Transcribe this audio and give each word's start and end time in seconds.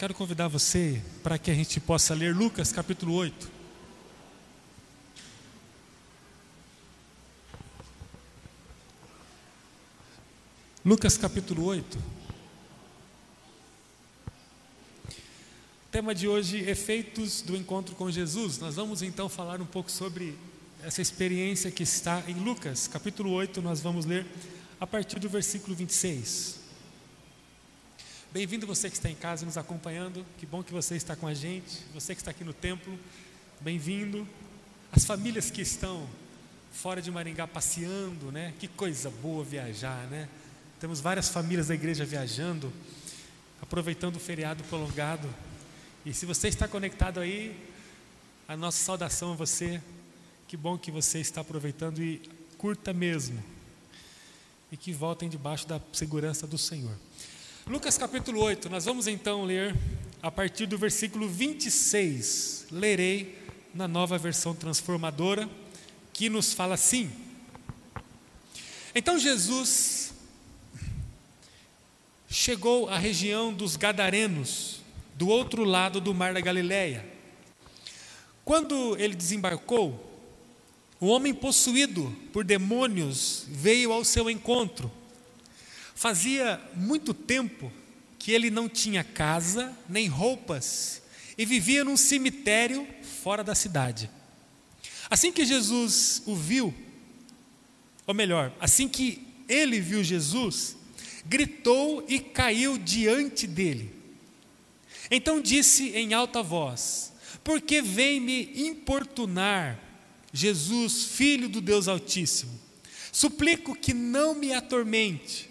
Quero 0.00 0.14
convidar 0.14 0.48
você 0.48 1.02
para 1.22 1.36
que 1.38 1.50
a 1.50 1.54
gente 1.54 1.78
possa 1.78 2.14
ler 2.14 2.34
Lucas 2.34 2.72
capítulo 2.72 3.12
8. 3.12 3.50
Lucas 10.82 11.18
capítulo 11.18 11.66
8. 11.66 11.98
Tema 15.92 16.14
de 16.14 16.26
hoje: 16.26 16.60
efeitos 16.60 17.42
do 17.42 17.54
encontro 17.54 17.94
com 17.94 18.10
Jesus. 18.10 18.56
Nós 18.56 18.76
vamos 18.76 19.02
então 19.02 19.28
falar 19.28 19.60
um 19.60 19.66
pouco 19.66 19.90
sobre 19.90 20.34
essa 20.82 21.02
experiência 21.02 21.70
que 21.70 21.82
está 21.82 22.24
em 22.26 22.42
Lucas 22.42 22.88
capítulo 22.88 23.32
8. 23.32 23.60
Nós 23.60 23.82
vamos 23.82 24.06
ler 24.06 24.26
a 24.80 24.86
partir 24.86 25.18
do 25.18 25.28
versículo 25.28 25.76
26. 25.76 26.59
Bem-vindo 28.32 28.64
você 28.64 28.88
que 28.88 28.94
está 28.94 29.10
em 29.10 29.14
casa 29.16 29.44
nos 29.44 29.56
acompanhando. 29.56 30.24
Que 30.38 30.46
bom 30.46 30.62
que 30.62 30.72
você 30.72 30.94
está 30.94 31.16
com 31.16 31.26
a 31.26 31.34
gente. 31.34 31.80
Você 31.92 32.14
que 32.14 32.20
está 32.20 32.30
aqui 32.30 32.44
no 32.44 32.52
templo, 32.52 32.96
bem-vindo. 33.60 34.24
As 34.92 35.04
famílias 35.04 35.50
que 35.50 35.60
estão 35.60 36.08
fora 36.70 37.02
de 37.02 37.10
Maringá 37.10 37.48
passeando, 37.48 38.30
né? 38.30 38.54
Que 38.60 38.68
coisa 38.68 39.10
boa 39.10 39.42
viajar, 39.42 40.06
né? 40.06 40.28
Temos 40.78 41.00
várias 41.00 41.28
famílias 41.28 41.66
da 41.66 41.74
igreja 41.74 42.04
viajando, 42.04 42.72
aproveitando 43.60 44.14
o 44.14 44.20
feriado 44.20 44.62
prolongado. 44.62 45.28
E 46.06 46.14
se 46.14 46.24
você 46.24 46.46
está 46.46 46.68
conectado 46.68 47.18
aí, 47.18 47.60
a 48.46 48.56
nossa 48.56 48.78
saudação 48.78 49.32
a 49.32 49.34
você. 49.34 49.82
Que 50.46 50.56
bom 50.56 50.78
que 50.78 50.92
você 50.92 51.18
está 51.18 51.40
aproveitando 51.40 52.00
e 52.00 52.22
curta 52.56 52.92
mesmo. 52.92 53.42
E 54.70 54.76
que 54.76 54.92
voltem 54.92 55.28
debaixo 55.28 55.66
da 55.66 55.80
segurança 55.92 56.46
do 56.46 56.56
Senhor. 56.56 56.94
Lucas 57.66 57.96
capítulo 57.96 58.40
8, 58.40 58.68
nós 58.68 58.86
vamos 58.86 59.06
então 59.06 59.44
ler 59.44 59.76
a 60.22 60.30
partir 60.30 60.66
do 60.66 60.76
versículo 60.78 61.28
26. 61.28 62.66
Lerei 62.72 63.38
na 63.72 63.86
nova 63.86 64.18
versão 64.18 64.54
transformadora, 64.54 65.48
que 66.12 66.28
nos 66.28 66.52
fala 66.52 66.74
assim: 66.74 67.10
Então 68.94 69.18
Jesus 69.18 70.12
chegou 72.28 72.88
à 72.88 72.98
região 72.98 73.52
dos 73.52 73.76
Gadarenos, 73.76 74.80
do 75.14 75.28
outro 75.28 75.62
lado 75.62 76.00
do 76.00 76.14
mar 76.14 76.32
da 76.32 76.40
Galileia. 76.40 77.06
Quando 78.44 78.96
ele 78.96 79.14
desembarcou, 79.14 80.08
o 80.98 81.06
homem 81.06 81.32
possuído 81.32 82.10
por 82.32 82.42
demônios 82.42 83.44
veio 83.48 83.92
ao 83.92 84.04
seu 84.04 84.28
encontro 84.28 84.90
Fazia 86.00 86.58
muito 86.74 87.12
tempo 87.12 87.70
que 88.18 88.32
ele 88.32 88.50
não 88.50 88.70
tinha 88.70 89.04
casa 89.04 89.76
nem 89.86 90.06
roupas 90.06 91.02
e 91.36 91.44
vivia 91.44 91.84
num 91.84 91.94
cemitério 91.94 92.88
fora 93.22 93.44
da 93.44 93.54
cidade. 93.54 94.08
Assim 95.10 95.30
que 95.30 95.44
Jesus 95.44 96.22
o 96.24 96.34
viu, 96.34 96.74
ou 98.06 98.14
melhor, 98.14 98.50
assim 98.58 98.88
que 98.88 99.26
ele 99.46 99.78
viu 99.78 100.02
Jesus, 100.02 100.74
gritou 101.26 102.02
e 102.08 102.18
caiu 102.18 102.78
diante 102.78 103.46
dele. 103.46 103.94
Então 105.10 105.38
disse 105.38 105.90
em 105.90 106.14
alta 106.14 106.42
voz: 106.42 107.12
Por 107.44 107.60
que 107.60 107.82
vem 107.82 108.18
me 108.20 108.50
importunar, 108.68 109.78
Jesus, 110.32 111.04
filho 111.04 111.46
do 111.46 111.60
Deus 111.60 111.88
Altíssimo? 111.88 112.58
Suplico 113.12 113.76
que 113.76 113.92
não 113.92 114.34
me 114.34 114.54
atormente 114.54 115.49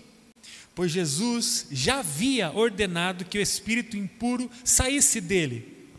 pois 0.79 0.93
Jesus 0.93 1.67
já 1.69 1.99
havia 1.99 2.53
ordenado 2.53 3.25
que 3.25 3.37
o 3.37 3.41
espírito 3.41 3.97
impuro 3.97 4.49
saísse 4.63 5.19
dele. 5.19 5.89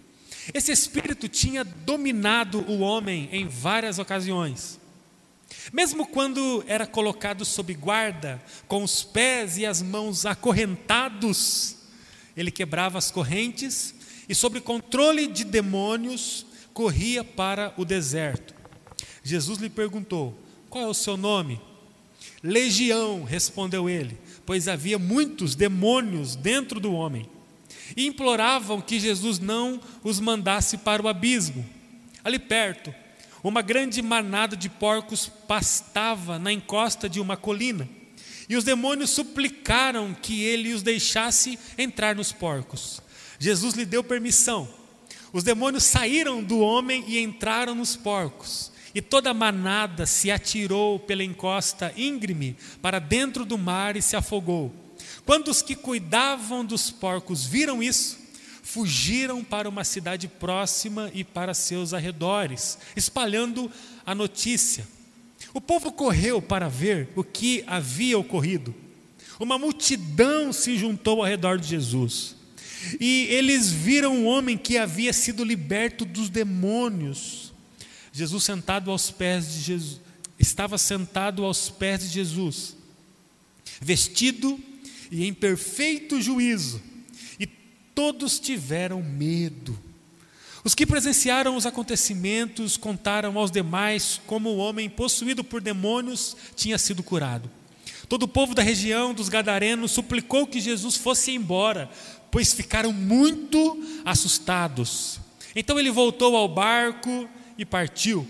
Esse 0.55 0.73
espírito 0.73 1.28
tinha 1.28 1.62
dominado 1.62 2.61
o 2.61 2.78
homem 2.78 3.28
em 3.31 3.47
várias 3.47 3.98
ocasiões. 3.98 4.81
Mesmo 5.70 6.07
quando 6.07 6.64
era 6.67 6.86
colocado 6.86 7.45
sob 7.45 7.74
guarda, 7.74 8.42
com 8.67 8.83
os 8.83 9.02
pés 9.02 9.58
e 9.58 9.67
as 9.67 9.83
mãos 9.83 10.24
acorrentados, 10.24 11.77
ele 12.35 12.51
quebrava 12.51 12.96
as 12.96 13.11
correntes 13.11 13.95
e, 14.30 14.35
sob 14.35 14.63
controle 14.63 15.27
de 15.27 15.45
demônios, 15.45 16.46
corria 16.73 17.23
para 17.23 17.74
o 17.77 17.85
deserto. 17.85 18.55
Jesus 19.23 19.58
lhe 19.58 19.69
perguntou: 19.69 20.35
Qual 20.70 20.83
é 20.83 20.89
o 20.89 20.95
seu 20.95 21.19
nome? 21.19 21.61
Legião, 22.42 23.24
respondeu 23.24 23.86
ele 23.86 24.19
pois 24.50 24.66
havia 24.66 24.98
muitos 24.98 25.55
demônios 25.55 26.34
dentro 26.34 26.80
do 26.80 26.92
homem, 26.92 27.24
e 27.96 28.05
imploravam 28.05 28.80
que 28.80 28.98
Jesus 28.98 29.38
não 29.38 29.80
os 30.02 30.18
mandasse 30.18 30.78
para 30.78 31.00
o 31.00 31.06
abismo. 31.06 31.64
Ali 32.24 32.36
perto, 32.36 32.92
uma 33.44 33.62
grande 33.62 34.02
manada 34.02 34.56
de 34.56 34.68
porcos 34.68 35.28
pastava 35.46 36.36
na 36.36 36.52
encosta 36.52 37.08
de 37.08 37.20
uma 37.20 37.36
colina, 37.36 37.89
e 38.48 38.56
os 38.56 38.64
demônios 38.64 39.10
suplicaram 39.10 40.12
que 40.20 40.42
ele 40.42 40.74
os 40.74 40.83
deixasse 40.83 41.56
entrar 41.78 42.16
nos 42.16 42.33
porcos. 42.33 43.00
Jesus 43.39 43.74
lhe 43.74 43.84
deu 43.86 44.02
permissão. 44.02 44.68
Os 45.33 45.44
demônios 45.44 45.84
saíram 45.84 46.42
do 46.42 46.58
homem 46.58 47.05
e 47.06 47.20
entraram 47.20 47.77
nos 47.77 47.94
porcos. 47.94 48.70
E 48.95 49.01
toda 49.01 49.30
a 49.30 49.34
manada 49.34 50.05
se 50.05 50.30
atirou 50.30 50.98
pela 50.98 51.23
encosta 51.23 51.92
íngreme 51.96 52.56
para 52.83 52.98
dentro 52.98 53.45
do 53.45 53.56
mar 53.56 53.96
e 53.96 54.02
se 54.02 54.17
afogou. 54.17 54.74
Quando 55.24 55.48
os 55.48 55.62
que 55.62 55.77
cuidavam 55.77 56.64
dos 56.64 56.90
porcos 56.90 57.45
viram 57.45 57.83
isso, 57.83 58.18
fugiram 58.62 59.45
para 59.45 59.68
uma 59.68 59.84
cidade 59.84 60.27
próxima 60.27 61.11
e 61.14 61.23
para 61.23 61.55
seus 61.55 61.95
arredores, 61.95 62.78
espalhando 62.96 63.70
a 64.05 64.14
notícia. 64.14 64.86
O 65.55 65.61
povo 65.61 65.92
correu 65.92 66.42
para 66.42 66.68
ver 66.68 67.08
o 67.14 67.24
que 67.24 67.64
havia 67.67 68.18
ocorrido. 68.18 68.74
Uma 69.39 69.58
multidão 69.58 70.52
se 70.52 70.77
juntou 70.77 71.20
ao 71.20 71.28
redor 71.28 71.58
de 71.58 71.68
Jesus. 71.68 72.36
E 73.01 73.27
eles 73.30 73.70
viram 73.70 74.14
um 74.14 74.27
homem 74.27 74.57
que 74.57 74.78
havia 74.78 75.12
sido 75.12 75.45
liberto 75.45 76.05
dos 76.05 76.28
demônios 76.28 77.49
Jesus 78.12 78.44
sentado 78.44 78.90
aos 78.90 79.10
pés 79.10 79.52
de 79.52 79.60
Jesus, 79.60 80.00
estava 80.38 80.78
sentado 80.78 81.44
aos 81.44 81.68
pés 81.68 82.00
de 82.00 82.08
Jesus, 82.08 82.76
vestido 83.80 84.58
e 85.10 85.26
em 85.26 85.34
perfeito 85.34 86.20
juízo, 86.20 86.80
e 87.38 87.46
todos 87.46 88.40
tiveram 88.40 89.02
medo. 89.02 89.78
Os 90.62 90.74
que 90.74 90.86
presenciaram 90.86 91.56
os 91.56 91.64
acontecimentos 91.64 92.76
contaram 92.76 93.38
aos 93.38 93.50
demais 93.50 94.20
como 94.27 94.50
o 94.50 94.58
homem 94.58 94.90
possuído 94.90 95.42
por 95.42 95.60
demônios 95.60 96.36
tinha 96.54 96.77
sido 96.77 97.02
curado. 97.02 97.50
Todo 98.08 98.24
o 98.24 98.28
povo 98.28 98.54
da 98.54 98.62
região 98.62 99.14
dos 99.14 99.28
Gadarenos 99.28 99.92
suplicou 99.92 100.46
que 100.46 100.60
Jesus 100.60 100.96
fosse 100.96 101.30
embora, 101.30 101.88
pois 102.30 102.52
ficaram 102.52 102.92
muito 102.92 103.80
assustados. 104.04 105.20
Então 105.54 105.78
ele 105.78 105.90
voltou 105.90 106.36
ao 106.36 106.48
barco 106.48 107.28
e 107.60 107.64
partiu. 107.66 108.26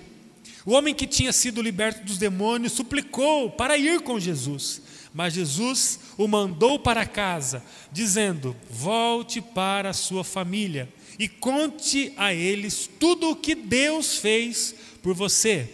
O 0.66 0.72
homem 0.72 0.92
que 0.92 1.06
tinha 1.06 1.32
sido 1.32 1.62
liberto 1.62 2.04
dos 2.04 2.18
demônios 2.18 2.72
suplicou 2.72 3.48
para 3.48 3.78
ir 3.78 4.00
com 4.00 4.18
Jesus, 4.18 4.82
mas 5.14 5.34
Jesus 5.34 6.00
o 6.18 6.26
mandou 6.26 6.80
para 6.80 7.06
casa, 7.06 7.64
dizendo: 7.92 8.56
Volte 8.68 9.40
para 9.40 9.90
a 9.90 9.94
sua 9.94 10.24
família 10.24 10.88
e 11.16 11.28
conte 11.28 12.12
a 12.16 12.34
eles 12.34 12.90
tudo 12.98 13.30
o 13.30 13.36
que 13.36 13.54
Deus 13.54 14.18
fez 14.18 14.74
por 15.00 15.14
você. 15.14 15.68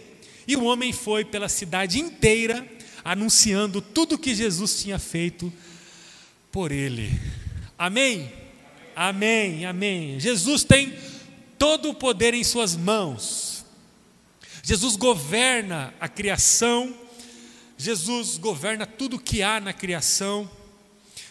E 0.47 0.55
o 0.55 0.63
homem 0.63 0.93
foi 0.93 1.25
pela 1.25 1.49
cidade 1.49 1.99
inteira 1.99 2.65
anunciando 3.03 3.81
tudo 3.81 4.15
o 4.15 4.17
que 4.19 4.35
Jesus 4.35 4.81
tinha 4.81 4.99
feito 4.99 5.51
por 6.51 6.71
ele. 6.71 7.11
Amém? 7.77 8.31
Amém, 8.95 9.65
amém. 9.65 10.19
Jesus 10.19 10.63
tem 10.63 10.93
todo 11.57 11.89
o 11.89 11.95
poder 11.95 12.33
em 12.33 12.43
Suas 12.43 12.75
mãos. 12.75 13.46
Jesus 14.67 14.97
governa 14.97 15.93
a 15.97 16.09
criação, 16.09 16.93
Jesus 17.77 18.37
governa 18.37 18.85
tudo 18.85 19.17
que 19.17 19.41
há 19.41 19.61
na 19.61 19.71
criação. 19.71 20.51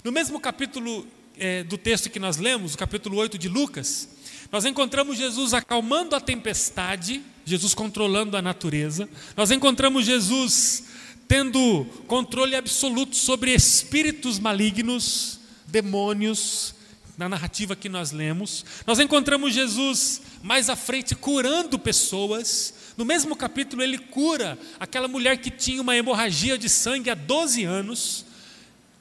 No 0.02 0.10
mesmo 0.10 0.40
capítulo 0.40 1.06
é, 1.36 1.62
do 1.62 1.76
texto 1.76 2.08
que 2.08 2.18
nós 2.18 2.38
lemos, 2.38 2.72
o 2.72 2.78
capítulo 2.78 3.18
8 3.18 3.36
de 3.36 3.46
Lucas, 3.46 4.08
nós 4.50 4.64
encontramos 4.64 5.18
Jesus 5.18 5.52
acalmando 5.52 6.16
a 6.16 6.20
tempestade, 6.20 7.22
Jesus 7.44 7.74
controlando 7.74 8.38
a 8.38 8.40
natureza, 8.40 9.06
nós 9.36 9.50
encontramos 9.50 10.06
Jesus 10.06 10.84
tendo 11.28 11.84
controle 12.06 12.56
absoluto 12.56 13.16
sobre 13.16 13.52
espíritos 13.52 14.38
malignos, 14.38 15.40
demônios, 15.66 16.74
na 17.16 17.28
narrativa 17.28 17.74
que 17.74 17.88
nós 17.88 18.12
lemos. 18.12 18.64
Nós 18.86 18.98
encontramos 18.98 19.54
Jesus 19.54 20.20
mais 20.42 20.68
à 20.68 20.76
frente 20.76 21.14
curando 21.14 21.78
pessoas, 21.78 22.74
no 22.96 23.04
mesmo 23.04 23.36
capítulo, 23.36 23.82
ele 23.82 23.98
cura 23.98 24.58
aquela 24.80 25.06
mulher 25.06 25.36
que 25.36 25.50
tinha 25.50 25.82
uma 25.82 25.96
hemorragia 25.96 26.56
de 26.56 26.68
sangue 26.68 27.10
há 27.10 27.14
12 27.14 27.62
anos. 27.64 28.24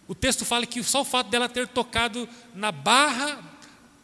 O 0.08 0.14
texto 0.14 0.44
fala 0.44 0.66
que 0.66 0.84
só 0.84 1.02
o 1.02 1.06
fato 1.06 1.30
dela 1.30 1.48
ter 1.48 1.68
tocado 1.68 2.28
na 2.54 2.72
barra 2.72 3.40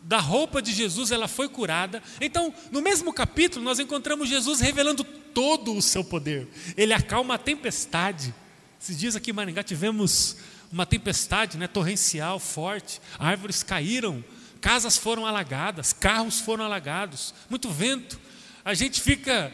da 0.01 0.17
roupa 0.17 0.61
de 0.61 0.71
Jesus, 0.71 1.11
ela 1.11 1.27
foi 1.27 1.47
curada. 1.47 2.01
Então, 2.19 2.53
no 2.71 2.81
mesmo 2.81 3.13
capítulo, 3.13 3.63
nós 3.63 3.79
encontramos 3.79 4.29
Jesus 4.29 4.59
revelando 4.59 5.03
todo 5.03 5.75
o 5.75 5.81
seu 5.81 6.03
poder. 6.03 6.47
Ele 6.75 6.93
acalma 6.93 7.35
a 7.35 7.37
tempestade. 7.37 8.33
Esses 8.81 8.97
dias 8.97 9.15
aqui 9.15 9.29
em 9.29 9.33
Maringá 9.33 9.61
tivemos 9.61 10.37
uma 10.71 10.85
tempestade 10.85 11.57
né, 11.57 11.67
torrencial, 11.67 12.39
forte, 12.39 13.01
árvores 13.19 13.63
caíram, 13.63 14.23
casas 14.59 14.97
foram 14.97 15.25
alagadas, 15.25 15.91
carros 15.91 16.39
foram 16.39 16.63
alagados, 16.63 17.33
muito 17.49 17.69
vento. 17.69 18.19
A 18.63 18.73
gente 18.73 19.01
fica 19.01 19.53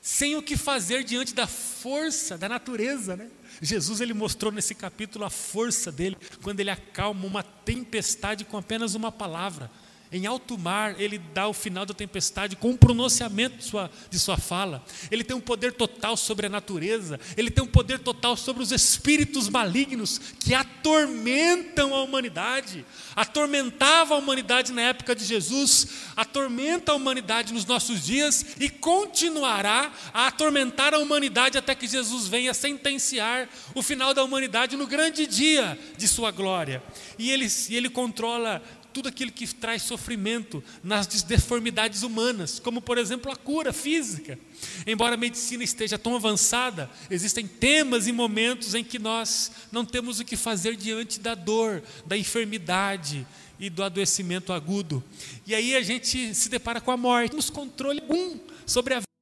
sem 0.00 0.36
o 0.36 0.42
que 0.42 0.56
fazer 0.56 1.04
diante 1.04 1.34
da 1.34 1.46
força 1.46 2.38
da 2.38 2.48
natureza, 2.48 3.16
né? 3.16 3.28
Jesus 3.60 4.00
ele 4.00 4.14
mostrou 4.14 4.52
nesse 4.52 4.74
capítulo 4.74 5.24
a 5.24 5.30
força 5.30 5.90
dele 5.90 6.16
quando 6.42 6.60
ele 6.60 6.70
acalma 6.70 7.26
uma 7.26 7.42
tempestade 7.42 8.44
com 8.44 8.56
apenas 8.56 8.94
uma 8.94 9.10
palavra. 9.10 9.70
Em 10.12 10.24
alto 10.24 10.56
mar, 10.56 11.00
ele 11.00 11.18
dá 11.18 11.48
o 11.48 11.52
final 11.52 11.84
da 11.84 11.92
tempestade 11.92 12.54
com 12.54 12.70
um 12.70 12.76
pronunciamento 12.76 13.56
de 13.56 13.64
sua, 13.64 13.90
de 14.08 14.18
sua 14.20 14.36
fala. 14.36 14.84
Ele 15.10 15.24
tem 15.24 15.36
um 15.36 15.40
poder 15.40 15.72
total 15.72 16.16
sobre 16.16 16.46
a 16.46 16.48
natureza, 16.48 17.18
ele 17.36 17.50
tem 17.50 17.64
um 17.64 17.66
poder 17.66 17.98
total 17.98 18.36
sobre 18.36 18.62
os 18.62 18.70
espíritos 18.70 19.48
malignos 19.48 20.18
que 20.18 20.54
atormentam 20.54 21.92
a 21.92 22.02
humanidade. 22.02 22.86
Atormentava 23.16 24.14
a 24.14 24.18
humanidade 24.18 24.72
na 24.72 24.82
época 24.82 25.14
de 25.14 25.24
Jesus, 25.24 25.88
atormenta 26.16 26.92
a 26.92 26.94
humanidade 26.94 27.52
nos 27.52 27.64
nossos 27.64 28.06
dias 28.06 28.46
e 28.60 28.68
continuará 28.68 29.92
a 30.14 30.28
atormentar 30.28 30.94
a 30.94 30.98
humanidade 30.98 31.58
até 31.58 31.74
que 31.74 31.88
Jesus 31.88 32.28
venha 32.28 32.54
sentenciar 32.54 33.48
o 33.74 33.82
final 33.82 34.14
da 34.14 34.22
humanidade 34.22 34.76
no 34.76 34.86
grande 34.86 35.26
dia 35.26 35.76
de 35.96 36.06
sua 36.06 36.30
glória. 36.30 36.80
E 37.18 37.30
ele, 37.30 37.48
e 37.68 37.76
ele 37.76 37.90
controla 37.90 38.62
tudo 38.96 39.10
aquilo 39.10 39.30
que 39.30 39.46
traz 39.54 39.82
sofrimento 39.82 40.64
nas 40.82 41.06
deformidades 41.22 42.02
humanas, 42.02 42.58
como 42.58 42.80
por 42.80 42.96
exemplo 42.96 43.30
a 43.30 43.36
cura 43.36 43.70
física. 43.70 44.38
Embora 44.86 45.16
a 45.16 45.18
medicina 45.18 45.62
esteja 45.62 45.98
tão 45.98 46.16
avançada, 46.16 46.90
existem 47.10 47.46
temas 47.46 48.06
e 48.06 48.12
momentos 48.12 48.74
em 48.74 48.82
que 48.82 48.98
nós 48.98 49.52
não 49.70 49.84
temos 49.84 50.18
o 50.18 50.24
que 50.24 50.34
fazer 50.34 50.76
diante 50.76 51.20
da 51.20 51.34
dor, 51.34 51.82
da 52.06 52.16
enfermidade 52.16 53.26
e 53.60 53.68
do 53.68 53.84
adoecimento 53.84 54.50
agudo. 54.50 55.04
E 55.46 55.54
aí 55.54 55.76
a 55.76 55.82
gente 55.82 56.34
se 56.34 56.48
depara 56.48 56.80
com 56.80 56.90
a 56.90 56.96
morte, 56.96 57.32
temos 57.32 57.50
controle 57.50 58.00
algum 58.00 58.38
sobre 58.64 58.94
a 58.94 59.00
vida. 59.00 59.15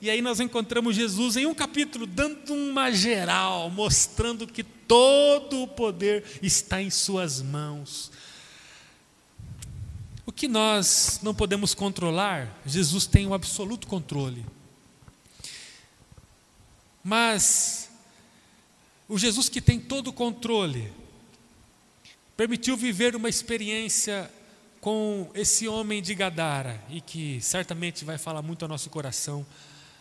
E 0.00 0.10
aí 0.10 0.20
nós 0.20 0.40
encontramos 0.40 0.94
Jesus 0.94 1.36
em 1.36 1.46
um 1.46 1.54
capítulo 1.54 2.06
dando 2.06 2.52
uma 2.52 2.90
geral, 2.90 3.70
mostrando 3.70 4.46
que 4.46 4.62
todo 4.62 5.62
o 5.62 5.68
poder 5.68 6.24
está 6.42 6.82
em 6.82 6.90
suas 6.90 7.40
mãos. 7.40 8.10
O 10.26 10.32
que 10.32 10.48
nós 10.48 11.20
não 11.22 11.34
podemos 11.34 11.72
controlar, 11.72 12.60
Jesus 12.66 13.06
tem 13.06 13.26
o 13.26 13.30
um 13.30 13.34
absoluto 13.34 13.86
controle. 13.86 14.44
Mas 17.02 17.88
o 19.08 19.16
Jesus 19.16 19.48
que 19.48 19.60
tem 19.60 19.78
todo 19.78 20.08
o 20.08 20.12
controle 20.12 20.92
permitiu 22.36 22.76
viver 22.76 23.14
uma 23.14 23.28
experiência 23.28 24.30
com 24.86 25.28
esse 25.34 25.66
homem 25.66 26.00
de 26.00 26.14
Gadara 26.14 26.80
e 26.88 27.00
que 27.00 27.40
certamente 27.40 28.04
vai 28.04 28.16
falar 28.18 28.40
muito 28.40 28.62
ao 28.62 28.68
nosso 28.68 28.88
coração 28.88 29.44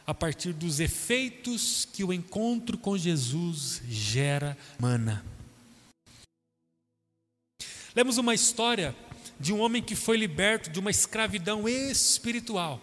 a 0.06 0.14
partir 0.14 0.54
dos 0.54 0.80
efeitos 0.80 1.88
que 1.92 2.04
o 2.04 2.14
encontro 2.14 2.78
com 2.78 2.96
Jesus 2.96 3.82
gera 3.90 4.56
mana. 4.78 5.26
Lemos 7.96 8.20
uma 8.20 8.36
história 8.36 8.96
de 9.40 9.52
um 9.52 9.60
homem 9.60 9.82
que 9.82 9.96
foi 9.96 10.18
liberto 10.18 10.70
de 10.70 10.80
uma 10.80 10.92
escravidão 10.92 11.68
espiritual. 11.68 12.80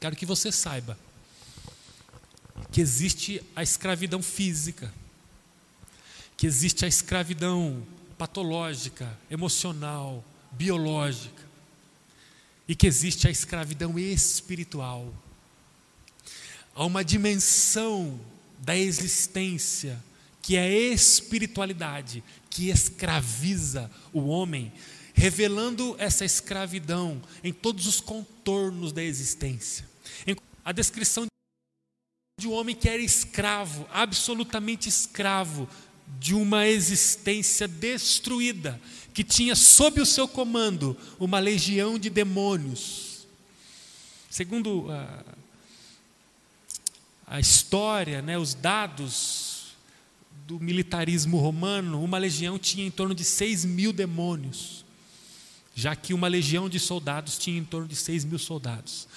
Quero 0.00 0.16
que 0.16 0.26
você 0.26 0.50
saiba 0.50 0.98
que 2.72 2.80
existe 2.80 3.40
a 3.54 3.62
escravidão 3.62 4.20
física, 4.20 4.92
que 6.36 6.44
existe 6.44 6.84
a 6.84 6.88
escravidão 6.88 7.86
patológica, 8.18 9.16
emocional, 9.30 10.24
biológica, 10.56 11.44
e 12.68 12.74
que 12.74 12.86
existe 12.86 13.28
a 13.28 13.30
escravidão 13.30 13.98
espiritual. 13.98 15.12
Há 16.74 16.84
uma 16.84 17.04
dimensão 17.04 18.20
da 18.58 18.76
existência 18.76 20.02
que 20.42 20.56
é 20.56 20.62
a 20.62 20.92
espiritualidade, 20.92 22.22
que 22.48 22.68
escraviza 22.68 23.90
o 24.12 24.26
homem, 24.26 24.72
revelando 25.12 25.96
essa 25.98 26.24
escravidão 26.24 27.20
em 27.42 27.52
todos 27.52 27.86
os 27.86 28.00
contornos 28.00 28.92
da 28.92 29.02
existência. 29.02 29.84
A 30.64 30.72
descrição 30.72 31.26
de 32.38 32.46
um 32.46 32.52
homem 32.52 32.76
que 32.76 32.88
era 32.88 33.02
escravo, 33.02 33.88
absolutamente 33.90 34.88
escravo, 34.88 35.68
de 36.18 36.34
uma 36.34 36.66
existência 36.66 37.66
destruída, 37.66 38.80
que 39.12 39.24
tinha 39.24 39.54
sob 39.54 40.00
o 40.00 40.06
seu 40.06 40.28
comando 40.28 40.96
uma 41.18 41.38
legião 41.38 41.98
de 41.98 42.10
demônios. 42.10 43.26
Segundo 44.28 44.90
a, 44.90 45.24
a 47.26 47.40
história, 47.40 48.20
né, 48.22 48.38
os 48.38 48.54
dados 48.54 49.74
do 50.46 50.60
militarismo 50.60 51.38
romano, 51.38 52.02
uma 52.02 52.18
legião 52.18 52.58
tinha 52.58 52.86
em 52.86 52.90
torno 52.90 53.14
de 53.14 53.24
6 53.24 53.64
mil 53.64 53.92
demônios, 53.92 54.84
já 55.74 55.96
que 55.96 56.14
uma 56.14 56.28
legião 56.28 56.68
de 56.68 56.78
soldados 56.78 57.36
tinha 57.38 57.58
em 57.58 57.64
torno 57.64 57.88
de 57.88 57.96
6 57.96 58.24
mil 58.24 58.38
soldados 58.38 59.08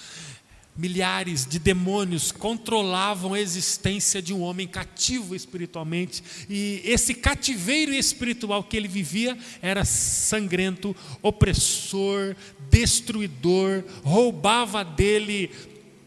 milhares 0.76 1.46
de 1.46 1.58
demônios 1.58 2.32
controlavam 2.32 3.34
a 3.34 3.40
existência 3.40 4.22
de 4.22 4.32
um 4.32 4.40
homem 4.40 4.66
cativo 4.66 5.34
espiritualmente, 5.34 6.22
e 6.48 6.80
esse 6.84 7.14
cativeiro 7.14 7.92
espiritual 7.92 8.62
que 8.64 8.76
ele 8.76 8.88
vivia 8.88 9.36
era 9.60 9.84
sangrento, 9.84 10.94
opressor, 11.22 12.34
destruidor, 12.70 13.84
roubava 14.02 14.84
dele 14.84 15.50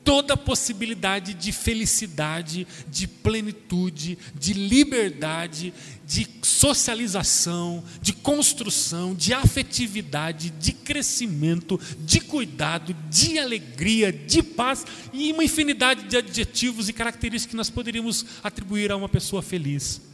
toda 0.03 0.35
possibilidade 0.35 1.33
de 1.33 1.51
felicidade, 1.51 2.67
de 2.87 3.07
plenitude, 3.07 4.17
de 4.35 4.53
liberdade, 4.53 5.73
de 6.05 6.27
socialização, 6.41 7.83
de 8.01 8.13
construção, 8.13 9.15
de 9.15 9.33
afetividade, 9.33 10.49
de 10.51 10.73
crescimento, 10.73 11.79
de 11.99 12.19
cuidado, 12.19 12.93
de 13.09 13.39
alegria, 13.39 14.11
de 14.11 14.43
paz 14.43 14.85
e 15.13 15.31
uma 15.31 15.43
infinidade 15.43 16.03
de 16.03 16.17
adjetivos 16.17 16.89
e 16.89 16.93
características 16.93 17.49
que 17.51 17.55
nós 17.57 17.69
poderíamos 17.69 18.25
atribuir 18.43 18.91
a 18.91 18.97
uma 18.97 19.09
pessoa 19.09 19.41
feliz. 19.41 20.12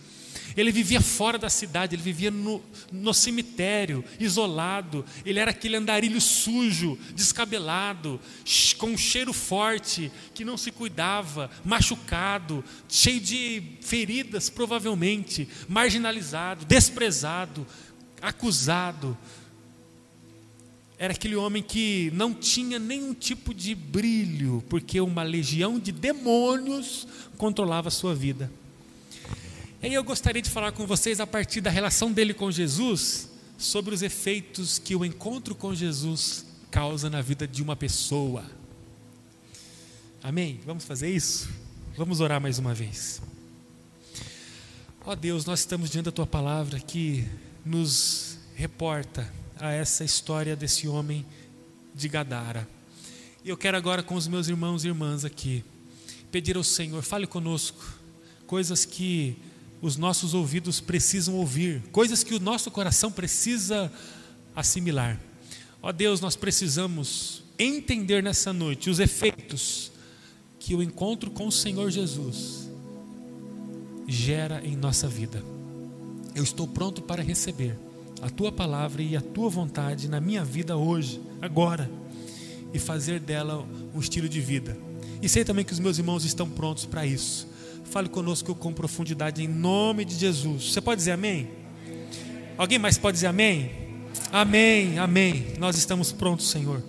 Ele 0.59 0.73
vivia 0.73 0.99
fora 0.99 1.37
da 1.37 1.49
cidade, 1.49 1.95
ele 1.95 2.01
vivia 2.01 2.29
no, 2.29 2.61
no 2.91 3.13
cemitério, 3.13 4.03
isolado. 4.19 5.05
Ele 5.25 5.39
era 5.39 5.51
aquele 5.51 5.77
andarilho 5.77 6.19
sujo, 6.19 6.99
descabelado, 7.15 8.19
com 8.77 8.87
um 8.87 8.97
cheiro 8.97 9.31
forte, 9.31 10.11
que 10.33 10.43
não 10.43 10.57
se 10.57 10.69
cuidava, 10.69 11.49
machucado, 11.63 12.61
cheio 12.89 13.21
de 13.21 13.63
feridas, 13.79 14.49
provavelmente, 14.49 15.47
marginalizado, 15.69 16.65
desprezado, 16.65 17.65
acusado. 18.21 19.17
Era 20.97 21.13
aquele 21.13 21.37
homem 21.37 21.63
que 21.63 22.11
não 22.13 22.33
tinha 22.33 22.77
nenhum 22.77 23.13
tipo 23.13 23.53
de 23.53 23.73
brilho, 23.73 24.61
porque 24.67 24.99
uma 24.99 25.23
legião 25.23 25.79
de 25.79 25.93
demônios 25.93 27.07
controlava 27.37 27.87
a 27.87 27.91
sua 27.91 28.13
vida. 28.13 28.51
E 29.81 29.86
aí 29.86 29.93
eu 29.93 30.03
gostaria 30.03 30.41
de 30.41 30.50
falar 30.50 30.74
com 30.74 30.86
vocês 30.86 31.21
a 31.21 31.27
partir 31.27 31.62
da 31.62 31.69
relação 31.69 32.12
dele 32.12 32.33
com 32.33 32.51
Jesus, 32.51 33.29
sobre 33.57 33.95
os 33.95 34.01
efeitos 34.01 34.77
que 34.77 34.93
o 34.93 35.05
encontro 35.05 35.55
com 35.55 35.74
Jesus 35.74 36.45
causa 36.69 37.09
na 37.09 37.21
vida 37.21 37.48
de 37.48 37.63
uma 37.63 37.77
pessoa. 37.77 38.43
Amém? 40.21 40.59
Vamos 40.65 40.83
fazer 40.83 41.09
isso? 41.09 41.50
Vamos 41.95 42.19
orar 42.19 42.41
mais 42.41 42.59
uma 42.59 42.74
vez. 42.74 43.21
Ó 45.05 45.13
oh 45.13 45.15
Deus, 45.15 45.45
nós 45.45 45.62
estamos 45.62 45.89
diante 45.89 46.05
da 46.05 46.12
tua 46.12 46.27
palavra 46.27 46.77
que 46.77 47.25
nos 47.65 48.38
reporta 48.55 49.31
a 49.57 49.71
essa 49.71 50.03
história 50.03 50.57
desse 50.57 50.89
homem 50.89 51.25
de 51.95 52.09
Gadara. 52.09 52.67
E 53.45 53.50
eu 53.50 53.55
quero 53.55 53.77
agora 53.77 54.03
com 54.03 54.15
os 54.15 54.27
meus 54.27 54.50
irmãos 54.50 54.83
e 54.83 54.89
irmãs 54.89 55.24
aqui 55.24 55.63
pedir 56.29 56.57
ao 56.57 56.65
Senhor, 56.65 57.01
fale 57.01 57.25
conosco 57.25 57.81
coisas 58.45 58.83
que 58.83 59.38
os 59.81 59.95
nossos 59.98 60.33
ouvidos 60.33 60.79
precisam 60.79 61.36
ouvir, 61.36 61.81
coisas 61.91 62.24
que 62.24 62.33
o 62.36 62.39
nosso 62.39 62.69
coração 62.69 63.12
precisa 63.12 63.91
assimilar. 64.55 65.19
Ó 65.81 65.91
Deus, 65.91 66.19
nós 66.19 66.36
precisamos 66.36 67.43
entender 67.57 68.21
nessa 68.21 68.51
noite 68.51 68.89
os 68.89 69.00
efeitos 69.00 69.91
que 70.59 70.75
o 70.75 70.83
encontro 70.83 71.31
com 71.31 71.48
o 71.48 71.51
Senhor 71.51 71.89
Jesus 71.89 72.69
gera 74.07 74.62
em 74.65 74.75
nossa 74.75 75.07
vida. 75.07 75.43
Eu 76.36 76.43
estou 76.43 76.67
pronto 76.67 77.01
para 77.01 77.24
receber. 77.24 77.77
a 78.21 78.29
tua 78.29 78.51
palavra 78.51 79.01
e 79.01 79.15
a 79.15 79.21
tua 79.21 79.50
vontade 79.50 80.09
na 80.09 80.19
minha 80.19 80.43
vida 80.43 80.75
hoje, 80.75 81.21
agora, 81.41 81.89
e 82.74 82.79
fazer 82.79 83.19
dela 83.19 83.65
um 83.93 84.00
estilo 84.00 84.27
de 84.27 84.41
vida. 84.41 84.77
E 85.21 85.29
sei 85.29 85.43
também 85.43 85.65
que 85.65 85.74
os 85.74 85.79
meus 85.79 85.98
irmãos 85.98 86.24
estão 86.25 86.50
prontos 86.50 86.86
para 86.86 87.05
isso. 87.05 87.48
Fale 87.89 88.08
conosco 88.08 88.53
com 88.53 88.72
profundidade 88.72 89.43
em 89.43 89.48
nome 89.48 90.05
de 90.05 90.15
Jesus. 90.15 90.72
Você 90.72 90.79
pode 90.79 91.00
dizer 91.00 91.12
amém? 91.12 91.50
Alguém 92.55 92.77
mais 92.77 92.98
pode 92.98 93.15
dizer 93.15 93.27
amém? 93.27 93.72
Amém, 94.31 95.00
amém. 95.00 95.53
Nós 95.58 95.75
estamos 95.75 96.12
prontos, 96.12 96.50
Senhor. 96.50 96.84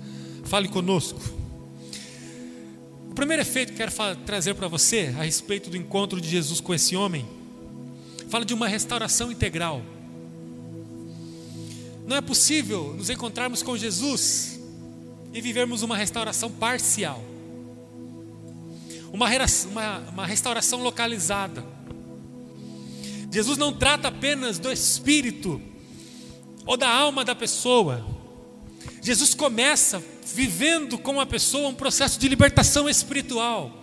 Fale 0.44 0.68
conosco. 0.68 1.20
O 3.10 3.14
primeiro 3.14 3.40
efeito 3.40 3.72
que 3.72 3.78
quero 3.78 3.92
trazer 4.26 4.54
para 4.54 4.68
você 4.68 5.14
a 5.18 5.22
respeito 5.22 5.70
do 5.70 5.76
encontro 5.76 6.20
de 6.20 6.28
Jesus 6.28 6.60
com 6.60 6.74
esse 6.74 6.94
homem, 6.94 7.26
fala 8.28 8.44
de 8.44 8.52
uma 8.52 8.68
restauração 8.68 9.32
integral. 9.32 9.82
Não 12.06 12.16
é 12.16 12.20
possível 12.20 12.94
nos 12.96 13.08
encontrarmos 13.08 13.62
com 13.62 13.76
Jesus 13.76 14.60
e 15.32 15.40
vivermos 15.40 15.82
uma 15.82 15.96
restauração 15.96 16.50
parcial, 16.50 17.22
uma, 19.12 19.28
uma, 19.70 19.98
uma 20.10 20.26
restauração 20.26 20.82
localizada. 20.82 21.64
Jesus 23.30 23.56
não 23.56 23.72
trata 23.72 24.08
apenas 24.08 24.58
do 24.58 24.70
espírito 24.72 25.60
ou 26.66 26.76
da 26.76 26.88
alma 26.88 27.24
da 27.24 27.34
pessoa. 27.34 28.04
Jesus 29.02 29.34
começa 29.34 30.02
vivendo 30.34 30.98
com 30.98 31.20
a 31.20 31.26
pessoa 31.26 31.68
um 31.68 31.74
processo 31.74 32.18
de 32.18 32.28
libertação 32.28 32.88
espiritual. 32.88 33.78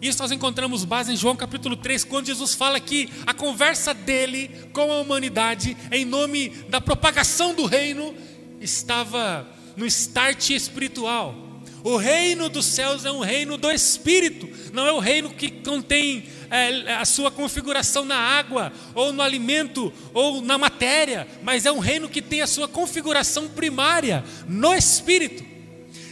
Isso 0.00 0.18
nós 0.20 0.32
encontramos 0.32 0.84
base 0.84 1.12
em 1.12 1.16
João 1.16 1.36
capítulo 1.36 1.76
3, 1.76 2.04
quando 2.04 2.26
Jesus 2.26 2.54
fala 2.54 2.80
que 2.80 3.10
a 3.26 3.34
conversa 3.34 3.92
dele 3.92 4.50
com 4.72 4.90
a 4.90 5.00
humanidade, 5.00 5.76
em 5.92 6.04
nome 6.04 6.48
da 6.68 6.80
propagação 6.80 7.54
do 7.54 7.66
reino, 7.66 8.14
estava 8.60 9.46
no 9.76 9.84
start 9.86 10.50
espiritual. 10.50 11.49
O 11.82 11.96
reino 11.96 12.48
dos 12.48 12.66
céus 12.66 13.04
é 13.04 13.10
um 13.10 13.20
reino 13.20 13.56
do 13.56 13.70
espírito, 13.70 14.48
não 14.72 14.86
é 14.86 14.92
o 14.92 14.98
reino 14.98 15.30
que 15.30 15.50
contém 15.50 16.24
é, 16.50 16.94
a 16.94 17.04
sua 17.04 17.30
configuração 17.30 18.04
na 18.04 18.16
água, 18.16 18.72
ou 18.94 19.12
no 19.12 19.22
alimento, 19.22 19.92
ou 20.12 20.42
na 20.42 20.58
matéria, 20.58 21.26
mas 21.42 21.64
é 21.64 21.72
um 21.72 21.78
reino 21.78 22.08
que 22.08 22.20
tem 22.20 22.42
a 22.42 22.46
sua 22.46 22.68
configuração 22.68 23.48
primária 23.48 24.22
no 24.46 24.74
espírito. 24.74 25.50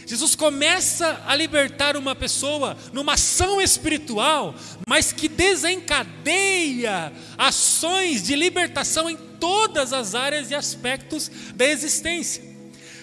Jesus 0.07 0.33
começa 0.33 1.21
a 1.27 1.35
libertar 1.35 1.95
uma 1.95 2.15
pessoa 2.15 2.75
numa 2.91 3.13
ação 3.13 3.61
espiritual, 3.61 4.55
mas 4.87 5.11
que 5.11 5.27
desencadeia 5.27 7.13
ações 7.37 8.23
de 8.23 8.35
libertação 8.35 9.07
em 9.07 9.15
todas 9.15 9.93
as 9.93 10.15
áreas 10.15 10.49
e 10.49 10.55
aspectos 10.55 11.29
da 11.53 11.67
existência. 11.67 12.48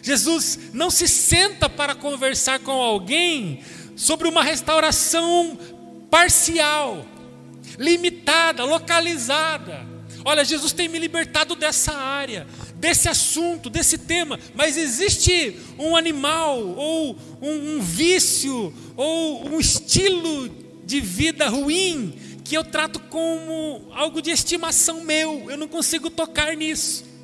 Jesus 0.06 0.56
não 0.72 0.88
se 0.88 1.08
senta 1.08 1.68
para 1.68 1.92
conversar 1.92 2.60
com 2.60 2.70
alguém 2.70 3.58
sobre 3.96 4.28
uma 4.28 4.40
restauração 4.40 5.58
parcial, 6.08 7.04
limitada, 7.76 8.62
localizada. 8.62 9.84
Olha, 10.24 10.44
Jesus 10.44 10.72
tem 10.72 10.88
me 10.88 11.00
libertado 11.00 11.56
dessa 11.56 11.92
área 11.92 12.46
desse 12.76 13.08
assunto, 13.08 13.68
desse 13.68 13.98
tema, 13.98 14.38
mas 14.54 14.76
existe 14.76 15.56
um 15.76 15.96
animal, 15.96 16.60
ou 16.60 17.18
um, 17.42 17.76
um 17.76 17.80
vício, 17.80 18.72
ou 18.96 19.48
um 19.48 19.58
estilo 19.58 20.48
de 20.84 21.00
vida 21.00 21.48
ruim 21.48 22.14
que 22.44 22.56
eu 22.56 22.62
trato 22.62 23.00
como 23.00 23.88
algo 23.92 24.22
de 24.22 24.30
estimação 24.30 25.02
meu, 25.02 25.50
eu 25.50 25.56
não 25.56 25.66
consigo 25.66 26.08
tocar 26.08 26.54
nisso. 26.56 27.15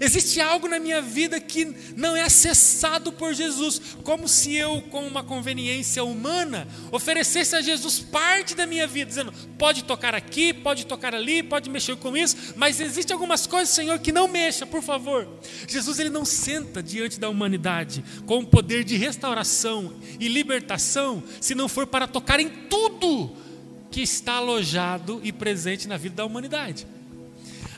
Existe 0.00 0.40
algo 0.40 0.68
na 0.68 0.78
minha 0.78 1.00
vida 1.00 1.40
que 1.40 1.74
não 1.96 2.14
é 2.14 2.22
acessado 2.22 3.12
por 3.12 3.34
Jesus, 3.34 3.80
como 4.04 4.28
se 4.28 4.54
eu, 4.54 4.82
com 4.82 5.06
uma 5.06 5.24
conveniência 5.24 6.04
humana, 6.04 6.68
oferecesse 6.92 7.56
a 7.56 7.60
Jesus 7.60 7.98
parte 8.00 8.54
da 8.54 8.66
minha 8.66 8.86
vida, 8.86 9.08
dizendo: 9.08 9.32
pode 9.58 9.84
tocar 9.84 10.14
aqui, 10.14 10.52
pode 10.52 10.86
tocar 10.86 11.14
ali, 11.14 11.42
pode 11.42 11.70
mexer 11.70 11.96
com 11.96 12.16
isso, 12.16 12.54
mas 12.56 12.80
existe 12.80 13.12
algumas 13.12 13.46
coisas, 13.46 13.74
Senhor, 13.74 13.98
que 13.98 14.12
não 14.12 14.28
mexa, 14.28 14.66
por 14.66 14.82
favor. 14.82 15.26
Jesus 15.66 15.98
ele 15.98 16.10
não 16.10 16.24
senta 16.24 16.82
diante 16.82 17.18
da 17.18 17.28
humanidade 17.28 18.04
com 18.26 18.38
o 18.38 18.46
poder 18.46 18.84
de 18.84 18.96
restauração 18.96 19.94
e 20.18 20.28
libertação, 20.28 21.22
se 21.40 21.54
não 21.54 21.68
for 21.68 21.86
para 21.86 22.06
tocar 22.06 22.40
em 22.40 22.48
tudo 22.68 23.34
que 23.90 24.02
está 24.02 24.34
alojado 24.34 25.20
e 25.24 25.32
presente 25.32 25.88
na 25.88 25.96
vida 25.96 26.16
da 26.16 26.24
humanidade. 26.24 26.86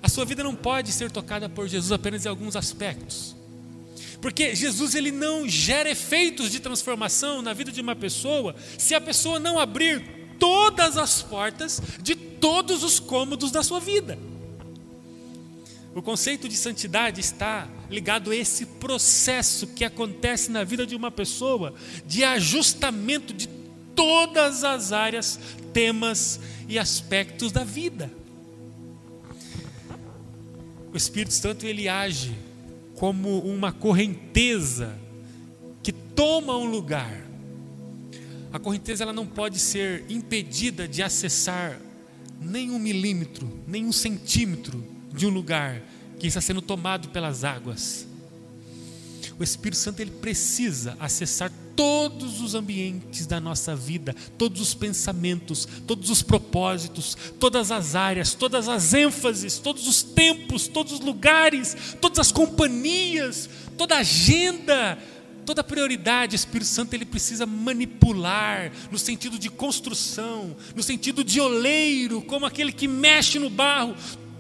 A 0.03 0.09
sua 0.09 0.25
vida 0.25 0.43
não 0.43 0.55
pode 0.55 0.91
ser 0.91 1.11
tocada 1.11 1.49
por 1.49 1.69
Jesus 1.69 1.93
apenas 1.93 2.27
em 2.27 2.29
alguns 2.29 2.57
aspectos. 2.57 3.37
Porque 4.21 4.55
Jesus 4.55 4.95
ele 4.95 5.11
não 5.11 5.49
gera 5.49 5.91
efeitos 5.91 6.51
de 6.51 6.61
transformação 6.61 7.43
na 7.43 7.53
vida 7.53 7.71
de 7.71 7.81
uma 7.81 7.95
pessoa 7.95 8.55
se 8.79 8.95
a 8.95 9.01
pessoa 9.01 9.39
não 9.39 9.59
abrir 9.59 10.05
todas 10.39 10.97
as 10.97 11.23
portas 11.23 11.81
de 12.01 12.15
todos 12.15 12.83
os 12.83 12.99
cômodos 12.99 13.51
da 13.51 13.63
sua 13.63 13.81
vida. 13.81 14.19
O 15.95 16.01
conceito 16.01 16.49
de 16.49 16.57
santidade 16.57 17.21
está 17.21 17.69
ligado 17.91 18.31
a 18.31 18.37
esse 18.37 18.65
processo 18.65 19.67
que 19.69 19.85
acontece 19.85 20.51
na 20.51 20.65
vida 20.65 20.87
de 20.87 20.97
uma 20.97 21.11
pessoa 21.11 21.75
de 22.07 22.25
ajustamento 22.25 23.35
de 23.35 23.47
todas 23.95 24.65
as 24.65 24.91
áreas, 24.91 25.39
temas 25.73 26.41
e 26.69 26.79
aspectos 26.79 27.53
da 27.53 27.63
vida. 27.63 28.11
O 30.93 30.97
Espírito 30.97 31.33
Santo 31.33 31.67
ele 31.67 31.89
age 31.89 32.37
como 32.97 33.39
uma 33.41 33.73
correnteza 33.73 34.99
que 35.83 35.91
toma 35.91 36.57
um 36.57 36.67
lugar. 36.67 37.27
A 38.53 38.59
correnteza 38.59 39.03
ela 39.03 39.13
não 39.13 39.27
pode 39.27 39.59
ser 39.59 40.05
impedida 40.11 40.87
de 40.87 41.03
acessar 41.03 41.81
nem 42.39 42.71
um 42.71 42.79
milímetro, 42.79 43.51
nem 43.67 43.87
um 43.87 43.93
centímetro 43.93 44.85
de 45.15 45.27
um 45.27 45.31
lugar 45.31 45.83
que 46.19 46.27
está 46.27 46.41
sendo 46.41 46.61
tomado 46.61 47.09
pelas 47.09 47.43
águas. 47.43 48.07
O 49.39 49.43
Espírito 49.43 49.79
Santo 49.79 50.01
ele 50.01 50.11
precisa 50.11 50.97
acessar 51.01 51.51
todos 51.75 52.41
os 52.41 52.55
ambientes 52.55 53.27
da 53.27 53.41
nossa 53.41 53.75
vida, 53.75 54.15
todos 54.37 54.61
os 54.61 54.75
pensamentos, 54.75 55.67
todos 55.87 56.11
os 56.11 56.23
propósitos, 56.23 57.17
todas 57.39 57.71
as 57.71 57.95
áreas, 57.95 58.35
todas 58.35 58.69
as 58.69 58.95
ênfases, 58.95 59.59
todos 59.59 59.87
os 59.89 60.03
tempos, 60.03 60.69
todos 60.69 60.93
os 60.93 61.01
lugares, 61.01 61.77
todas 62.01 62.19
as 62.19 62.33
companhias, 62.33 63.49
toda 63.77 63.97
agenda, 63.97 64.99
toda 65.45 65.65
prioridade, 65.65 66.35
o 66.35 66.37
Espírito 66.37 66.69
Santo 66.69 66.95
ele 66.95 67.05
precisa 67.05 67.47
manipular 67.47 68.73
no 68.91 68.99
sentido 68.99 69.39
de 69.39 69.49
construção, 69.51 70.57
no 70.75 70.83
sentido 70.83 71.25
de 71.25 71.41
oleiro, 71.41 72.23
como 72.23 72.47
aquele 72.47 72.73
que 72.73 72.87
mexe 72.87 73.39
no 73.39 73.51
barro, 73.51 73.95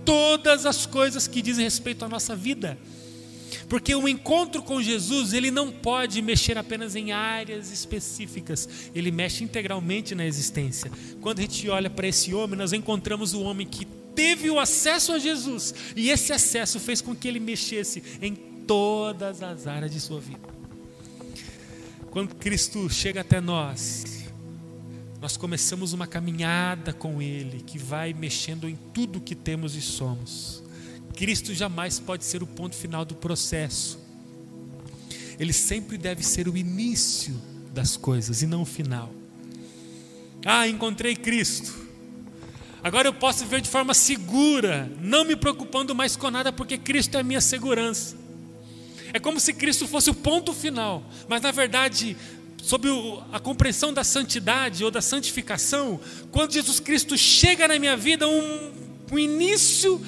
todas 0.04 0.66
as 0.66 0.86
coisas 0.86 1.26
que 1.26 1.42
dizem 1.42 1.64
respeito 1.64 2.04
à 2.04 2.08
nossa 2.08 2.34
vida. 2.34 2.78
Porque 3.68 3.94
o 3.94 4.08
encontro 4.08 4.62
com 4.62 4.82
Jesus, 4.82 5.32
ele 5.32 5.50
não 5.50 5.70
pode 5.70 6.20
mexer 6.22 6.56
apenas 6.58 6.94
em 6.96 7.12
áreas 7.12 7.70
específicas, 7.70 8.68
ele 8.94 9.10
mexe 9.10 9.44
integralmente 9.44 10.14
na 10.14 10.26
existência. 10.26 10.90
Quando 11.20 11.38
a 11.38 11.42
gente 11.42 11.68
olha 11.68 11.90
para 11.90 12.06
esse 12.06 12.34
homem, 12.34 12.58
nós 12.58 12.72
encontramos 12.72 13.34
o 13.34 13.42
homem 13.42 13.66
que 13.66 13.84
teve 14.14 14.50
o 14.50 14.58
acesso 14.58 15.12
a 15.12 15.18
Jesus, 15.18 15.74
e 15.96 16.10
esse 16.10 16.32
acesso 16.32 16.78
fez 16.78 17.00
com 17.00 17.14
que 17.14 17.26
ele 17.26 17.40
mexesse 17.40 18.02
em 18.20 18.34
todas 18.34 19.42
as 19.42 19.66
áreas 19.66 19.90
de 19.90 20.00
sua 20.00 20.20
vida. 20.20 20.52
Quando 22.10 22.34
Cristo 22.34 22.90
chega 22.90 23.22
até 23.22 23.40
nós, 23.40 24.22
nós 25.18 25.36
começamos 25.36 25.92
uma 25.92 26.06
caminhada 26.06 26.92
com 26.92 27.22
Ele 27.22 27.62
que 27.62 27.78
vai 27.78 28.12
mexendo 28.12 28.68
em 28.68 28.76
tudo 28.92 29.20
que 29.20 29.34
temos 29.34 29.74
e 29.76 29.80
somos. 29.80 30.61
Cristo 31.14 31.54
jamais 31.54 31.98
pode 31.98 32.24
ser 32.24 32.42
o 32.42 32.46
ponto 32.46 32.74
final 32.74 33.04
do 33.04 33.14
processo. 33.14 33.98
Ele 35.38 35.52
sempre 35.52 35.96
deve 35.98 36.22
ser 36.22 36.48
o 36.48 36.56
início 36.56 37.34
das 37.72 37.96
coisas 37.96 38.42
e 38.42 38.46
não 38.46 38.62
o 38.62 38.66
final. 38.66 39.12
Ah, 40.44 40.66
encontrei 40.68 41.14
Cristo. 41.14 41.82
Agora 42.82 43.08
eu 43.08 43.14
posso 43.14 43.44
viver 43.44 43.60
de 43.60 43.68
forma 43.68 43.94
segura, 43.94 44.90
não 45.00 45.24
me 45.24 45.36
preocupando 45.36 45.94
mais 45.94 46.16
com 46.16 46.30
nada, 46.30 46.52
porque 46.52 46.76
Cristo 46.76 47.16
é 47.16 47.20
a 47.20 47.22
minha 47.22 47.40
segurança. 47.40 48.16
É 49.12 49.20
como 49.20 49.38
se 49.38 49.52
Cristo 49.52 49.86
fosse 49.86 50.10
o 50.10 50.14
ponto 50.14 50.52
final, 50.52 51.04
mas 51.28 51.42
na 51.42 51.52
verdade, 51.52 52.16
sob 52.60 52.88
a 53.32 53.38
compreensão 53.38 53.92
da 53.92 54.02
santidade 54.02 54.84
ou 54.84 54.90
da 54.90 55.00
santificação, 55.00 56.00
quando 56.32 56.52
Jesus 56.52 56.80
Cristo 56.80 57.16
chega 57.16 57.68
na 57.68 57.78
minha 57.78 57.96
vida, 57.96 58.26
um, 58.26 58.72
um 59.12 59.18
início 59.18 60.00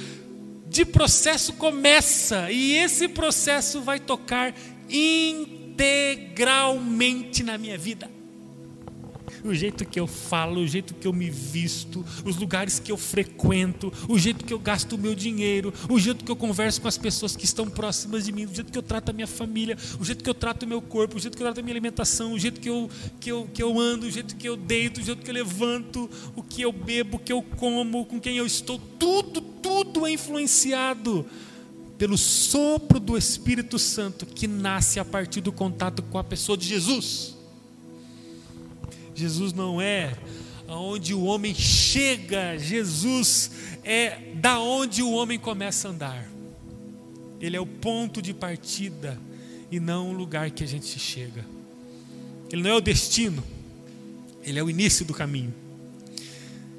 de 0.75 0.85
processo 0.85 1.53
começa, 1.53 2.51
e 2.51 2.77
esse 2.77 3.07
processo 3.07 3.81
vai 3.81 4.01
tocar 4.01 4.53
integralmente 4.91 7.45
na 7.45 7.57
minha 7.57 7.79
vida. 7.79 8.11
O 9.45 9.55
jeito 9.55 9.85
que 9.85 10.01
eu 10.01 10.07
falo, 10.07 10.63
o 10.63 10.67
jeito 10.67 10.95
que 10.95 11.07
eu 11.07 11.13
me 11.13 11.29
visto, 11.29 12.05
os 12.25 12.37
lugares 12.37 12.79
que 12.79 12.91
eu 12.91 12.97
frequento, 12.97 13.93
o 14.09 14.19
jeito 14.19 14.45
que 14.45 14.53
eu 14.53 14.59
gasto 14.59 14.95
o 14.95 14.99
meu 14.99 15.15
dinheiro, 15.15 15.73
o 15.89 15.99
jeito 15.99 16.25
que 16.25 16.31
eu 16.31 16.37
converso 16.37 16.81
com 16.81 16.89
as 16.89 16.97
pessoas 16.97 17.37
que 17.37 17.45
estão 17.45 17.69
próximas 17.69 18.25
de 18.25 18.33
mim, 18.33 18.47
o 18.47 18.55
jeito 18.55 18.73
que 18.73 18.79
eu 18.79 18.83
trato 18.83 19.11
a 19.11 19.13
minha 19.13 19.27
família, 19.27 19.77
o 20.01 20.05
jeito 20.05 20.25
que 20.25 20.31
eu 20.31 20.35
trato 20.35 20.63
o 20.63 20.67
meu 20.67 20.81
corpo, 20.81 21.17
o 21.17 21.21
jeito 21.21 21.37
que 21.37 21.43
eu 21.43 21.47
trato 21.47 21.61
a 21.61 21.63
minha 21.63 21.75
alimentação, 21.75 22.33
o 22.33 22.39
jeito 22.39 22.59
que 22.59 22.71
eu, 22.71 22.89
que 23.21 23.31
eu, 23.31 23.49
que 23.53 23.63
eu 23.63 23.79
ando, 23.79 24.07
o 24.07 24.11
jeito 24.11 24.35
que 24.35 24.49
eu 24.49 24.57
deito, 24.57 25.01
o 25.01 25.05
jeito 25.05 25.23
que 25.23 25.31
eu 25.31 25.35
levanto, 25.35 26.09
o 26.35 26.43
que 26.43 26.63
eu 26.63 26.73
bebo, 26.73 27.19
o 27.19 27.21
que 27.21 27.33
eu 27.33 27.43
como, 27.43 28.07
com 28.07 28.19
quem 28.19 28.39
eu 28.39 28.47
estou, 28.47 28.81
tudo, 28.99 29.41
tudo 29.41 30.07
é 30.07 30.13
influenciado 30.13 31.27
pelo 31.99 32.17
sopro 32.17 32.99
do 32.99 33.17
Espírito 33.17 33.79
Santo 33.79 34.27
que 34.27 34.47
nasce 34.47 34.99
a 34.99 35.05
partir 35.05 35.41
do 35.41 35.53
contato 35.53 36.03
com 36.03 36.19
a 36.19 36.25
pessoa 36.25 36.57
de 36.57 36.67
Jesus. 36.67 37.34
Jesus 39.15 39.53
não 39.53 39.81
é 39.81 40.17
aonde 40.67 41.15
o 41.15 41.25
homem 41.25 41.55
chega, 41.55 42.59
Jesus 42.59 43.51
é 43.85 44.33
da 44.35 44.59
onde 44.59 45.03
o 45.03 45.11
homem 45.13 45.39
começa 45.39 45.89
a 45.89 45.91
andar. 45.91 46.29
Ele 47.41 47.57
é 47.57 47.61
o 47.61 47.67
ponto 47.67 48.23
de 48.23 48.33
partida 48.33 49.19
e 49.71 49.79
não 49.79 50.11
o 50.11 50.13
lugar 50.13 50.51
que 50.51 50.65
a 50.65 50.67
gente 50.67 50.99
chega. 50.99 51.45
Ele 52.51 52.63
não 52.63 52.71
é 52.71 52.75
o 52.75 52.81
destino, 52.81 53.43
ele 54.43 54.59
é 54.59 54.63
o 54.63 54.71
início 54.71 55.05
do 55.05 55.13
caminho. 55.13 55.53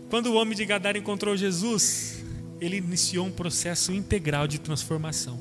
Quando 0.09 0.27
o 0.27 0.35
homem 0.35 0.55
de 0.55 0.65
Gadara 0.65 0.97
encontrou 0.97 1.35
Jesus, 1.35 2.23
ele 2.61 2.77
iniciou 2.77 3.25
um 3.25 3.31
processo 3.31 3.91
integral 3.91 4.47
de 4.47 4.59
transformação. 4.59 5.39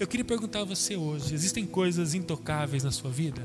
Eu 0.00 0.06
queria 0.06 0.24
perguntar 0.24 0.60
a 0.60 0.64
você 0.64 0.96
hoje: 0.96 1.34
existem 1.34 1.66
coisas 1.66 2.14
intocáveis 2.14 2.84
na 2.84 2.90
sua 2.90 3.10
vida? 3.10 3.42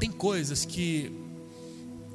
Tem 0.00 0.10
coisas 0.10 0.64
que 0.64 1.12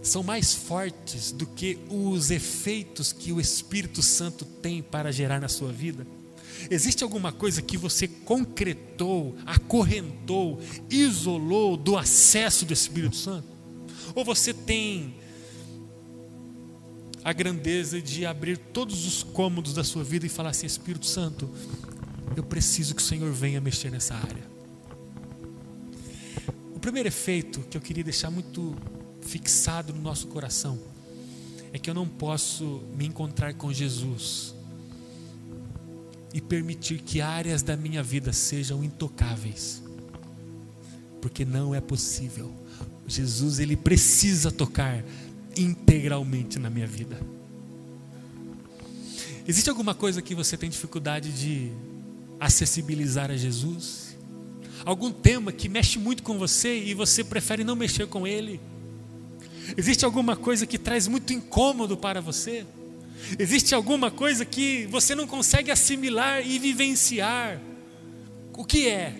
são 0.01 0.23
mais 0.23 0.55
fortes 0.55 1.31
do 1.31 1.45
que 1.45 1.77
os 1.87 2.31
efeitos 2.31 3.13
que 3.13 3.31
o 3.31 3.39
Espírito 3.39 4.01
Santo 4.01 4.43
tem 4.43 4.81
para 4.81 5.11
gerar 5.11 5.39
na 5.39 5.47
sua 5.47 5.71
vida? 5.71 6.05
Existe 6.69 7.03
alguma 7.03 7.31
coisa 7.31 7.61
que 7.61 7.77
você 7.77 8.07
concretou, 8.07 9.35
acorrentou, 9.45 10.59
isolou 10.89 11.77
do 11.77 11.95
acesso 11.95 12.65
do 12.65 12.73
Espírito 12.73 13.15
Santo? 13.15 13.47
Ou 14.15 14.25
você 14.25 14.51
tem 14.51 15.15
a 17.23 17.33
grandeza 17.33 18.01
de 18.01 18.25
abrir 18.25 18.57
todos 18.57 19.05
os 19.05 19.21
cômodos 19.21 19.73
da 19.73 19.83
sua 19.83 20.03
vida 20.03 20.25
e 20.25 20.29
falar 20.29 20.49
assim: 20.49 20.65
Espírito 20.65 21.05
Santo, 21.05 21.49
eu 22.35 22.43
preciso 22.43 22.95
que 22.95 23.01
o 23.01 23.05
Senhor 23.05 23.31
venha 23.31 23.61
mexer 23.61 23.91
nessa 23.91 24.15
área? 24.15 24.54
Primeiro 26.85 27.09
efeito 27.09 27.61
que 27.61 27.75
eu 27.75 27.81
queria 27.81 28.03
deixar 28.03 28.29
muito 28.29 28.75
fixado 29.19 29.91
no 29.91 29.99
nosso 29.99 30.27
coração 30.27 30.79
é 31.73 31.79
que 31.79 31.89
eu 31.89 31.95
não 31.95 32.07
posso 32.07 32.83
me 32.95 33.07
encontrar 33.07 33.55
com 33.55 33.73
Jesus 33.73 34.53
e 36.31 36.39
permitir 36.39 36.99
que 36.99 37.21
áreas 37.21 37.63
da 37.63 37.75
minha 37.75 38.03
vida 38.03 38.31
sejam 38.31 38.83
intocáveis. 38.83 39.81
Porque 41.23 41.43
não 41.43 41.73
é 41.73 41.81
possível. 41.81 42.53
Jesus 43.07 43.57
ele 43.57 43.75
precisa 43.75 44.51
tocar 44.51 45.03
integralmente 45.57 46.59
na 46.59 46.69
minha 46.69 46.85
vida. 46.85 47.19
Existe 49.47 49.71
alguma 49.71 49.95
coisa 49.95 50.21
que 50.21 50.35
você 50.35 50.55
tem 50.55 50.69
dificuldade 50.69 51.31
de 51.31 51.71
acessibilizar 52.39 53.31
a 53.31 53.35
Jesus? 53.35 54.04
Algum 54.85 55.11
tema 55.11 55.51
que 55.51 55.67
mexe 55.67 55.97
muito 55.97 56.21
com 56.21 56.37
você 56.37 56.77
e 56.77 56.93
você 56.93 57.23
prefere 57.23 57.63
não 57.63 57.75
mexer 57.75 58.07
com 58.07 58.27
ele? 58.27 58.61
Existe 59.75 60.05
alguma 60.05 60.35
coisa 60.35 60.65
que 60.65 60.77
traz 60.77 61.07
muito 61.07 61.33
incômodo 61.33 61.97
para 61.97 62.21
você? 62.21 62.65
Existe 63.39 63.73
alguma 63.73 64.11
coisa 64.11 64.45
que 64.45 64.85
você 64.85 65.15
não 65.15 65.25
consegue 65.25 65.71
assimilar 65.71 66.45
e 66.45 66.59
vivenciar? 66.59 67.59
O 68.53 68.63
que 68.63 68.87
é? 68.87 69.15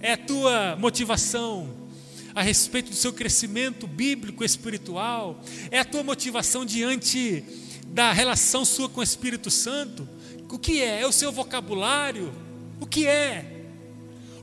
É 0.00 0.12
a 0.12 0.16
tua 0.16 0.76
motivação 0.76 1.68
a 2.34 2.42
respeito 2.42 2.90
do 2.90 2.96
seu 2.96 3.12
crescimento 3.12 3.86
bíblico 3.86 4.42
espiritual? 4.42 5.40
É 5.70 5.80
a 5.80 5.84
tua 5.84 6.02
motivação 6.02 6.64
diante 6.64 7.44
da 7.88 8.12
relação 8.12 8.64
sua 8.64 8.88
com 8.88 9.00
o 9.00 9.04
Espírito 9.04 9.50
Santo? 9.50 10.08
O 10.48 10.58
que 10.58 10.80
é? 10.80 11.02
É 11.02 11.06
o 11.06 11.12
seu 11.12 11.30
vocabulário? 11.30 12.32
O 12.80 12.86
que 12.86 13.06
é? 13.06 13.53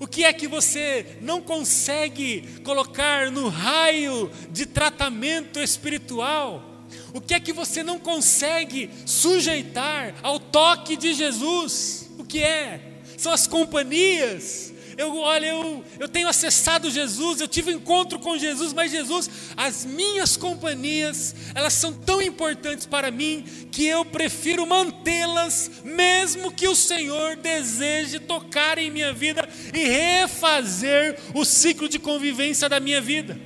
O 0.01 0.07
que 0.07 0.23
é 0.23 0.33
que 0.33 0.47
você 0.47 1.05
não 1.21 1.39
consegue 1.39 2.59
colocar 2.63 3.29
no 3.29 3.49
raio 3.49 4.31
de 4.49 4.65
tratamento 4.65 5.59
espiritual? 5.59 6.87
O 7.13 7.21
que 7.21 7.35
é 7.35 7.39
que 7.39 7.53
você 7.53 7.83
não 7.83 7.99
consegue 7.99 8.89
sujeitar 9.05 10.15
ao 10.23 10.39
toque 10.39 10.97
de 10.97 11.13
Jesus? 11.13 12.09
O 12.17 12.25
que 12.25 12.41
é? 12.41 12.81
São 13.15 13.31
as 13.31 13.45
companhias 13.45 14.70
eu, 15.01 15.17
olha, 15.17 15.47
eu, 15.47 15.83
eu 15.99 16.07
tenho 16.07 16.27
acessado 16.27 16.91
Jesus, 16.91 17.41
eu 17.41 17.47
tive 17.47 17.71
um 17.71 17.77
encontro 17.77 18.19
com 18.19 18.37
Jesus, 18.37 18.71
mas 18.71 18.91
Jesus, 18.91 19.29
as 19.57 19.83
minhas 19.83 20.37
companhias, 20.37 21.33
elas 21.55 21.73
são 21.73 21.91
tão 21.91 22.21
importantes 22.21 22.85
para 22.85 23.09
mim 23.09 23.43
que 23.71 23.85
eu 23.85 24.05
prefiro 24.05 24.65
mantê-las, 24.65 25.71
mesmo 25.83 26.51
que 26.51 26.67
o 26.67 26.75
Senhor 26.75 27.35
deseje 27.35 28.19
tocar 28.19 28.77
em 28.77 28.91
minha 28.91 29.11
vida 29.11 29.49
e 29.73 29.83
refazer 29.85 31.17
o 31.33 31.43
ciclo 31.43 31.89
de 31.89 31.97
convivência 31.97 32.69
da 32.69 32.79
minha 32.79 33.01
vida. 33.01 33.39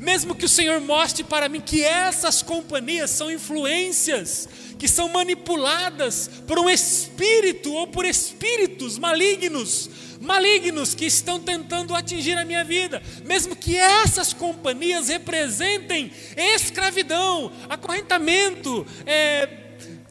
Mesmo 0.00 0.34
que 0.34 0.44
o 0.44 0.48
Senhor 0.48 0.80
mostre 0.80 1.22
para 1.22 1.48
mim 1.48 1.60
que 1.60 1.82
essas 1.84 2.42
companhias 2.42 3.10
são 3.10 3.30
influências 3.30 4.48
que 4.78 4.88
são 4.88 5.08
manipuladas 5.08 6.30
por 6.46 6.58
um 6.58 6.68
espírito 6.68 7.72
ou 7.72 7.86
por 7.86 8.04
espíritos 8.04 8.98
malignos, 8.98 9.88
malignos 10.20 10.94
que 10.94 11.04
estão 11.04 11.40
tentando 11.40 11.94
atingir 11.94 12.36
a 12.36 12.44
minha 12.44 12.64
vida, 12.64 13.02
mesmo 13.24 13.54
que 13.54 13.76
essas 13.76 14.32
companhias 14.32 15.08
representem 15.08 16.10
escravidão, 16.36 17.52
acorrentamento, 17.68 18.86
é, 19.04 19.48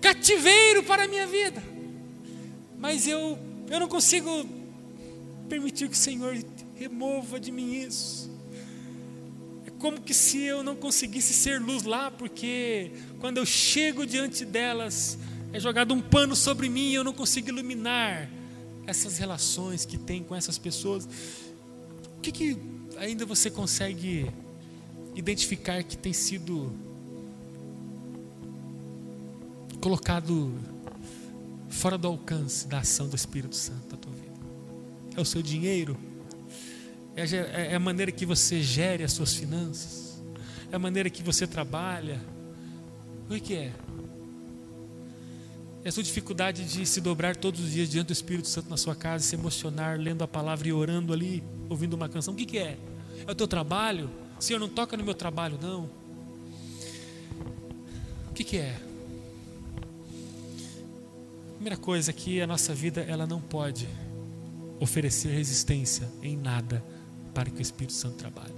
cativeiro 0.01 0.83
para 0.83 1.05
a 1.05 1.07
minha 1.07 1.27
vida, 1.27 1.63
mas 2.77 3.07
eu, 3.07 3.37
eu 3.69 3.79
não 3.79 3.87
consigo 3.87 4.47
permitir 5.49 5.87
que 5.87 5.95
o 5.95 5.99
Senhor 5.99 6.37
remova 6.75 7.39
de 7.39 7.51
mim 7.51 7.73
isso. 7.73 8.31
É 9.65 9.71
como 9.79 10.01
que 10.01 10.13
se 10.13 10.41
eu 10.41 10.63
não 10.63 10.75
conseguisse 10.75 11.33
ser 11.33 11.59
luz 11.59 11.83
lá, 11.83 12.11
porque 12.11 12.91
quando 13.19 13.37
eu 13.37 13.45
chego 13.45 14.05
diante 14.05 14.45
delas, 14.45 15.17
é 15.53 15.59
jogado 15.59 15.93
um 15.93 16.01
pano 16.01 16.35
sobre 16.35 16.69
mim 16.69 16.89
e 16.89 16.95
eu 16.95 17.03
não 17.03 17.13
consigo 17.13 17.49
iluminar 17.49 18.29
essas 18.87 19.17
relações 19.17 19.85
que 19.85 19.97
tem 19.97 20.23
com 20.23 20.35
essas 20.35 20.57
pessoas, 20.57 21.07
o 22.17 22.21
que, 22.21 22.31
que 22.31 22.57
ainda 22.97 23.25
você 23.25 23.49
consegue 23.49 24.31
identificar 25.15 25.83
que 25.83 25.97
tem 25.97 26.13
sido 26.13 26.71
colocado 29.81 30.53
fora 31.69 31.97
do 31.97 32.07
alcance 32.07 32.67
da 32.67 32.79
ação 32.79 33.07
do 33.07 33.15
Espírito 33.15 33.55
Santo 33.55 33.91
na 33.91 33.97
tua 33.97 34.13
vida? 34.13 34.25
É 35.15 35.21
o 35.21 35.25
seu 35.25 35.41
dinheiro? 35.41 35.97
É, 37.15 37.23
é, 37.23 37.71
é 37.71 37.75
a 37.75 37.79
maneira 37.79 38.11
que 38.11 38.25
você 38.25 38.61
gere 38.61 39.03
as 39.03 39.13
suas 39.13 39.33
finanças? 39.33 40.21
É 40.71 40.75
a 40.75 40.79
maneira 40.79 41.09
que 41.09 41.23
você 41.23 41.47
trabalha? 41.47 42.21
O 43.29 43.39
que 43.39 43.55
é? 43.55 43.71
É 45.85 45.89
a 45.89 45.91
sua 45.91 46.01
dificuldade 46.01 46.65
de 46.65 46.83
se 46.83 46.99
dobrar 46.99 47.35
todos 47.35 47.61
os 47.61 47.71
dias 47.71 47.87
diante 47.87 48.07
do 48.07 48.13
Espírito 48.13 48.47
Santo 48.47 48.67
na 48.71 48.75
sua 48.75 48.95
casa, 48.95 49.23
se 49.23 49.35
emocionar, 49.35 49.99
lendo 49.99 50.23
a 50.23 50.27
palavra 50.27 50.67
e 50.67 50.73
orando 50.73 51.13
ali, 51.13 51.43
ouvindo 51.69 51.93
uma 51.93 52.09
canção. 52.09 52.33
O 52.33 52.37
que, 52.37 52.43
que 52.43 52.57
é? 52.57 52.75
É 53.27 53.31
o 53.31 53.35
teu 53.35 53.47
trabalho? 53.47 54.09
Senhor, 54.39 54.57
não 54.57 54.67
toca 54.67 54.97
no 54.97 55.03
meu 55.03 55.13
trabalho, 55.13 55.59
não. 55.61 55.87
O 58.31 58.33
que, 58.33 58.43
que 58.43 58.57
é? 58.57 58.75
Primeira 61.53 61.77
coisa 61.77 62.09
é 62.09 62.13
que 62.13 62.41
a 62.41 62.47
nossa 62.47 62.73
vida 62.73 63.01
ela 63.01 63.27
não 63.27 63.39
pode 63.39 63.87
oferecer 64.79 65.29
resistência 65.29 66.11
em 66.23 66.35
nada 66.35 66.83
para 67.31 67.51
que 67.51 67.59
o 67.59 67.61
Espírito 67.61 67.93
Santo 67.93 68.15
trabalhe. 68.15 68.55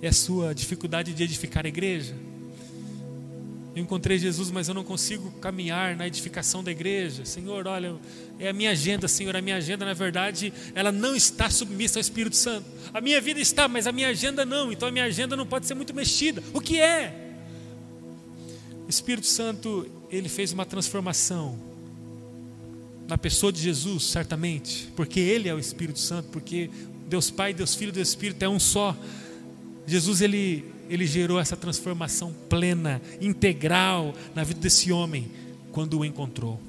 É 0.00 0.08
a 0.08 0.12
sua 0.12 0.54
dificuldade 0.54 1.12
de 1.12 1.22
edificar 1.22 1.66
a 1.66 1.68
igreja? 1.68 2.16
Eu 3.74 3.82
encontrei 3.82 4.18
Jesus, 4.18 4.50
mas 4.50 4.68
eu 4.68 4.74
não 4.74 4.84
consigo 4.84 5.30
caminhar 5.40 5.96
na 5.96 6.06
edificação 6.06 6.62
da 6.62 6.70
igreja. 6.70 7.24
Senhor, 7.24 7.66
olha, 7.66 7.96
é 8.38 8.48
a 8.48 8.52
minha 8.52 8.70
agenda, 8.70 9.08
Senhor. 9.08 9.34
A 9.34 9.42
minha 9.42 9.56
agenda, 9.56 9.84
na 9.84 9.94
verdade, 9.94 10.52
ela 10.74 10.92
não 10.92 11.16
está 11.16 11.50
submissa 11.50 11.98
ao 11.98 12.00
Espírito 12.00 12.36
Santo. 12.36 12.66
A 12.92 13.00
minha 13.00 13.20
vida 13.20 13.40
está, 13.40 13.66
mas 13.66 13.86
a 13.86 13.92
minha 13.92 14.08
agenda 14.08 14.44
não. 14.44 14.70
Então 14.70 14.88
a 14.88 14.92
minha 14.92 15.04
agenda 15.04 15.36
não 15.36 15.46
pode 15.46 15.66
ser 15.66 15.74
muito 15.74 15.92
mexida. 15.92 16.42
O 16.52 16.60
que 16.60 16.80
é? 16.80 17.12
O 18.86 18.90
Espírito 18.90 19.26
Santo, 19.26 19.90
ele 20.08 20.28
fez 20.28 20.52
uma 20.52 20.64
transformação 20.64 21.58
na 23.08 23.18
pessoa 23.18 23.52
de 23.52 23.60
Jesus, 23.60 24.04
certamente, 24.04 24.88
porque 24.96 25.20
Ele 25.20 25.48
é 25.48 25.54
o 25.54 25.58
Espírito 25.58 25.98
Santo, 25.98 26.28
porque 26.30 26.70
Deus 27.08 27.30
Pai, 27.30 27.52
Deus 27.52 27.74
Filho, 27.74 27.92
Deus 27.92 28.08
Espírito 28.08 28.42
é 28.42 28.48
um 28.48 28.58
só. 28.58 28.96
Jesus 29.86 30.20
ele 30.20 30.64
ele 30.88 31.06
gerou 31.06 31.38
essa 31.40 31.56
transformação 31.56 32.34
plena, 32.48 33.00
integral 33.20 34.14
na 34.34 34.44
vida 34.44 34.60
desse 34.60 34.92
homem 34.92 35.30
quando 35.72 35.98
o 35.98 36.04
encontrou. 36.04 36.60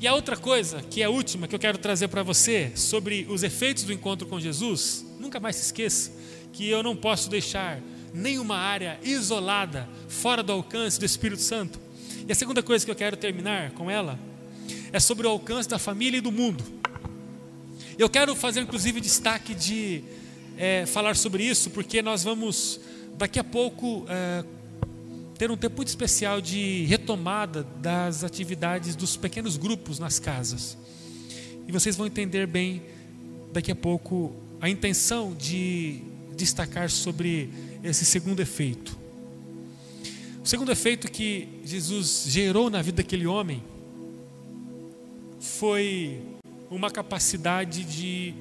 E 0.00 0.06
a 0.06 0.14
outra 0.14 0.36
coisa, 0.36 0.82
que 0.82 1.00
é 1.00 1.04
a 1.04 1.10
última 1.10 1.46
que 1.46 1.54
eu 1.54 1.60
quero 1.60 1.78
trazer 1.78 2.08
para 2.08 2.22
você 2.22 2.72
sobre 2.74 3.26
os 3.30 3.42
efeitos 3.42 3.84
do 3.84 3.92
encontro 3.92 4.26
com 4.26 4.40
Jesus, 4.40 5.06
nunca 5.20 5.38
mais 5.38 5.56
se 5.56 5.66
esqueça 5.66 6.10
que 6.52 6.68
eu 6.68 6.82
não 6.82 6.96
posso 6.96 7.30
deixar 7.30 7.80
nenhuma 8.12 8.56
área 8.56 8.98
isolada, 9.02 9.88
fora 10.08 10.42
do 10.42 10.52
alcance 10.52 10.98
do 10.98 11.04
Espírito 11.04 11.40
Santo. 11.40 11.80
E 12.26 12.32
a 12.32 12.34
segunda 12.34 12.62
coisa 12.62 12.84
que 12.84 12.90
eu 12.90 12.96
quero 12.96 13.16
terminar 13.16 13.70
com 13.70 13.90
ela 13.90 14.18
é 14.92 15.00
sobre 15.00 15.26
o 15.26 15.30
alcance 15.30 15.68
da 15.68 15.78
família 15.78 16.18
e 16.18 16.20
do 16.20 16.32
mundo. 16.32 16.64
Eu 17.98 18.08
quero 18.08 18.34
fazer 18.34 18.60
inclusive 18.60 19.00
destaque 19.00 19.54
de 19.54 20.02
é, 20.56 20.86
falar 20.86 21.16
sobre 21.16 21.44
isso, 21.44 21.70
porque 21.70 22.02
nós 22.02 22.22
vamos 22.22 22.80
daqui 23.16 23.38
a 23.38 23.44
pouco 23.44 24.04
é, 24.08 24.44
ter 25.38 25.50
um 25.50 25.56
tempo 25.56 25.76
muito 25.76 25.88
especial 25.88 26.40
de 26.40 26.84
retomada 26.84 27.64
das 27.80 28.22
atividades 28.24 28.94
dos 28.94 29.16
pequenos 29.16 29.56
grupos 29.56 29.98
nas 29.98 30.18
casas. 30.18 30.76
E 31.66 31.72
vocês 31.72 31.96
vão 31.96 32.06
entender 32.06 32.46
bem 32.46 32.82
daqui 33.52 33.70
a 33.70 33.74
pouco 33.74 34.34
a 34.60 34.68
intenção 34.68 35.34
de 35.34 36.02
destacar 36.36 36.90
sobre 36.90 37.50
esse 37.82 38.04
segundo 38.04 38.40
efeito. 38.40 38.98
O 40.42 40.46
segundo 40.46 40.72
efeito 40.72 41.10
que 41.10 41.48
Jesus 41.64 42.24
gerou 42.28 42.68
na 42.68 42.82
vida 42.82 42.96
daquele 42.96 43.26
homem 43.26 43.62
foi 45.38 46.20
uma 46.70 46.90
capacidade 46.90 47.84
de 47.84 48.34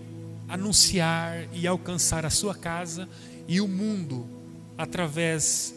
anunciar 0.52 1.48
e 1.54 1.66
alcançar 1.66 2.26
a 2.26 2.30
sua 2.30 2.54
casa 2.54 3.08
e 3.48 3.62
o 3.62 3.68
mundo 3.70 4.28
através 4.78 5.74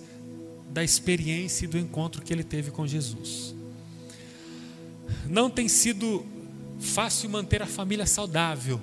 da 0.68 0.82
experiência 0.82 1.64
e 1.64 1.68
do 1.68 1.78
encontro 1.78 2.20
que 2.20 2.32
ele 2.32 2.42
teve 2.42 2.72
com 2.72 2.84
Jesus. 2.84 3.54
Não 5.28 5.48
tem 5.48 5.68
sido 5.68 6.26
fácil 6.80 7.30
manter 7.30 7.62
a 7.62 7.66
família 7.66 8.04
saudável. 8.04 8.80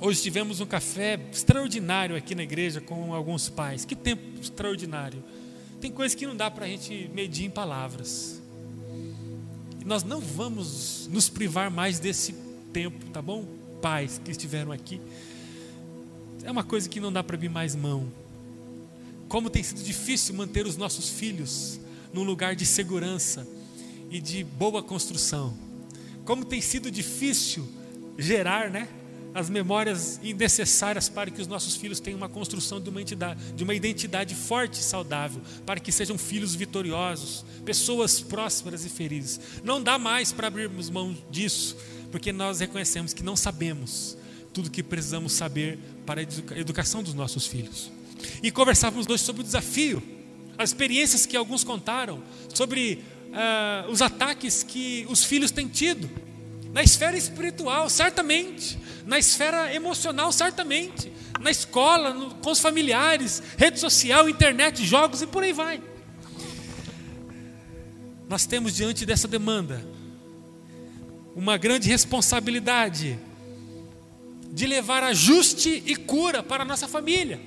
Hoje 0.00 0.20
tivemos 0.20 0.60
um 0.60 0.66
café 0.66 1.20
extraordinário 1.32 2.16
aqui 2.16 2.34
na 2.34 2.42
igreja 2.42 2.80
com 2.80 3.14
alguns 3.14 3.48
pais. 3.48 3.84
Que 3.84 3.94
tempo 3.94 4.40
extraordinário. 4.40 5.22
Tem 5.80 5.90
coisas 5.90 6.16
que 6.16 6.26
não 6.26 6.36
dá 6.36 6.50
para 6.50 6.64
a 6.64 6.68
gente 6.68 7.08
medir 7.14 7.44
em 7.44 7.50
palavras. 7.50 8.42
Nós 9.84 10.02
não 10.02 10.20
vamos 10.20 11.08
nos 11.12 11.28
privar 11.28 11.70
mais 11.70 12.00
desse 12.00 12.34
tempo, 12.72 13.06
tá 13.10 13.22
bom? 13.22 13.63
Pais 13.80 14.20
que 14.24 14.30
estiveram 14.30 14.72
aqui. 14.72 15.00
É 16.42 16.50
uma 16.50 16.64
coisa 16.64 16.88
que 16.88 17.00
não 17.00 17.12
dá 17.12 17.22
para 17.22 17.36
abrir 17.36 17.48
mais 17.48 17.74
mão. 17.74 18.10
Como 19.28 19.48
tem 19.48 19.62
sido 19.62 19.82
difícil 19.82 20.34
manter 20.34 20.66
os 20.66 20.76
nossos 20.76 21.08
filhos 21.08 21.80
num 22.12 22.22
lugar 22.22 22.54
de 22.54 22.66
segurança 22.66 23.46
e 24.10 24.20
de 24.20 24.44
boa 24.44 24.82
construção. 24.82 25.56
Como 26.24 26.44
tem 26.44 26.60
sido 26.60 26.90
difícil 26.90 27.66
gerar, 28.16 28.70
né? 28.70 28.88
as 29.34 29.50
memórias 29.50 30.20
necessárias 30.22 31.08
para 31.08 31.28
que 31.28 31.42
os 31.42 31.48
nossos 31.48 31.74
filhos 31.74 31.98
tenham 31.98 32.16
uma 32.16 32.28
construção 32.28 32.80
de 32.80 32.88
uma, 32.88 33.02
entidade, 33.02 33.52
de 33.52 33.64
uma 33.64 33.74
identidade 33.74 34.32
forte 34.32 34.74
e 34.74 34.84
saudável, 34.84 35.42
para 35.66 35.80
que 35.80 35.90
sejam 35.90 36.16
filhos 36.16 36.54
vitoriosos, 36.54 37.44
pessoas 37.64 38.20
prósperas 38.20 38.84
e 38.84 38.88
felizes. 38.88 39.40
Não 39.64 39.82
dá 39.82 39.98
mais 39.98 40.30
para 40.30 40.46
abrirmos 40.46 40.88
mão 40.88 41.16
disso, 41.28 41.76
porque 42.14 42.30
nós 42.30 42.60
reconhecemos 42.60 43.12
que 43.12 43.24
não 43.24 43.34
sabemos 43.34 44.16
tudo 44.52 44.70
que 44.70 44.84
precisamos 44.84 45.32
saber 45.32 45.80
para 46.06 46.20
a 46.20 46.24
educação 46.56 47.02
dos 47.02 47.12
nossos 47.12 47.44
filhos. 47.44 47.90
E 48.40 48.52
conversávamos 48.52 49.08
hoje 49.08 49.24
sobre 49.24 49.42
o 49.42 49.44
desafio, 49.44 50.00
as 50.56 50.70
experiências 50.70 51.26
que 51.26 51.36
alguns 51.36 51.64
contaram, 51.64 52.22
sobre 52.54 53.02
uh, 53.30 53.90
os 53.90 54.00
ataques 54.00 54.62
que 54.62 55.04
os 55.10 55.24
filhos 55.24 55.50
têm 55.50 55.66
tido, 55.66 56.08
na 56.72 56.84
esfera 56.84 57.16
espiritual, 57.16 57.90
certamente, 57.90 58.78
na 59.04 59.18
esfera 59.18 59.74
emocional, 59.74 60.30
certamente, 60.30 61.10
na 61.40 61.50
escola, 61.50 62.14
no, 62.14 62.32
com 62.36 62.52
os 62.52 62.60
familiares, 62.60 63.42
rede 63.58 63.80
social, 63.80 64.28
internet, 64.28 64.86
jogos 64.86 65.20
e 65.20 65.26
por 65.26 65.42
aí 65.42 65.52
vai. 65.52 65.82
Nós 68.28 68.46
temos 68.46 68.72
diante 68.72 69.04
dessa 69.04 69.26
demanda 69.26 69.93
uma 71.34 71.56
grande 71.56 71.88
responsabilidade 71.88 73.18
de 74.52 74.66
levar 74.66 75.02
ajuste 75.02 75.82
e 75.84 75.96
cura 75.96 76.42
para 76.42 76.62
a 76.62 76.66
nossa 76.66 76.86
família. 76.86 77.40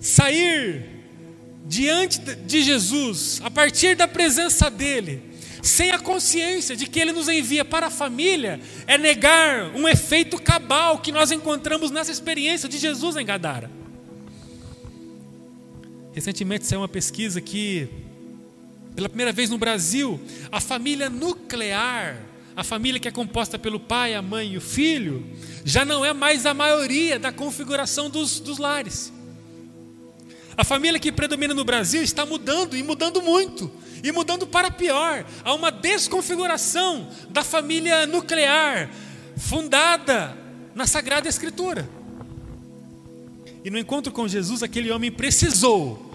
Sair 0.00 0.86
diante 1.66 2.20
de 2.20 2.62
Jesus, 2.62 3.40
a 3.42 3.50
partir 3.50 3.96
da 3.96 4.06
presença 4.06 4.70
dEle, 4.70 5.20
sem 5.60 5.90
a 5.90 5.98
consciência 5.98 6.76
de 6.76 6.86
que 6.86 7.00
Ele 7.00 7.12
nos 7.12 7.28
envia 7.28 7.64
para 7.64 7.88
a 7.88 7.90
família, 7.90 8.60
é 8.86 8.96
negar 8.96 9.74
um 9.74 9.88
efeito 9.88 10.40
cabal 10.40 10.98
que 10.98 11.10
nós 11.10 11.32
encontramos 11.32 11.90
nessa 11.90 12.12
experiência 12.12 12.68
de 12.68 12.78
Jesus 12.78 13.16
em 13.16 13.24
Gadara. 13.24 13.70
Recentemente 16.12 16.66
saiu 16.66 16.80
uma 16.80 16.88
pesquisa 16.88 17.40
que 17.40 17.88
pela 18.98 19.08
primeira 19.08 19.30
vez 19.30 19.48
no 19.48 19.56
Brasil, 19.56 20.20
a 20.50 20.60
família 20.60 21.08
nuclear, 21.08 22.20
a 22.56 22.64
família 22.64 22.98
que 22.98 23.06
é 23.06 23.12
composta 23.12 23.56
pelo 23.56 23.78
pai, 23.78 24.12
a 24.12 24.20
mãe 24.20 24.54
e 24.54 24.56
o 24.56 24.60
filho, 24.60 25.24
já 25.64 25.84
não 25.84 26.04
é 26.04 26.12
mais 26.12 26.44
a 26.44 26.52
maioria 26.52 27.16
da 27.16 27.30
configuração 27.30 28.10
dos, 28.10 28.40
dos 28.40 28.58
lares. 28.58 29.12
A 30.56 30.64
família 30.64 30.98
que 30.98 31.12
predomina 31.12 31.54
no 31.54 31.64
Brasil 31.64 32.02
está 32.02 32.26
mudando 32.26 32.76
e 32.76 32.82
mudando 32.82 33.22
muito, 33.22 33.70
e 34.02 34.10
mudando 34.10 34.48
para 34.48 34.68
pior. 34.68 35.24
Há 35.44 35.54
uma 35.54 35.70
desconfiguração 35.70 37.08
da 37.30 37.44
família 37.44 38.04
nuclear, 38.04 38.90
fundada 39.36 40.36
na 40.74 40.88
Sagrada 40.88 41.28
Escritura. 41.28 41.88
E 43.64 43.70
no 43.70 43.78
encontro 43.78 44.10
com 44.12 44.26
Jesus, 44.26 44.64
aquele 44.64 44.90
homem 44.90 45.12
precisou 45.12 46.07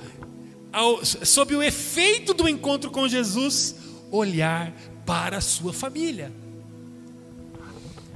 ao, 0.74 1.06
sob 1.06 1.56
o 1.56 1.62
efeito 1.62 2.34
do 2.34 2.50
encontro 2.50 2.90
com 2.90 3.08
Jesus, 3.08 3.76
olhar 4.12 4.74
para 5.06 5.38
a 5.38 5.42
sua 5.42 5.72
família. 5.72 6.34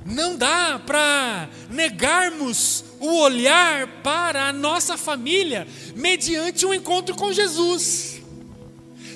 Não 0.03 0.35
dá 0.35 0.81
para 0.83 1.49
negarmos 1.69 2.83
o 2.99 3.19
olhar 3.19 3.87
para 4.01 4.47
a 4.47 4.53
nossa 4.53 4.97
família 4.97 5.67
mediante 5.95 6.65
um 6.65 6.73
encontro 6.73 7.13
com 7.13 7.31
Jesus. 7.31 8.21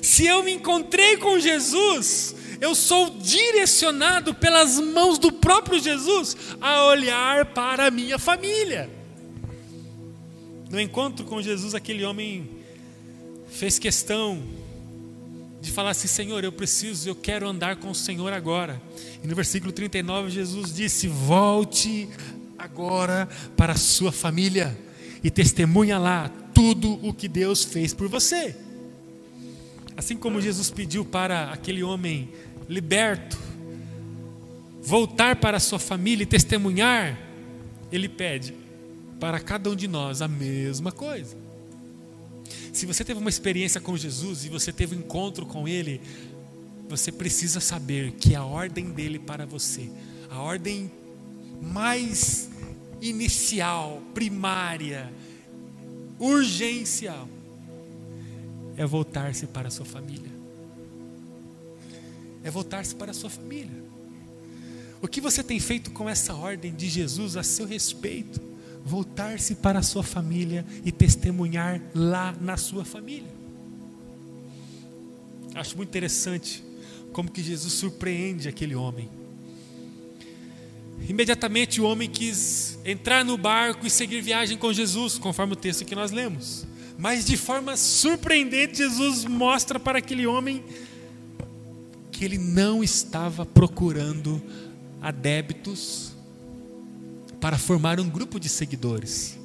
Se 0.02 0.26
eu 0.26 0.42
me 0.42 0.52
encontrei 0.52 1.16
com 1.16 1.38
Jesus, 1.38 2.34
eu 2.60 2.74
sou 2.74 3.10
direcionado 3.10 4.34
pelas 4.34 4.78
mãos 4.78 5.18
do 5.18 5.32
próprio 5.32 5.80
Jesus 5.80 6.36
a 6.60 6.84
olhar 6.84 7.46
para 7.46 7.86
a 7.86 7.90
minha 7.90 8.18
família. 8.18 8.88
No 10.70 10.80
encontro 10.80 11.24
com 11.24 11.42
Jesus, 11.42 11.74
aquele 11.74 12.04
homem 12.04 12.61
fez 13.52 13.78
questão 13.78 14.42
de 15.60 15.70
falar 15.70 15.90
assim: 15.90 16.08
Senhor, 16.08 16.42
eu 16.42 16.52
preciso, 16.52 17.08
eu 17.08 17.14
quero 17.14 17.46
andar 17.46 17.76
com 17.76 17.90
o 17.90 17.94
Senhor 17.94 18.32
agora. 18.32 18.82
E 19.22 19.26
no 19.26 19.34
versículo 19.34 19.70
39, 19.72 20.30
Jesus 20.30 20.74
disse: 20.74 21.06
Volte 21.06 22.08
agora 22.58 23.28
para 23.56 23.72
a 23.72 23.76
sua 23.76 24.10
família 24.10 24.76
e 25.22 25.30
testemunha 25.30 25.98
lá 25.98 26.30
tudo 26.52 26.98
o 27.06 27.12
que 27.12 27.28
Deus 27.28 27.64
fez 27.64 27.94
por 27.94 28.08
você. 28.08 28.56
Assim 29.96 30.16
como 30.16 30.40
Jesus 30.40 30.70
pediu 30.70 31.04
para 31.04 31.50
aquele 31.52 31.82
homem 31.82 32.30
liberto 32.68 33.38
voltar 34.82 35.36
para 35.36 35.58
a 35.58 35.60
sua 35.60 35.78
família 35.78 36.24
e 36.24 36.26
testemunhar, 36.26 37.16
ele 37.92 38.08
pede 38.08 38.54
para 39.20 39.38
cada 39.38 39.70
um 39.70 39.76
de 39.76 39.86
nós 39.86 40.20
a 40.20 40.26
mesma 40.26 40.90
coisa. 40.90 41.41
Se 42.72 42.86
você 42.86 43.04
teve 43.04 43.20
uma 43.20 43.28
experiência 43.28 43.80
com 43.80 43.96
Jesus 43.96 44.46
e 44.46 44.48
você 44.48 44.72
teve 44.72 44.96
um 44.96 45.00
encontro 45.00 45.44
com 45.44 45.68
Ele, 45.68 46.00
você 46.88 47.12
precisa 47.12 47.60
saber 47.60 48.12
que 48.12 48.34
a 48.34 48.44
ordem 48.44 48.90
dele 48.90 49.18
para 49.18 49.44
você, 49.44 49.90
a 50.30 50.40
ordem 50.40 50.90
mais 51.60 52.48
inicial, 53.00 54.02
primária, 54.14 55.12
urgencial, 56.18 57.28
é 58.76 58.86
voltar-se 58.86 59.46
para 59.46 59.68
a 59.68 59.70
sua 59.70 59.86
família. 59.86 60.30
É 62.42 62.50
voltar-se 62.50 62.94
para 62.94 63.10
a 63.10 63.14
sua 63.14 63.28
família. 63.30 63.82
O 65.02 65.06
que 65.06 65.20
você 65.20 65.42
tem 65.42 65.60
feito 65.60 65.90
com 65.90 66.08
essa 66.08 66.34
ordem 66.34 66.74
de 66.74 66.88
Jesus 66.88 67.36
a 67.36 67.42
seu 67.42 67.66
respeito? 67.66 68.51
Voltar-se 68.84 69.54
para 69.56 69.78
a 69.78 69.82
sua 69.82 70.02
família 70.02 70.64
e 70.84 70.90
testemunhar 70.90 71.80
lá 71.94 72.34
na 72.40 72.56
sua 72.56 72.84
família. 72.84 73.30
Acho 75.54 75.76
muito 75.76 75.88
interessante 75.90 76.64
como 77.12 77.30
que 77.30 77.42
Jesus 77.42 77.74
surpreende 77.74 78.48
aquele 78.48 78.74
homem. 78.74 79.08
Imediatamente 81.08 81.80
o 81.80 81.84
homem 81.84 82.08
quis 82.08 82.78
entrar 82.84 83.24
no 83.24 83.36
barco 83.36 83.86
e 83.86 83.90
seguir 83.90 84.20
viagem 84.20 84.56
com 84.56 84.72
Jesus, 84.72 85.18
conforme 85.18 85.52
o 85.52 85.56
texto 85.56 85.84
que 85.84 85.94
nós 85.94 86.10
lemos. 86.10 86.64
Mas 86.96 87.24
de 87.24 87.36
forma 87.36 87.76
surpreendente, 87.76 88.78
Jesus 88.78 89.24
mostra 89.24 89.80
para 89.80 89.98
aquele 89.98 90.26
homem 90.26 90.62
que 92.10 92.24
ele 92.24 92.38
não 92.38 92.84
estava 92.84 93.44
procurando 93.44 94.40
adébitos 95.00 96.11
para 97.42 97.58
formar 97.58 97.98
um 97.98 98.08
grupo 98.08 98.38
de 98.38 98.48
seguidores. 98.48 99.36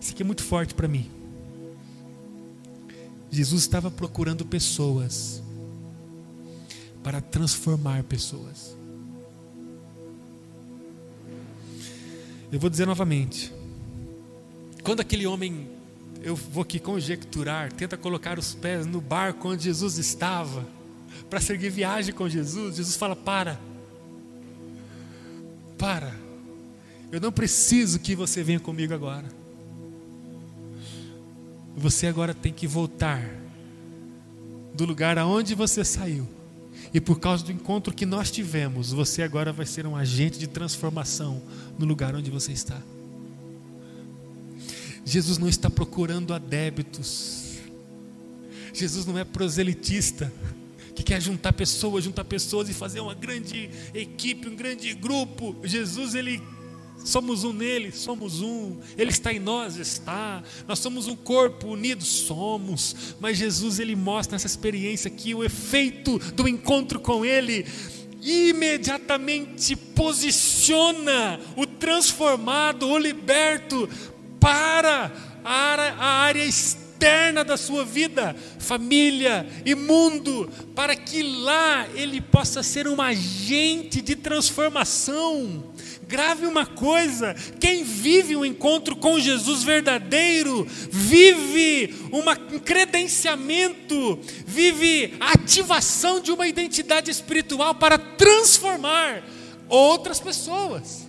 Isso 0.00 0.12
aqui 0.12 0.22
é 0.22 0.24
muito 0.24 0.44
forte 0.44 0.72
para 0.72 0.86
mim. 0.86 1.10
Jesus 3.28 3.62
estava 3.62 3.90
procurando 3.90 4.44
pessoas 4.46 5.42
para 7.02 7.20
transformar 7.20 8.04
pessoas. 8.04 8.76
Eu 12.52 12.60
vou 12.60 12.70
dizer 12.70 12.86
novamente. 12.86 13.52
Quando 14.84 15.00
aquele 15.00 15.26
homem, 15.26 15.68
eu 16.22 16.36
vou 16.36 16.62
aqui 16.62 16.78
conjecturar, 16.78 17.72
tenta 17.72 17.96
colocar 17.96 18.38
os 18.38 18.54
pés 18.54 18.86
no 18.86 19.00
barco 19.00 19.48
onde 19.48 19.64
Jesus 19.64 19.98
estava, 19.98 20.64
para 21.28 21.40
seguir 21.40 21.68
viagem 21.70 22.14
com 22.14 22.28
Jesus, 22.28 22.76
Jesus 22.76 22.94
fala: 22.94 23.16
para, 23.16 23.58
eu 27.12 27.20
não 27.20 27.32
preciso 27.32 27.98
que 27.98 28.14
você 28.14 28.42
venha 28.42 28.60
comigo 28.60 28.94
agora. 28.94 29.26
Você 31.76 32.06
agora 32.06 32.34
tem 32.34 32.52
que 32.52 32.66
voltar 32.66 33.22
do 34.74 34.84
lugar 34.84 35.18
aonde 35.18 35.54
você 35.54 35.84
saiu 35.84 36.28
e 36.92 37.00
por 37.00 37.20
causa 37.20 37.44
do 37.44 37.52
encontro 37.52 37.94
que 37.94 38.04
nós 38.04 38.30
tivemos, 38.30 38.92
você 38.92 39.22
agora 39.22 39.52
vai 39.52 39.66
ser 39.66 39.86
um 39.86 39.94
agente 39.94 40.38
de 40.38 40.46
transformação 40.46 41.40
no 41.78 41.86
lugar 41.86 42.14
onde 42.14 42.30
você 42.30 42.52
está. 42.52 42.80
Jesus 45.04 45.38
não 45.38 45.48
está 45.48 45.70
procurando 45.70 46.34
adébitos. 46.34 47.58
Jesus 48.72 49.06
não 49.06 49.18
é 49.18 49.24
proselitista 49.24 50.32
que 50.94 51.02
quer 51.02 51.20
juntar 51.20 51.52
pessoas, 51.52 52.04
juntar 52.04 52.24
pessoas 52.24 52.68
e 52.68 52.74
fazer 52.74 53.00
uma 53.00 53.14
grande 53.14 53.70
equipe, 53.94 54.48
um 54.48 54.56
grande 54.56 54.92
grupo. 54.94 55.56
Jesus 55.64 56.14
ele 56.14 56.42
Somos 57.04 57.44
um 57.44 57.52
nele, 57.52 57.92
somos 57.92 58.40
um. 58.40 58.78
Ele 58.96 59.10
está 59.10 59.32
em 59.32 59.38
nós, 59.38 59.76
está. 59.76 60.42
Nós 60.68 60.78
somos 60.78 61.08
um 61.08 61.16
corpo 61.16 61.68
unido, 61.68 62.04
somos. 62.04 63.14
Mas 63.18 63.38
Jesus 63.38 63.78
ele 63.78 63.96
mostra 63.96 64.34
nessa 64.34 64.46
experiência 64.46 65.10
que 65.10 65.34
o 65.34 65.42
efeito 65.42 66.18
do 66.34 66.48
encontro 66.48 67.00
com 67.00 67.24
ele 67.24 67.66
imediatamente 68.22 69.74
posiciona 69.74 71.40
o 71.56 71.66
transformado, 71.66 72.86
o 72.86 72.98
liberto 72.98 73.88
para 74.38 75.10
a 75.44 75.52
área, 75.52 75.94
a 75.94 76.06
área 76.06 76.44
externa 76.44 77.42
da 77.42 77.56
sua 77.56 77.84
vida, 77.84 78.36
família 78.58 79.46
e 79.64 79.74
mundo, 79.74 80.50
para 80.74 80.94
que 80.94 81.22
lá 81.22 81.88
ele 81.94 82.20
possa 82.20 82.62
ser 82.62 82.86
um 82.86 83.00
agente 83.00 84.02
de 84.02 84.14
transformação 84.14 85.72
Grave 86.10 86.44
uma 86.44 86.66
coisa: 86.66 87.36
quem 87.60 87.84
vive 87.84 88.34
um 88.34 88.44
encontro 88.44 88.96
com 88.96 89.20
Jesus 89.20 89.62
verdadeiro, 89.62 90.66
vive 90.90 91.94
um 92.12 92.58
credenciamento, 92.58 94.18
vive 94.44 95.14
a 95.20 95.34
ativação 95.34 96.18
de 96.18 96.32
uma 96.32 96.48
identidade 96.48 97.12
espiritual 97.12 97.76
para 97.76 97.96
transformar 97.96 99.22
outras 99.68 100.18
pessoas. 100.18 101.08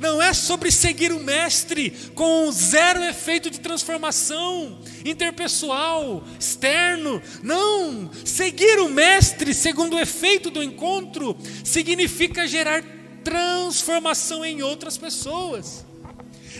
Não 0.00 0.20
é 0.20 0.34
sobre 0.34 0.72
seguir 0.72 1.12
o 1.12 1.20
mestre 1.20 1.90
com 2.16 2.50
zero 2.50 3.04
efeito 3.04 3.48
de 3.48 3.60
transformação 3.60 4.80
interpessoal, 5.04 6.24
externo. 6.40 7.22
Não! 7.40 8.10
Seguir 8.24 8.80
o 8.80 8.88
mestre 8.88 9.54
segundo 9.54 9.94
o 9.94 10.00
efeito 10.00 10.50
do 10.50 10.60
encontro 10.60 11.36
significa 11.62 12.48
gerar 12.48 12.82
transformação 13.24 14.44
em 14.44 14.62
outras 14.62 14.98
pessoas. 14.98 15.84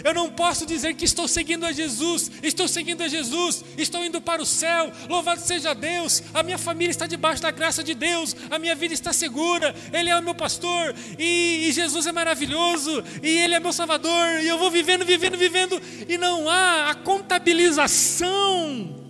Eu 0.02 0.14
não 0.14 0.30
posso 0.30 0.64
dizer 0.66 0.94
que 0.94 1.04
estou 1.04 1.28
seguindo 1.28 1.64
a 1.64 1.70
Jesus, 1.70 2.28
estou 2.42 2.66
seguindo 2.66 3.02
a 3.02 3.08
Jesus, 3.08 3.62
estou 3.76 4.04
indo 4.04 4.20
para 4.20 4.42
o 4.42 4.46
céu, 4.46 4.90
louvado 5.08 5.40
seja 5.40 5.72
Deus, 5.74 6.20
a 6.32 6.42
minha 6.42 6.58
família 6.58 6.90
está 6.90 7.06
debaixo 7.06 7.42
da 7.42 7.52
graça 7.52 7.84
de 7.84 7.94
Deus, 7.94 8.34
a 8.50 8.58
minha 8.58 8.74
vida 8.74 8.94
está 8.94 9.12
segura, 9.12 9.72
Ele 9.92 10.10
é 10.10 10.18
o 10.18 10.22
meu 10.22 10.34
pastor, 10.34 10.94
e, 11.16 11.68
e 11.68 11.72
Jesus 11.72 12.06
é 12.06 12.12
maravilhoso, 12.12 13.04
e 13.22 13.28
Ele 13.28 13.54
é 13.54 13.60
meu 13.60 13.72
Salvador, 13.72 14.40
e 14.42 14.48
eu 14.48 14.58
vou 14.58 14.70
vivendo, 14.70 15.04
vivendo, 15.04 15.36
vivendo, 15.36 15.80
e 16.08 16.18
não 16.18 16.48
há 16.48 16.90
a 16.90 16.94
contabilização 16.96 19.03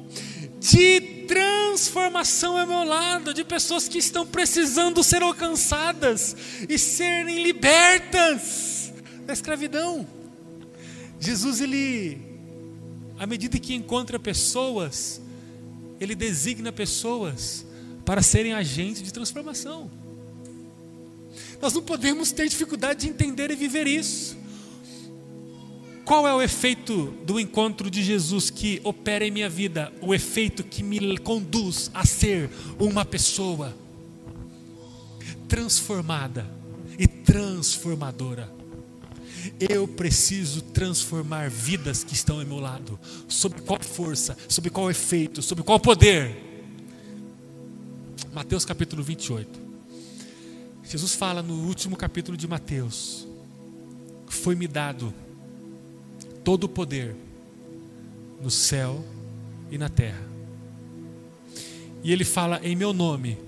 de 0.70 1.00
transformação 1.28 2.56
ao 2.56 2.66
meu 2.66 2.84
lado, 2.84 3.34
de 3.34 3.44
pessoas 3.44 3.86
que 3.86 3.98
estão 3.98 4.26
precisando 4.26 5.04
ser 5.04 5.20
alcançadas 5.20 6.34
e 6.66 6.78
serem 6.78 7.42
libertas 7.42 8.90
da 9.26 9.34
escravidão. 9.34 10.06
Jesus, 11.20 11.60
ele, 11.60 12.18
à 13.18 13.26
medida 13.26 13.58
que 13.58 13.74
encontra 13.74 14.18
pessoas, 14.18 15.20
ele 16.00 16.14
designa 16.14 16.72
pessoas 16.72 17.66
para 18.02 18.22
serem 18.22 18.54
agentes 18.54 19.02
de 19.02 19.12
transformação. 19.12 19.90
Nós 21.60 21.74
não 21.74 21.82
podemos 21.82 22.32
ter 22.32 22.48
dificuldade 22.48 23.00
de 23.00 23.08
entender 23.08 23.50
e 23.50 23.54
viver 23.54 23.86
isso. 23.86 24.34
Qual 26.04 26.28
é 26.28 26.34
o 26.34 26.42
efeito 26.42 27.06
do 27.24 27.40
encontro 27.40 27.90
de 27.90 28.02
Jesus 28.02 28.50
que 28.50 28.78
opera 28.84 29.26
em 29.26 29.30
minha 29.30 29.48
vida? 29.48 29.90
O 30.02 30.14
efeito 30.14 30.62
que 30.62 30.82
me 30.82 31.16
conduz 31.16 31.90
a 31.94 32.04
ser 32.04 32.50
uma 32.78 33.06
pessoa 33.06 33.74
transformada 35.48 36.46
e 36.98 37.06
transformadora. 37.06 38.52
Eu 39.58 39.88
preciso 39.88 40.60
transformar 40.60 41.48
vidas 41.48 42.04
que 42.04 42.12
estão 42.12 42.38
ao 42.38 42.46
meu 42.46 42.60
lado. 42.60 42.98
Sob 43.26 43.62
qual 43.62 43.82
força, 43.82 44.36
sob 44.46 44.68
qual 44.68 44.90
efeito, 44.90 45.40
sob 45.40 45.62
qual 45.62 45.80
poder? 45.80 46.36
Mateus 48.34 48.66
capítulo 48.66 49.02
28. 49.02 49.64
Jesus 50.84 51.14
fala 51.14 51.42
no 51.42 51.66
último 51.66 51.96
capítulo 51.96 52.36
de 52.36 52.46
Mateus: 52.46 53.26
Foi-me 54.26 54.66
dado 54.66 55.14
todo 56.44 56.64
o 56.64 56.68
poder 56.68 57.16
no 58.40 58.50
céu 58.50 59.02
e 59.70 59.78
na 59.78 59.88
terra. 59.88 60.22
E 62.02 62.12
ele 62.12 62.24
fala 62.24 62.60
em 62.62 62.76
meu 62.76 62.92
nome. 62.92 63.38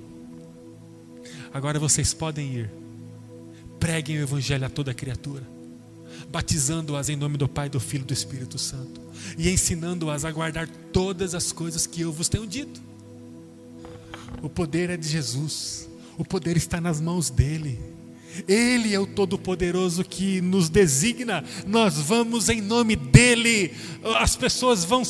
Agora 1.53 1.79
vocês 1.79 2.15
podem 2.15 2.55
ir. 2.55 2.71
Preguem 3.79 4.19
o 4.19 4.23
evangelho 4.23 4.65
a 4.65 4.71
toda 4.71 4.95
criatura, 4.95 5.47
batizando-as 6.31 7.11
em 7.11 7.17
nome 7.17 7.37
do 7.37 7.47
Pai, 7.47 7.69
do 7.69 7.79
Filho 7.79 8.03
e 8.03 8.07
do 8.07 8.13
Espírito 8.15 8.59
Santo, 8.59 9.01
e 9.37 9.51
ensinando-as 9.51 10.25
a 10.25 10.33
guardar 10.33 10.67
todas 10.93 11.35
as 11.35 11.53
coisas 11.53 11.87
que 11.87 12.01
eu 12.01 12.11
vos 12.11 12.29
tenho 12.29 12.47
dito. 12.47 12.81
O 14.43 14.49
poder 14.49 14.89
é 14.89 14.97
de 14.97 15.07
Jesus. 15.07 15.89
O 16.17 16.25
poder 16.25 16.57
está 16.57 16.81
nas 16.81 17.01
mãos 17.01 17.29
dele. 17.29 17.79
Ele 18.47 18.95
é 18.95 19.01
o 19.01 19.07
Todo-Poderoso 19.07 20.05
que 20.05 20.41
nos 20.41 20.69
designa, 20.69 21.45
nós 21.67 21.95
vamos 21.99 22.49
em 22.49 22.61
nome 22.61 22.97
dEle, 22.97 23.73
as 24.19 24.37
pessoas 24.37 24.85
vão, 24.85 25.03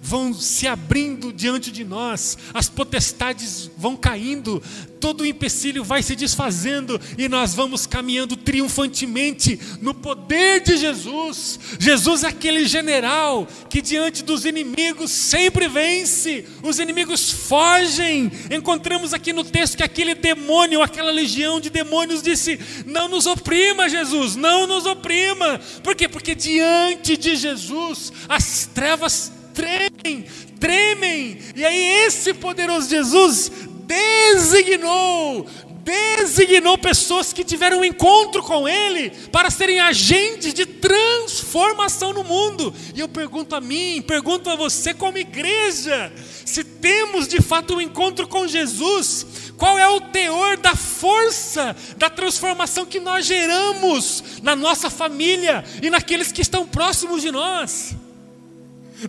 vão 0.00 0.32
se 0.32 0.66
abrindo 0.66 1.32
diante 1.32 1.70
de 1.70 1.84
nós, 1.84 2.38
as 2.54 2.68
potestades 2.68 3.70
vão 3.76 3.96
caindo, 3.96 4.62
todo 5.00 5.22
o 5.22 5.26
empecilho 5.26 5.84
vai 5.84 6.02
se 6.02 6.14
desfazendo 6.14 7.00
e 7.16 7.28
nós 7.28 7.54
vamos 7.54 7.86
caminhando 7.86 8.36
triunfantemente 8.36 9.58
no 9.80 9.94
poder 9.94 10.60
de 10.60 10.76
Jesus. 10.76 11.58
Jesus 11.78 12.24
é 12.24 12.28
aquele 12.28 12.66
general 12.66 13.46
que 13.68 13.80
diante 13.80 14.22
dos 14.22 14.44
inimigos 14.44 15.10
sempre 15.10 15.68
vence, 15.68 16.44
os 16.62 16.78
inimigos 16.78 17.30
fogem. 17.30 18.30
Encontramos 18.50 19.14
aqui 19.14 19.32
no 19.32 19.44
texto 19.44 19.76
que 19.76 19.82
aquele 19.82 20.14
demônio, 20.14 20.82
aquela 20.82 21.10
legião 21.10 21.60
de 21.60 21.70
demônios 21.70 22.22
disse: 22.22 22.58
Não 22.86 23.08
nos 23.08 23.26
oprima, 23.26 23.88
Jesus, 23.88 24.36
não 24.36 24.66
nos 24.66 24.86
oprima. 24.86 25.60
Por 25.82 25.94
quê? 25.94 26.08
Porque 26.08 26.34
diante 26.34 27.16
de 27.16 27.36
Jesus 27.36 28.12
as 28.28 28.66
trevas 28.66 29.32
tremem, 29.54 30.24
tremem. 30.60 31.38
E 31.56 31.64
aí 31.64 32.06
esse 32.06 32.32
poderoso 32.34 32.88
Jesus 32.88 33.50
designou, 33.88 35.46
designou 35.82 36.76
pessoas 36.76 37.32
que 37.32 37.42
tiveram 37.42 37.80
um 37.80 37.84
encontro 37.84 38.42
com 38.42 38.68
Ele 38.68 39.10
para 39.32 39.50
serem 39.50 39.80
agentes 39.80 40.52
de 40.52 40.66
transformação 40.66 42.12
no 42.12 42.22
mundo. 42.22 42.72
E 42.94 43.00
eu 43.00 43.08
pergunto 43.08 43.56
a 43.56 43.60
mim, 43.60 44.02
pergunto 44.02 44.50
a 44.50 44.56
você, 44.56 44.92
como 44.92 45.16
igreja, 45.16 46.12
se 46.44 46.62
temos 46.62 47.26
de 47.26 47.40
fato 47.40 47.74
um 47.74 47.80
encontro 47.80 48.28
com 48.28 48.46
Jesus, 48.46 49.26
Qual 49.58 49.76
é 49.76 49.88
o 49.88 50.00
teor 50.00 50.56
da 50.56 50.76
força 50.76 51.74
da 51.96 52.08
transformação 52.08 52.86
que 52.86 53.00
nós 53.00 53.26
geramos 53.26 54.22
na 54.40 54.54
nossa 54.54 54.88
família 54.88 55.64
e 55.82 55.90
naqueles 55.90 56.30
que 56.30 56.40
estão 56.40 56.64
próximos 56.64 57.22
de 57.22 57.32
nós? 57.32 57.92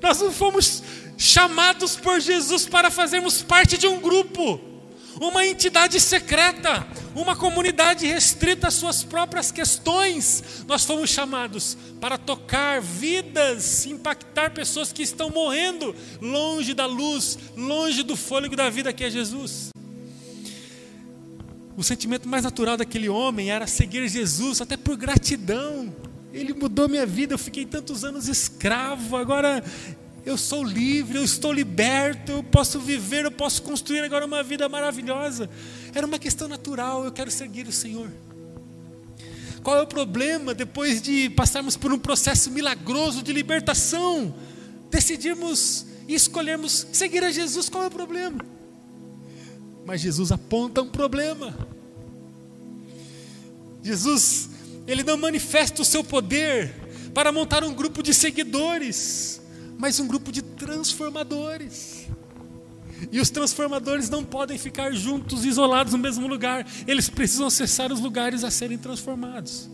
Nós 0.02 0.20
não 0.20 0.32
fomos 0.32 0.82
chamados 1.20 1.96
por 1.96 2.20
Jesus 2.20 2.66
para 2.66 2.90
fazermos 2.90 3.44
parte 3.44 3.78
de 3.78 3.88
um 3.88 4.00
grupo, 4.00 4.60
uma 5.20 5.46
entidade 5.46 6.00
secreta, 6.00 6.88
uma 7.14 7.36
comunidade 7.36 8.06
restrita 8.06 8.68
às 8.68 8.76
suas 8.76 9.04
próprias 9.04 9.52
questões. 9.52 10.64
Nós 10.66 10.86
fomos 10.86 11.10
chamados 11.10 11.78
para 12.00 12.18
tocar 12.18 12.82
vidas, 12.82 13.86
impactar 13.86 14.52
pessoas 14.52 14.94
que 14.94 15.04
estão 15.04 15.30
morrendo 15.30 15.94
longe 16.22 16.74
da 16.74 16.86
luz, 16.86 17.38
longe 17.58 18.02
do 18.02 18.16
fôlego 18.16 18.56
da 18.56 18.70
vida 18.70 18.94
que 18.94 19.04
é 19.04 19.10
Jesus. 19.10 19.70
O 21.76 21.84
sentimento 21.84 22.28
mais 22.28 22.44
natural 22.44 22.78
daquele 22.78 23.10
homem 23.10 23.52
era 23.52 23.68
seguir 23.68 24.08
Jesus, 24.08 24.62
até 24.62 24.78
por 24.78 24.98
gratidão. 24.98 25.94
Ele 26.34 26.54
mudou 26.54 26.88
minha 26.88 27.06
vida, 27.06 27.34
eu 27.34 27.38
fiquei 27.38 27.66
tantos 27.66 28.04
anos 28.04 28.28
escravo, 28.28 29.16
agora 29.18 29.64
eu 30.26 30.38
sou 30.38 30.64
livre, 30.64 31.18
eu 31.18 31.24
estou 31.24 31.52
liberto, 31.52 32.32
eu 32.32 32.44
posso 32.44 32.80
viver, 32.80 33.26
eu 33.26 33.32
posso 33.32 33.62
construir 33.62 34.02
agora 34.02 34.26
uma 34.26 34.44
vida 34.44 34.68
maravilhosa. 34.68 35.50
Era 35.94 36.06
uma 36.06 36.20
questão 36.20 36.48
natural, 36.48 37.06
eu 37.06 37.12
quero 37.12 37.32
seguir 37.32 37.68
o 37.68 37.72
Senhor. 37.72 38.12
Qual 39.64 39.78
é 39.78 39.82
o 39.82 39.88
problema 39.88 40.54
depois 40.54 41.02
de 41.02 41.30
passarmos 41.32 41.76
por 41.76 41.92
um 41.92 42.00
processo 42.00 42.50
milagroso 42.52 43.22
de 43.22 43.34
libertação? 43.34 44.34
Decidirmos 44.90 45.86
e 46.08 46.16
escolhermos 46.16 46.88
seguir 46.92 47.24
a 47.24 47.32
Jesus, 47.32 47.70
qual 47.70 47.84
é 47.84 47.88
o 47.88 47.92
problema? 47.92 48.46
Mas 49.86 50.02
Jesus 50.02 50.32
aponta 50.32 50.82
um 50.82 50.90
problema. 50.90 51.56
Jesus, 53.84 54.50
ele 54.88 55.04
não 55.04 55.18
manifesta 55.18 55.82
o 55.82 55.86
seu 55.86 56.04
poder 56.04 56.74
para 57.14 57.32
montar 57.32 57.64
um 57.64 57.74
grupo 57.74 58.02
de 58.02 58.14
seguidores, 58.14 59.39
mas 59.80 59.98
um 59.98 60.06
grupo 60.06 60.30
de 60.30 60.42
transformadores. 60.42 62.06
E 63.14 63.22
os 63.22 63.30
transformadores 63.30 64.10
não 64.10 64.26
podem 64.26 64.58
ficar 64.58 64.92
juntos, 64.92 65.46
isolados 65.46 65.94
no 65.94 66.00
mesmo 66.00 66.28
lugar. 66.28 66.68
Eles 66.86 67.10
precisam 67.10 67.48
acessar 67.48 67.90
os 67.90 68.02
lugares 68.02 68.44
a 68.44 68.52
serem 68.52 68.78
transformados. 68.78 69.70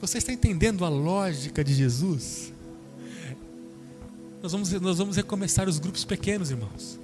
Você 0.00 0.18
está 0.18 0.32
entendendo 0.32 0.84
a 0.84 0.88
lógica 0.88 1.62
de 1.62 1.72
Jesus? 1.72 2.52
Nós 4.42 4.50
vamos, 4.50 4.72
nós 4.72 4.98
vamos 4.98 5.14
recomeçar 5.14 5.68
os 5.68 5.78
grupos 5.78 6.04
pequenos, 6.04 6.50
irmãos. 6.50 6.98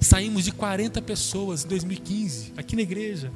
Saímos 0.00 0.42
de 0.44 0.52
40 0.52 1.02
pessoas 1.02 1.66
em 1.66 1.68
2015, 1.68 2.54
aqui 2.56 2.74
na 2.76 2.82
igreja, 2.82 3.30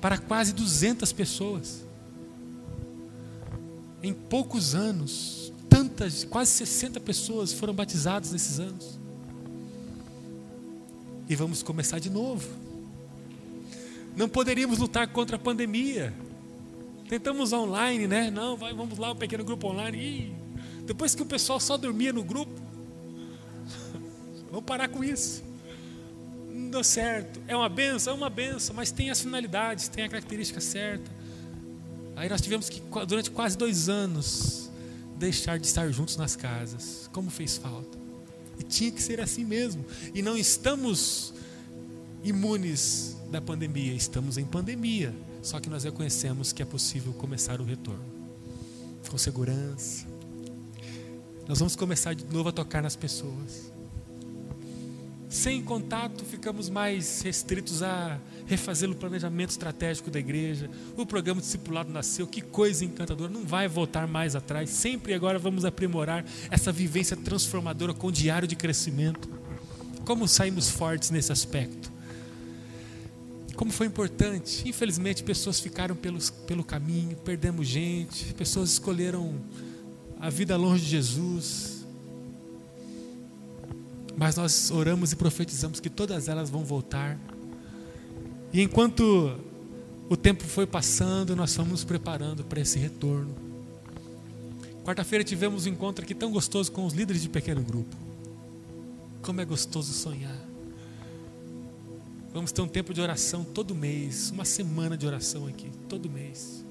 para 0.00 0.16
quase 0.16 0.52
200 0.52 1.10
pessoas. 1.10 1.84
Em 4.00 4.14
poucos 4.14 4.76
anos, 4.76 5.37
tantas, 5.78 6.24
quase 6.24 6.50
60 6.52 6.98
pessoas 6.98 7.52
foram 7.52 7.72
batizadas 7.72 8.32
nesses 8.32 8.58
anos. 8.58 8.98
E 11.28 11.36
vamos 11.36 11.62
começar 11.62 12.00
de 12.00 12.10
novo. 12.10 12.48
Não 14.16 14.28
poderíamos 14.28 14.78
lutar 14.78 15.06
contra 15.08 15.36
a 15.36 15.38
pandemia. 15.38 16.12
Tentamos 17.08 17.52
online, 17.52 18.08
né? 18.08 18.28
Não, 18.30 18.56
vai, 18.56 18.74
vamos 18.74 18.98
lá, 18.98 19.12
um 19.12 19.16
pequeno 19.16 19.44
grupo 19.44 19.68
online. 19.68 19.98
Ih, 19.98 20.34
depois 20.84 21.14
que 21.14 21.22
o 21.22 21.26
pessoal 21.26 21.60
só 21.60 21.76
dormia 21.76 22.12
no 22.12 22.24
grupo, 22.24 22.60
vamos 24.50 24.64
parar 24.64 24.88
com 24.88 25.04
isso 25.04 25.46
não 26.50 26.70
deu 26.70 26.84
certo. 26.84 27.40
É 27.46 27.56
uma 27.56 27.68
benção, 27.68 28.12
é 28.12 28.16
uma 28.16 28.28
benção, 28.28 28.76
mas 28.76 28.90
tem 28.90 29.10
as 29.10 29.20
finalidades, 29.20 29.88
tem 29.88 30.04
a 30.04 30.08
característica 30.08 30.60
certa. 30.60 31.10
Aí 32.14 32.28
nós 32.28 32.40
tivemos 32.42 32.68
que, 32.68 32.82
durante 33.06 33.30
quase 33.30 33.56
dois 33.56 33.88
anos, 33.88 34.67
deixar 35.18 35.58
de 35.58 35.66
estar 35.66 35.90
juntos 35.90 36.16
nas 36.16 36.36
casas. 36.36 37.10
Como 37.12 37.30
fez 37.30 37.56
falta. 37.58 37.98
E 38.58 38.62
tinha 38.62 38.90
que 38.90 39.02
ser 39.02 39.20
assim 39.20 39.44
mesmo. 39.44 39.84
E 40.14 40.22
não 40.22 40.36
estamos 40.36 41.34
imunes 42.22 43.16
da 43.30 43.40
pandemia, 43.40 43.92
estamos 43.94 44.38
em 44.38 44.44
pandemia. 44.44 45.14
Só 45.42 45.60
que 45.60 45.68
nós 45.68 45.84
reconhecemos 45.84 46.52
que 46.52 46.62
é 46.62 46.64
possível 46.64 47.12
começar 47.12 47.60
o 47.60 47.64
retorno 47.64 48.04
com 49.08 49.16
segurança. 49.16 50.06
Nós 51.46 51.58
vamos 51.58 51.74
começar 51.74 52.14
de 52.14 52.24
novo 52.26 52.50
a 52.50 52.52
tocar 52.52 52.82
nas 52.82 52.94
pessoas. 52.94 53.72
Sem 55.28 55.62
contato, 55.62 56.24
ficamos 56.24 56.70
mais 56.70 57.20
restritos 57.20 57.82
a 57.82 58.18
refazer 58.46 58.90
o 58.90 58.94
planejamento 58.94 59.50
estratégico 59.50 60.10
da 60.10 60.18
igreja. 60.18 60.70
O 60.96 61.04
programa 61.04 61.38
discipulado 61.40 61.92
nasceu, 61.92 62.26
que 62.26 62.40
coisa 62.40 62.82
encantadora, 62.82 63.30
não 63.30 63.44
vai 63.44 63.68
voltar 63.68 64.08
mais 64.08 64.34
atrás. 64.34 64.70
Sempre 64.70 65.12
agora 65.12 65.38
vamos 65.38 65.66
aprimorar 65.66 66.24
essa 66.50 66.72
vivência 66.72 67.14
transformadora 67.14 67.92
com 67.92 68.10
diário 68.10 68.48
de 68.48 68.56
crescimento. 68.56 69.28
Como 70.06 70.26
saímos 70.26 70.70
fortes 70.70 71.10
nesse 71.10 71.30
aspecto? 71.30 71.92
Como 73.54 73.70
foi 73.70 73.86
importante. 73.86 74.66
Infelizmente, 74.66 75.22
pessoas 75.22 75.60
ficaram 75.60 75.94
pelos, 75.94 76.30
pelo 76.30 76.64
caminho, 76.64 77.14
perdemos 77.16 77.68
gente, 77.68 78.32
pessoas 78.32 78.70
escolheram 78.70 79.34
a 80.18 80.30
vida 80.30 80.56
longe 80.56 80.84
de 80.84 80.90
Jesus 80.90 81.77
mas 84.18 84.34
nós 84.34 84.72
oramos 84.72 85.12
e 85.12 85.16
profetizamos 85.16 85.78
que 85.78 85.88
todas 85.88 86.26
elas 86.26 86.50
vão 86.50 86.64
voltar. 86.64 87.16
E 88.52 88.60
enquanto 88.60 89.38
o 90.10 90.16
tempo 90.16 90.42
foi 90.42 90.66
passando, 90.66 91.36
nós 91.36 91.54
fomos 91.54 91.70
nos 91.70 91.84
preparando 91.84 92.42
para 92.42 92.60
esse 92.60 92.80
retorno. 92.80 93.32
Quarta-feira 94.84 95.22
tivemos 95.22 95.66
um 95.66 95.68
encontro 95.68 96.04
aqui 96.04 96.16
tão 96.16 96.32
gostoso 96.32 96.72
com 96.72 96.84
os 96.84 96.94
líderes 96.94 97.22
de 97.22 97.28
pequeno 97.28 97.62
grupo. 97.62 97.94
Como 99.22 99.40
é 99.40 99.44
gostoso 99.44 99.92
sonhar. 99.92 100.48
Vamos 102.34 102.50
ter 102.50 102.60
um 102.60 102.68
tempo 102.68 102.92
de 102.92 103.00
oração 103.00 103.44
todo 103.44 103.72
mês, 103.72 104.32
uma 104.32 104.44
semana 104.44 104.96
de 104.96 105.06
oração 105.06 105.46
aqui, 105.46 105.70
todo 105.88 106.10
mês. 106.10 106.64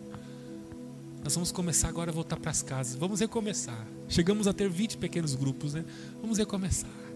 Nós 1.24 1.34
vamos 1.34 1.54
começar 1.54 1.88
agora 1.88 2.12
a 2.12 2.14
voltar 2.14 2.36
para 2.36 2.52
as 2.52 2.62
casas. 2.62 2.96
Vamos 2.96 3.22
recomeçar. 3.22 3.88
Chegamos 4.10 4.48
a 4.48 4.54
ter 4.54 4.70
20 4.70 4.98
pequenos 4.98 5.34
grupos, 5.34 5.74
né? 5.74 5.86
Vamos 6.22 6.38
recomeçar. 6.38 7.07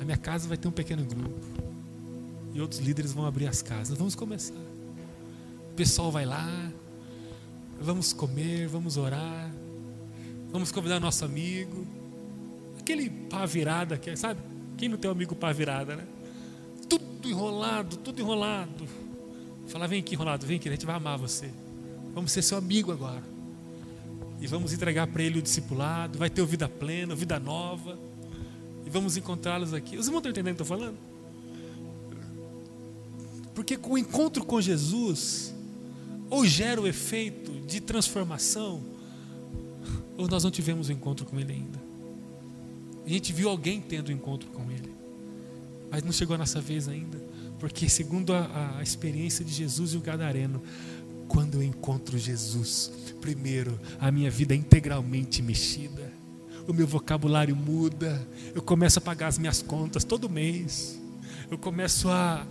Na 0.00 0.06
minha 0.06 0.16
casa 0.16 0.48
vai 0.48 0.56
ter 0.56 0.66
um 0.66 0.72
pequeno 0.72 1.04
grupo. 1.04 1.38
E 2.54 2.60
outros 2.60 2.80
líderes 2.80 3.12
vão 3.12 3.26
abrir 3.26 3.46
as 3.46 3.60
casas. 3.60 3.98
Vamos 3.98 4.14
começar. 4.14 4.54
O 4.54 5.74
pessoal 5.76 6.10
vai 6.10 6.24
lá. 6.24 6.72
Vamos 7.78 8.10
comer, 8.14 8.66
vamos 8.66 8.96
orar. 8.96 9.52
Vamos 10.50 10.72
convidar 10.72 10.98
nosso 11.00 11.22
amigo. 11.22 11.86
Aquele 12.78 13.10
pá 13.10 13.44
virada, 13.44 13.98
que, 13.98 14.16
sabe? 14.16 14.40
Quem 14.78 14.88
não 14.88 14.96
tem 14.96 15.10
um 15.10 15.12
amigo 15.12 15.34
pá 15.34 15.52
virada, 15.52 15.96
né? 15.96 16.06
Tudo 16.88 17.28
enrolado, 17.28 17.98
tudo 17.98 18.22
enrolado. 18.22 18.86
Falar, 19.66 19.86
vem 19.86 20.00
aqui 20.00 20.14
enrolado, 20.14 20.46
vem 20.46 20.56
aqui, 20.56 20.66
a 20.70 20.72
gente 20.72 20.86
vai 20.86 20.96
amar 20.96 21.18
você. 21.18 21.50
Vamos 22.14 22.32
ser 22.32 22.40
seu 22.40 22.56
amigo 22.56 22.90
agora. 22.90 23.22
E 24.40 24.46
vamos 24.46 24.72
entregar 24.72 25.06
para 25.08 25.22
ele 25.22 25.40
o 25.40 25.42
discipulado. 25.42 26.18
Vai 26.18 26.30
ter 26.30 26.42
vida 26.46 26.66
plena, 26.70 27.14
vida 27.14 27.38
nova 27.38 27.98
vamos 28.90 29.16
encontrá-los 29.16 29.72
aqui. 29.72 29.96
Os 29.96 30.06
irmãos 30.06 30.18
estão 30.18 30.30
entendendo 30.30 30.54
o 30.54 30.56
que 30.56 30.62
eu 30.62 30.64
estou 30.64 30.78
falando? 30.78 30.98
Porque 33.54 33.76
com 33.76 33.92
o 33.94 33.98
encontro 33.98 34.44
com 34.44 34.60
Jesus, 34.60 35.54
ou 36.28 36.46
gera 36.46 36.80
o 36.80 36.86
efeito 36.86 37.52
de 37.66 37.80
transformação, 37.80 38.82
ou 40.16 40.28
nós 40.28 40.44
não 40.44 40.50
tivemos 40.50 40.88
o 40.88 40.92
um 40.92 40.94
encontro 40.94 41.24
com 41.24 41.38
Ele 41.38 41.52
ainda. 41.52 41.80
A 43.04 43.08
gente 43.08 43.32
viu 43.32 43.48
alguém 43.48 43.80
tendo 43.80 44.08
o 44.08 44.10
um 44.10 44.14
encontro 44.14 44.48
com 44.50 44.70
Ele, 44.70 44.92
mas 45.90 46.02
não 46.02 46.12
chegou 46.12 46.34
a 46.34 46.38
nossa 46.38 46.60
vez 46.60 46.88
ainda, 46.88 47.18
porque 47.58 47.88
segundo 47.88 48.32
a, 48.32 48.78
a 48.78 48.82
experiência 48.82 49.44
de 49.44 49.52
Jesus 49.52 49.94
e 49.94 49.96
o 49.96 50.00
Gadareno, 50.00 50.62
quando 51.28 51.56
eu 51.56 51.62
encontro 51.62 52.18
Jesus, 52.18 52.90
primeiro 53.20 53.78
a 53.98 54.10
minha 54.10 54.30
vida 54.30 54.54
é 54.54 54.56
integralmente 54.56 55.42
mexida 55.42 56.19
o 56.66 56.72
meu 56.72 56.86
vocabulário 56.86 57.54
muda, 57.54 58.26
eu 58.54 58.62
começo 58.62 58.98
a 58.98 59.02
pagar 59.02 59.28
as 59.28 59.38
minhas 59.38 59.62
contas 59.62 60.04
todo 60.04 60.28
mês, 60.28 61.00
eu 61.50 61.58
começo 61.58 62.08
a, 62.08 62.46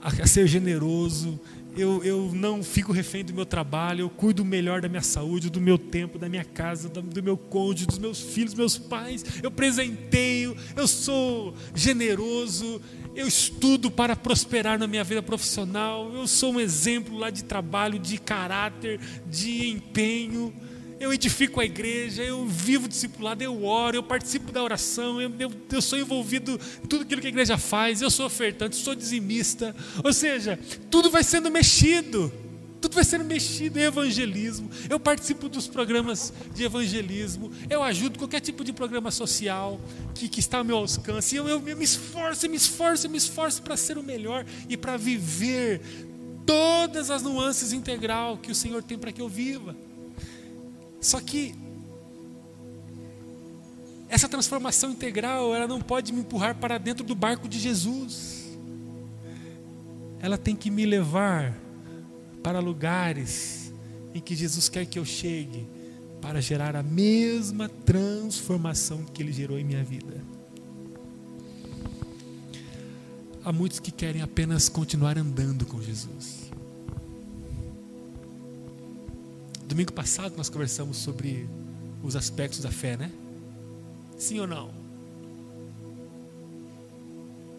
a, 0.00 0.26
ser 0.26 0.46
generoso, 0.46 1.38
eu, 1.76 2.02
eu 2.02 2.30
não 2.34 2.62
fico 2.62 2.92
refém 2.92 3.24
do 3.24 3.32
meu 3.32 3.46
trabalho, 3.46 4.02
eu 4.02 4.10
cuido 4.10 4.44
melhor 4.44 4.80
da 4.80 4.88
minha 4.88 5.02
saúde, 5.02 5.50
do 5.50 5.60
meu 5.60 5.78
tempo, 5.78 6.18
da 6.18 6.28
minha 6.28 6.44
casa, 6.44 6.88
do, 6.88 7.02
do 7.02 7.22
meu 7.22 7.36
cônjuge, 7.36 7.86
dos 7.86 7.98
meus 7.98 8.20
filhos, 8.20 8.54
meus 8.54 8.76
pais, 8.76 9.24
eu 9.42 9.50
presenteio, 9.50 10.56
eu 10.76 10.88
sou 10.88 11.54
generoso, 11.74 12.80
eu 13.14 13.26
estudo 13.26 13.90
para 13.90 14.14
prosperar 14.14 14.78
na 14.78 14.86
minha 14.86 15.04
vida 15.04 15.22
profissional, 15.22 16.12
eu 16.14 16.26
sou 16.26 16.54
um 16.54 16.60
exemplo 16.60 17.16
lá 17.16 17.30
de 17.30 17.44
trabalho, 17.44 17.98
de 17.98 18.18
caráter, 18.18 19.00
de 19.26 19.68
empenho 19.68 20.52
eu 21.00 21.12
edifico 21.12 21.60
a 21.60 21.64
igreja, 21.64 22.22
eu 22.22 22.44
vivo 22.46 22.88
discipulado, 22.88 23.42
eu 23.42 23.64
oro, 23.64 23.96
eu 23.96 24.02
participo 24.02 24.50
da 24.50 24.62
oração, 24.62 25.20
eu, 25.20 25.32
eu, 25.38 25.52
eu, 25.70 25.82
sou 25.82 25.98
envolvido 25.98 26.60
em 26.82 26.86
tudo 26.86 27.02
aquilo 27.02 27.20
que 27.20 27.26
a 27.26 27.30
igreja 27.30 27.56
faz, 27.56 28.02
eu 28.02 28.10
sou 28.10 28.26
ofertante, 28.26 28.76
sou 28.76 28.94
dizimista. 28.94 29.74
Ou 30.02 30.12
seja, 30.12 30.58
tudo 30.90 31.10
vai 31.10 31.22
sendo 31.22 31.50
mexido, 31.50 32.32
tudo 32.80 32.94
vai 32.94 33.04
sendo 33.04 33.24
mexido 33.24 33.78
em 33.78 33.82
evangelismo. 33.82 34.70
Eu 34.90 34.98
participo 34.98 35.48
dos 35.48 35.68
programas 35.68 36.32
de 36.54 36.64
evangelismo, 36.64 37.52
eu 37.70 37.82
ajudo 37.82 38.18
qualquer 38.18 38.40
tipo 38.40 38.64
de 38.64 38.72
programa 38.72 39.10
social 39.10 39.80
que, 40.14 40.28
que 40.28 40.40
está 40.40 40.58
ao 40.58 40.64
meu 40.64 40.78
alcance. 40.78 41.36
Eu, 41.36 41.48
eu, 41.48 41.66
eu 41.66 41.76
me 41.76 41.84
esforço, 41.84 42.48
me 42.48 42.56
esforço, 42.56 43.08
me 43.08 43.18
esforço 43.18 43.62
para 43.62 43.76
ser 43.76 43.98
o 43.98 44.02
melhor 44.02 44.44
e 44.68 44.76
para 44.76 44.96
viver 44.96 45.80
todas 46.44 47.10
as 47.10 47.22
nuances 47.22 47.72
integral 47.72 48.38
que 48.38 48.50
o 48.50 48.54
Senhor 48.54 48.82
tem 48.82 48.98
para 48.98 49.12
que 49.12 49.20
eu 49.20 49.28
viva. 49.28 49.76
Só 51.00 51.20
que 51.20 51.54
essa 54.08 54.28
transformação 54.28 54.90
integral, 54.90 55.54
ela 55.54 55.68
não 55.68 55.80
pode 55.80 56.12
me 56.12 56.20
empurrar 56.20 56.54
para 56.54 56.78
dentro 56.78 57.04
do 57.04 57.14
barco 57.14 57.48
de 57.48 57.58
Jesus. 57.58 58.48
Ela 60.20 60.38
tem 60.38 60.56
que 60.56 60.70
me 60.70 60.86
levar 60.86 61.54
para 62.42 62.58
lugares 62.58 63.72
em 64.14 64.20
que 64.20 64.34
Jesus 64.34 64.68
quer 64.68 64.86
que 64.86 64.98
eu 64.98 65.04
chegue 65.04 65.66
para 66.20 66.40
gerar 66.40 66.74
a 66.74 66.82
mesma 66.82 67.68
transformação 67.68 69.04
que 69.04 69.22
ele 69.22 69.32
gerou 69.32 69.58
em 69.58 69.64
minha 69.64 69.84
vida. 69.84 70.24
Há 73.44 73.52
muitos 73.52 73.78
que 73.78 73.90
querem 73.90 74.20
apenas 74.20 74.68
continuar 74.68 75.16
andando 75.16 75.64
com 75.64 75.80
Jesus. 75.80 76.47
Domingo 79.68 79.92
passado 79.92 80.34
nós 80.34 80.48
conversamos 80.48 80.96
sobre 80.96 81.46
os 82.02 82.16
aspectos 82.16 82.60
da 82.60 82.70
fé, 82.70 82.96
né? 82.96 83.12
Sim 84.16 84.40
ou 84.40 84.46
não? 84.46 84.72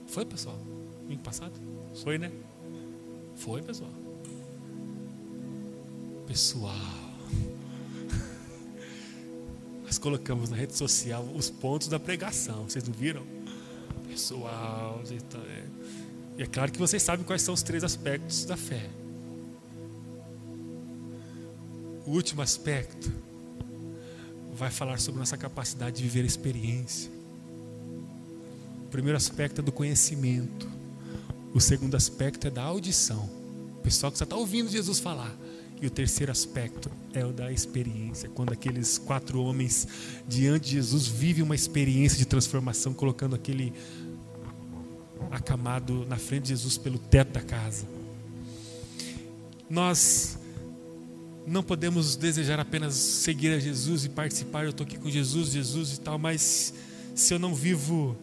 Foi, 0.08 0.26
pessoal? 0.26 0.58
Domingo 1.04 1.22
passado? 1.22 1.54
Foi, 2.02 2.18
né? 2.18 2.32
Foi, 3.36 3.62
pessoal. 3.62 3.92
Pessoal. 6.26 6.76
Nós 9.86 10.00
colocamos 10.00 10.50
na 10.50 10.58
rede 10.58 10.76
social 10.76 11.24
os 11.36 11.52
pontos 11.52 11.88
da 11.88 12.00
pregação. 12.00 12.64
Vocês 12.64 12.88
não 12.88 12.94
viram? 12.94 13.24
Pessoal. 14.10 15.02
É. 15.48 15.64
E 16.40 16.44
é 16.44 16.48
claro 16.48 16.72
que 16.72 16.80
vocês 16.80 17.04
sabem 17.04 17.24
quais 17.24 17.44
são 17.44 17.54
os 17.54 17.62
três 17.62 17.84
aspectos 17.84 18.46
da 18.46 18.58
fé. 18.58 18.90
O 22.10 22.14
último 22.14 22.42
aspecto 22.42 23.14
vai 24.56 24.72
falar 24.72 25.00
sobre 25.00 25.20
nossa 25.20 25.38
capacidade 25.38 25.98
de 25.98 26.02
viver 26.02 26.24
a 26.24 26.26
experiência. 26.26 27.12
O 28.84 28.88
primeiro 28.90 29.16
aspecto 29.16 29.62
é 29.62 29.64
do 29.64 29.72
conhecimento. 29.72 30.68
O 31.54 31.62
segundo 31.62 31.94
aspecto 31.94 32.48
é 32.48 32.50
da 32.50 32.64
audição. 32.64 33.30
O 33.78 33.82
pessoal 33.84 34.12
que 34.12 34.18
já 34.18 34.24
está 34.24 34.36
ouvindo 34.36 34.72
Jesus 34.72 34.98
falar. 34.98 35.32
E 35.80 35.86
o 35.86 35.92
terceiro 35.92 36.32
aspecto 36.32 36.90
é 37.14 37.24
o 37.24 37.32
da 37.32 37.52
experiência, 37.52 38.28
quando 38.28 38.54
aqueles 38.54 38.98
quatro 38.98 39.44
homens 39.44 39.88
diante 40.28 40.66
de 40.66 40.72
Jesus 40.72 41.06
vivem 41.06 41.44
uma 41.44 41.54
experiência 41.54 42.18
de 42.18 42.26
transformação, 42.26 42.92
colocando 42.92 43.36
aquele 43.36 43.72
acamado 45.30 46.08
na 46.08 46.18
frente 46.18 46.46
de 46.46 46.50
Jesus 46.50 46.76
pelo 46.76 46.98
teto 46.98 47.34
da 47.34 47.42
casa. 47.42 47.86
Nós 49.70 50.39
não 51.46 51.64
podemos 51.64 52.16
desejar 52.16 52.60
apenas 52.60 52.94
seguir 52.94 53.50
a 53.50 53.60
Jesus 53.60 54.06
e 54.06 54.10
participar, 54.10 54.64
eu 54.64 54.70
estou 54.70 54.86
aqui 54.86 54.98
com 54.98 55.10
Jesus, 55.10 55.52
Jesus 55.52 55.94
e 55.94 56.00
tal, 56.00 56.18
mas 56.20 56.74
se 57.16 57.34
eu 57.34 57.40
não 57.40 57.54
vivo 57.56 58.16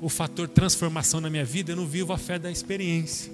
o 0.00 0.08
fator 0.08 0.48
transformação 0.48 1.20
na 1.20 1.30
minha 1.30 1.44
vida, 1.44 1.72
eu 1.72 1.76
não 1.76 1.86
vivo 1.86 2.12
a 2.12 2.18
fé 2.18 2.38
da 2.38 2.50
experiência. 2.50 3.32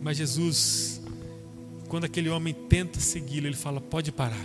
Mas 0.00 0.16
Jesus, 0.16 1.00
quando 1.88 2.04
aquele 2.04 2.28
homem 2.28 2.52
tenta 2.52 2.98
segui-lo, 2.98 3.46
ele 3.46 3.56
fala: 3.56 3.80
pode 3.80 4.10
parar. 4.10 4.44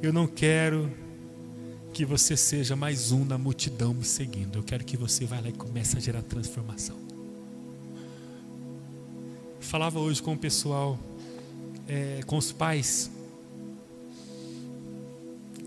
Eu 0.00 0.12
não 0.12 0.26
quero 0.26 0.90
que 1.92 2.04
você 2.04 2.36
seja 2.36 2.76
mais 2.76 3.10
um 3.10 3.24
na 3.24 3.36
multidão 3.36 3.92
me 3.92 4.04
seguindo. 4.04 4.60
Eu 4.60 4.62
quero 4.62 4.84
que 4.84 4.96
você 4.96 5.24
vá 5.24 5.40
lá 5.40 5.48
e 5.48 5.52
comece 5.52 5.96
a 5.96 6.00
gerar 6.00 6.22
transformação 6.22 7.09
falava 9.70 10.00
hoje 10.00 10.20
com 10.20 10.32
o 10.32 10.36
pessoal, 10.36 10.98
é, 11.86 12.22
com 12.26 12.36
os 12.36 12.50
pais. 12.50 13.08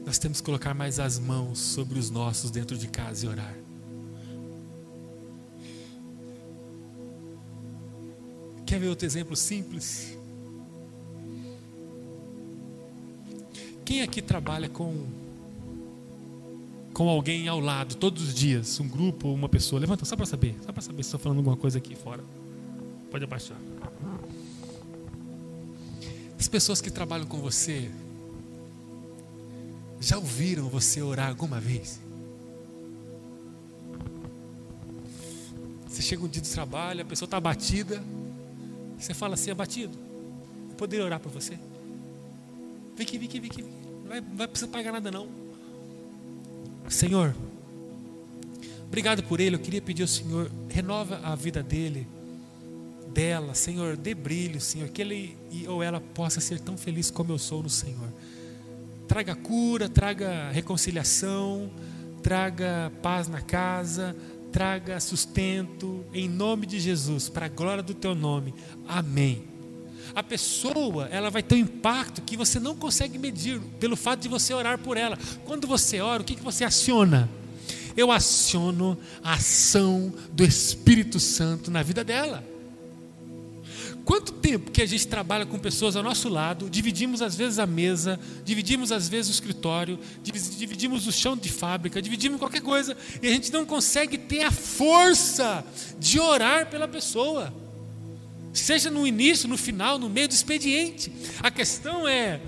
Nós 0.06 0.18
temos 0.20 0.42
que 0.42 0.46
colocar 0.46 0.74
mais 0.74 1.00
as 1.00 1.18
mãos 1.18 1.58
sobre 1.58 1.98
os 1.98 2.10
nossos 2.10 2.52
dentro 2.52 2.78
de 2.78 2.90
casa 2.90 3.26
e 3.26 3.30
orar. 3.30 3.56
Quer 8.66 8.78
ver 8.78 8.90
outro 8.90 9.06
exemplo 9.06 9.38
simples? 9.38 10.18
Quem 13.86 14.02
aqui 14.02 14.22
trabalha 14.22 14.68
com 14.68 15.24
com 16.94 17.10
alguém 17.10 17.48
ao 17.48 17.60
lado 17.60 17.96
todos 17.96 18.22
os 18.22 18.36
dias, 18.36 18.80
um 18.82 18.88
grupo 18.88 19.30
uma 19.30 19.48
pessoa? 19.48 19.80
Levanta 19.80 20.04
só 20.04 20.18
para 20.18 20.26
saber, 20.26 20.58
só 20.66 20.74
para 20.74 20.82
saber 20.82 21.04
se 21.04 21.08
estou 21.08 21.22
falando 21.22 21.38
alguma 21.38 21.56
coisa 21.56 21.78
aqui 21.78 21.96
fora. 21.96 22.24
Pode 23.10 23.24
abaixar. 23.24 23.73
As 26.44 26.50
pessoas 26.50 26.82
que 26.82 26.92
trabalham 26.92 27.26
com 27.26 27.38
você 27.38 27.90
já 30.02 30.18
ouviram 30.18 30.68
você 30.68 31.02
orar 31.02 31.30
alguma 31.30 31.58
vez? 31.58 32.02
Você 35.88 36.02
chega 36.02 36.22
um 36.22 36.28
dia 36.28 36.42
de 36.42 36.50
trabalho, 36.50 37.02
a 37.02 37.06
pessoa 37.06 37.28
está 37.28 37.38
abatida, 37.38 38.04
você 39.00 39.14
fala 39.14 39.36
assim: 39.36 39.52
abatido, 39.52 39.98
eu 40.70 40.76
poderia 40.76 41.06
orar 41.06 41.18
por 41.18 41.32
você? 41.32 41.58
Vem 42.98 43.08
aqui, 43.08 43.18
vem 43.18 43.30
aqui, 43.30 43.40
vem 43.40 43.50
aqui. 43.50 43.62
Não 43.62 44.10
vai, 44.10 44.20
não 44.20 44.36
vai 44.36 44.48
precisar 44.50 44.70
pagar 44.70 44.92
nada, 44.92 45.10
não. 45.10 45.30
Senhor, 46.90 47.34
obrigado 48.86 49.24
por 49.24 49.40
ele. 49.40 49.56
Eu 49.56 49.62
queria 49.62 49.82
pedir 49.82 50.02
ao 50.02 50.10
Senhor, 50.10 50.52
renova 50.68 51.22
a 51.24 51.36
vida 51.36 51.64
dele 51.64 52.06
dela, 53.14 53.54
Senhor, 53.54 53.96
dê 53.96 54.16
brilho, 54.16 54.60
Senhor, 54.60 54.90
que 54.90 55.02
ele 55.02 55.38
ou 55.68 55.84
ela 55.84 56.02
possa 56.02 56.42
ser 56.42 56.60
tão 56.60 56.76
feliz 56.76 57.12
como 57.12 57.32
eu 57.32 57.38
sou 57.38 57.62
no 57.62 57.70
Senhor. 57.70 58.12
Traga 59.08 59.36
cura, 59.36 59.88
traga 59.88 60.50
reconciliação, 60.52 61.70
traga 62.24 62.92
paz 63.02 63.28
na 63.28 63.42
casa, 63.42 64.16
traga 64.52 65.00
sustento, 65.00 66.04
em 66.14 66.28
nome 66.28 66.66
de 66.66 66.80
Jesus, 66.80 67.30
para 67.30 67.46
a 67.46 67.50
glória 67.50 67.84
do 67.84 67.94
teu 67.94 68.16
nome. 68.16 68.54
Amém. 68.88 69.44
A 70.16 70.24
pessoa, 70.24 71.08
ela 71.12 71.30
vai 71.30 71.42
ter 71.42 71.56
um 71.56 71.60
impacto 71.60 72.22
que 72.22 72.38
você 72.38 72.60
não 72.60 72.76
consegue 72.76 73.18
medir 73.18 73.60
pelo 73.80 73.96
fato 73.96 74.22
de 74.22 74.30
você 74.30 74.54
orar 74.54 74.78
por 74.78 74.98
ela. 74.98 75.18
Quando 75.46 75.68
você 75.68 76.02
ora, 76.02 76.22
o 76.22 76.26
que, 76.26 76.36
que 76.36 76.44
você 76.44 76.64
aciona? 76.64 77.30
Eu 77.96 78.12
aciono 78.12 78.98
a 79.24 79.34
ação 79.34 80.14
do 80.32 80.44
Espírito 80.44 81.20
Santo 81.20 81.70
na 81.70 81.84
vida 81.84 82.04
dela. 82.04 82.53
Quanto 84.06 84.34
tempo 84.34 84.70
que 84.70 84.82
a 84.82 84.86
gente 84.86 85.08
trabalha 85.08 85.46
com 85.46 85.58
pessoas 85.58 85.96
ao 85.96 86.04
nosso 86.04 86.28
lado, 86.28 86.70
dividimos 86.70 87.22
às 87.22 87.36
vezes 87.36 87.58
a 87.58 87.66
mesa, 87.66 88.20
dividimos 88.44 88.92
às 88.92 89.08
vezes 89.08 89.32
o 89.32 89.34
escritório, 89.34 89.98
dividimos 90.22 91.08
o 91.08 91.12
chão 91.12 91.38
de 91.38 91.50
fábrica, 91.50 92.02
dividimos 92.02 92.38
qualquer 92.38 92.62
coisa, 92.62 92.98
e 93.22 93.28
a 93.28 93.30
gente 93.30 93.52
não 93.54 93.66
consegue 93.66 94.18
ter 94.18 94.42
a 94.42 94.52
força 94.52 95.66
de 95.98 96.20
orar 96.20 96.70
pela 96.70 96.88
pessoa. 96.88 97.54
Seja 98.52 98.92
no 98.92 99.08
início, 99.08 99.48
no 99.48 99.58
final, 99.58 99.98
no 99.98 100.10
meio 100.10 100.28
do 100.28 100.34
expediente. 100.34 101.12
A 101.42 101.50
questão 101.50 102.08
é: 102.08 102.42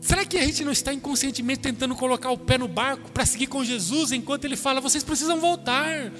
será 0.00 0.24
que 0.24 0.38
a 0.38 0.44
gente 0.44 0.64
não 0.64 0.72
está 0.72 0.92
inconscientemente 0.94 1.60
tentando 1.60 1.96
colocar 1.96 2.30
o 2.30 2.38
pé 2.38 2.56
no 2.56 2.68
barco 2.68 3.10
para 3.10 3.26
seguir 3.26 3.48
com 3.48 3.64
Jesus 3.64 4.12
enquanto 4.12 4.44
ele 4.44 4.56
fala, 4.56 4.80
vocês 4.80 5.02
precisam 5.02 5.40
voltar? 5.40 6.12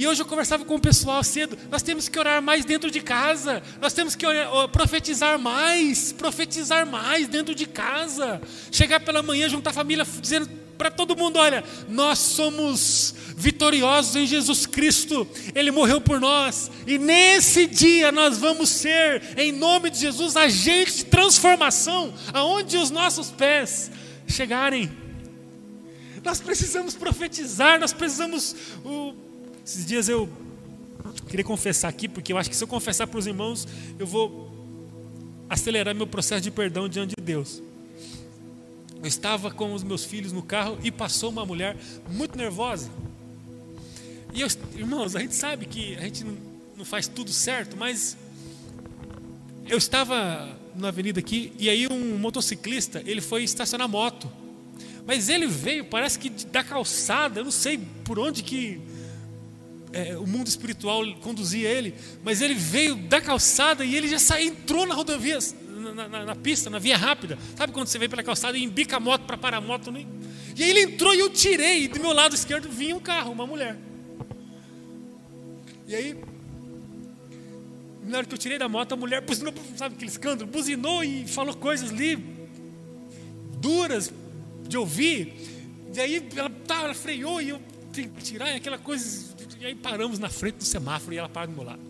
E 0.00 0.06
hoje 0.06 0.22
eu 0.22 0.26
conversava 0.26 0.64
com 0.64 0.76
o 0.76 0.80
pessoal 0.80 1.22
cedo. 1.22 1.58
Nós 1.70 1.82
temos 1.82 2.08
que 2.08 2.18
orar 2.18 2.40
mais 2.40 2.64
dentro 2.64 2.90
de 2.90 3.02
casa. 3.02 3.62
Nós 3.82 3.92
temos 3.92 4.14
que 4.14 4.24
orar, 4.24 4.66
profetizar 4.68 5.38
mais. 5.38 6.10
Profetizar 6.10 6.86
mais 6.86 7.28
dentro 7.28 7.54
de 7.54 7.66
casa. 7.66 8.40
Chegar 8.72 9.00
pela 9.00 9.22
manhã, 9.22 9.46
juntar 9.46 9.68
a 9.68 9.74
família, 9.74 10.06
dizendo 10.18 10.48
para 10.78 10.90
todo 10.90 11.14
mundo: 11.14 11.38
olha, 11.38 11.62
nós 11.86 12.18
somos 12.18 13.14
vitoriosos 13.36 14.16
em 14.16 14.26
Jesus 14.26 14.64
Cristo. 14.64 15.28
Ele 15.54 15.70
morreu 15.70 16.00
por 16.00 16.18
nós. 16.18 16.70
E 16.86 16.96
nesse 16.96 17.66
dia 17.66 18.10
nós 18.10 18.38
vamos 18.38 18.70
ser, 18.70 19.22
em 19.36 19.52
nome 19.52 19.90
de 19.90 19.98
Jesus, 19.98 20.34
agentes 20.34 20.96
de 20.96 21.04
transformação. 21.04 22.14
Aonde 22.32 22.78
os 22.78 22.90
nossos 22.90 23.28
pés 23.30 23.90
chegarem. 24.26 24.90
Nós 26.24 26.40
precisamos 26.40 26.94
profetizar, 26.94 27.78
nós 27.78 27.92
precisamos. 27.92 28.56
Uh, 28.82 29.28
esses 29.70 29.86
dias 29.86 30.08
eu 30.08 30.28
queria 31.28 31.44
confessar 31.44 31.88
aqui, 31.88 32.08
porque 32.08 32.32
eu 32.32 32.38
acho 32.38 32.50
que 32.50 32.56
se 32.56 32.64
eu 32.64 32.66
confessar 32.66 33.06
para 33.06 33.18
os 33.18 33.26
irmãos, 33.26 33.68
eu 34.00 34.06
vou 34.06 34.50
acelerar 35.48 35.94
meu 35.94 36.08
processo 36.08 36.42
de 36.42 36.50
perdão 36.50 36.88
diante 36.88 37.14
de 37.16 37.22
Deus. 37.22 37.62
Eu 39.00 39.06
estava 39.06 39.48
com 39.48 39.72
os 39.72 39.84
meus 39.84 40.04
filhos 40.04 40.32
no 40.32 40.42
carro 40.42 40.76
e 40.82 40.90
passou 40.90 41.30
uma 41.30 41.46
mulher 41.46 41.76
muito 42.10 42.36
nervosa. 42.36 42.90
E 44.34 44.40
eu, 44.40 44.48
irmãos, 44.74 45.14
a 45.14 45.20
gente 45.20 45.36
sabe 45.36 45.66
que 45.66 45.94
a 45.94 46.00
gente 46.00 46.24
não, 46.24 46.36
não 46.78 46.84
faz 46.84 47.06
tudo 47.06 47.32
certo, 47.32 47.76
mas 47.76 48.16
eu 49.68 49.78
estava 49.78 50.48
na 50.74 50.88
avenida 50.88 51.20
aqui 51.20 51.52
e 51.58 51.70
aí 51.70 51.86
um 51.86 52.18
motociclista 52.18 53.02
ele 53.06 53.20
foi 53.20 53.44
estacionar 53.44 53.88
moto. 53.88 54.28
Mas 55.06 55.28
ele 55.28 55.46
veio, 55.46 55.84
parece 55.84 56.18
que 56.18 56.28
da 56.28 56.64
calçada, 56.64 57.38
eu 57.38 57.44
não 57.44 57.52
sei 57.52 57.78
por 58.04 58.18
onde 58.18 58.42
que 58.42 58.89
é, 59.92 60.16
o 60.16 60.26
mundo 60.26 60.46
espiritual 60.46 61.02
conduzia 61.16 61.68
ele, 61.68 61.94
mas 62.22 62.40
ele 62.40 62.54
veio 62.54 62.96
da 62.96 63.20
calçada 63.20 63.84
e 63.84 63.96
ele 63.96 64.08
já 64.08 64.18
saiu, 64.18 64.48
entrou 64.48 64.86
na 64.86 64.94
rodovia, 64.94 65.38
na, 65.94 66.08
na, 66.08 66.24
na, 66.26 66.36
pista, 66.36 66.70
na 66.70 66.78
via 66.78 66.96
rápida. 66.96 67.38
Sabe 67.56 67.72
quando 67.72 67.86
você 67.86 67.98
vem 67.98 68.08
pela 68.08 68.22
calçada 68.22 68.56
e 68.56 68.62
embica 68.62 68.96
a 68.96 69.00
moto 69.00 69.22
para 69.22 69.36
parar 69.36 69.58
a 69.58 69.60
moto? 69.60 69.90
Né? 69.90 70.06
E 70.56 70.62
aí 70.62 70.70
ele 70.70 70.80
entrou 70.82 71.14
e 71.14 71.18
eu 71.18 71.30
tirei, 71.30 71.84
e 71.84 71.88
do 71.88 72.00
meu 72.00 72.12
lado 72.12 72.34
esquerdo 72.34 72.68
vinha 72.68 72.94
um 72.94 73.00
carro, 73.00 73.32
uma 73.32 73.46
mulher. 73.46 73.76
E 75.86 75.94
aí, 75.94 76.16
na 78.04 78.18
hora 78.18 78.26
que 78.26 78.34
eu 78.34 78.38
tirei 78.38 78.58
da 78.58 78.68
moto, 78.68 78.92
a 78.92 78.96
mulher 78.96 79.20
buzinou, 79.22 79.52
sabe 79.76 79.96
aquele 79.96 80.10
escândalo? 80.10 80.50
Buzinou 80.50 81.02
e 81.02 81.26
falou 81.26 81.54
coisas 81.54 81.90
ali 81.90 82.38
duras 83.60 84.12
de 84.66 84.78
ouvir. 84.78 85.34
E 85.94 86.00
aí 86.00 86.28
ela, 86.36 86.50
tá, 86.50 86.82
ela 86.84 86.94
freou 86.94 87.40
e 87.42 87.50
eu 87.50 87.60
tive 87.92 88.08
que 88.08 88.22
tirar 88.22 88.54
aquela 88.54 88.78
coisa. 88.78 89.29
E 89.60 89.66
aí 89.66 89.74
paramos 89.74 90.18
na 90.18 90.30
frente 90.30 90.56
do 90.56 90.64
semáforo 90.64 91.12
e 91.12 91.18
ela 91.18 91.28
para 91.28 91.46
do 91.46 91.52
meu 91.52 91.62
lado. 91.62 91.82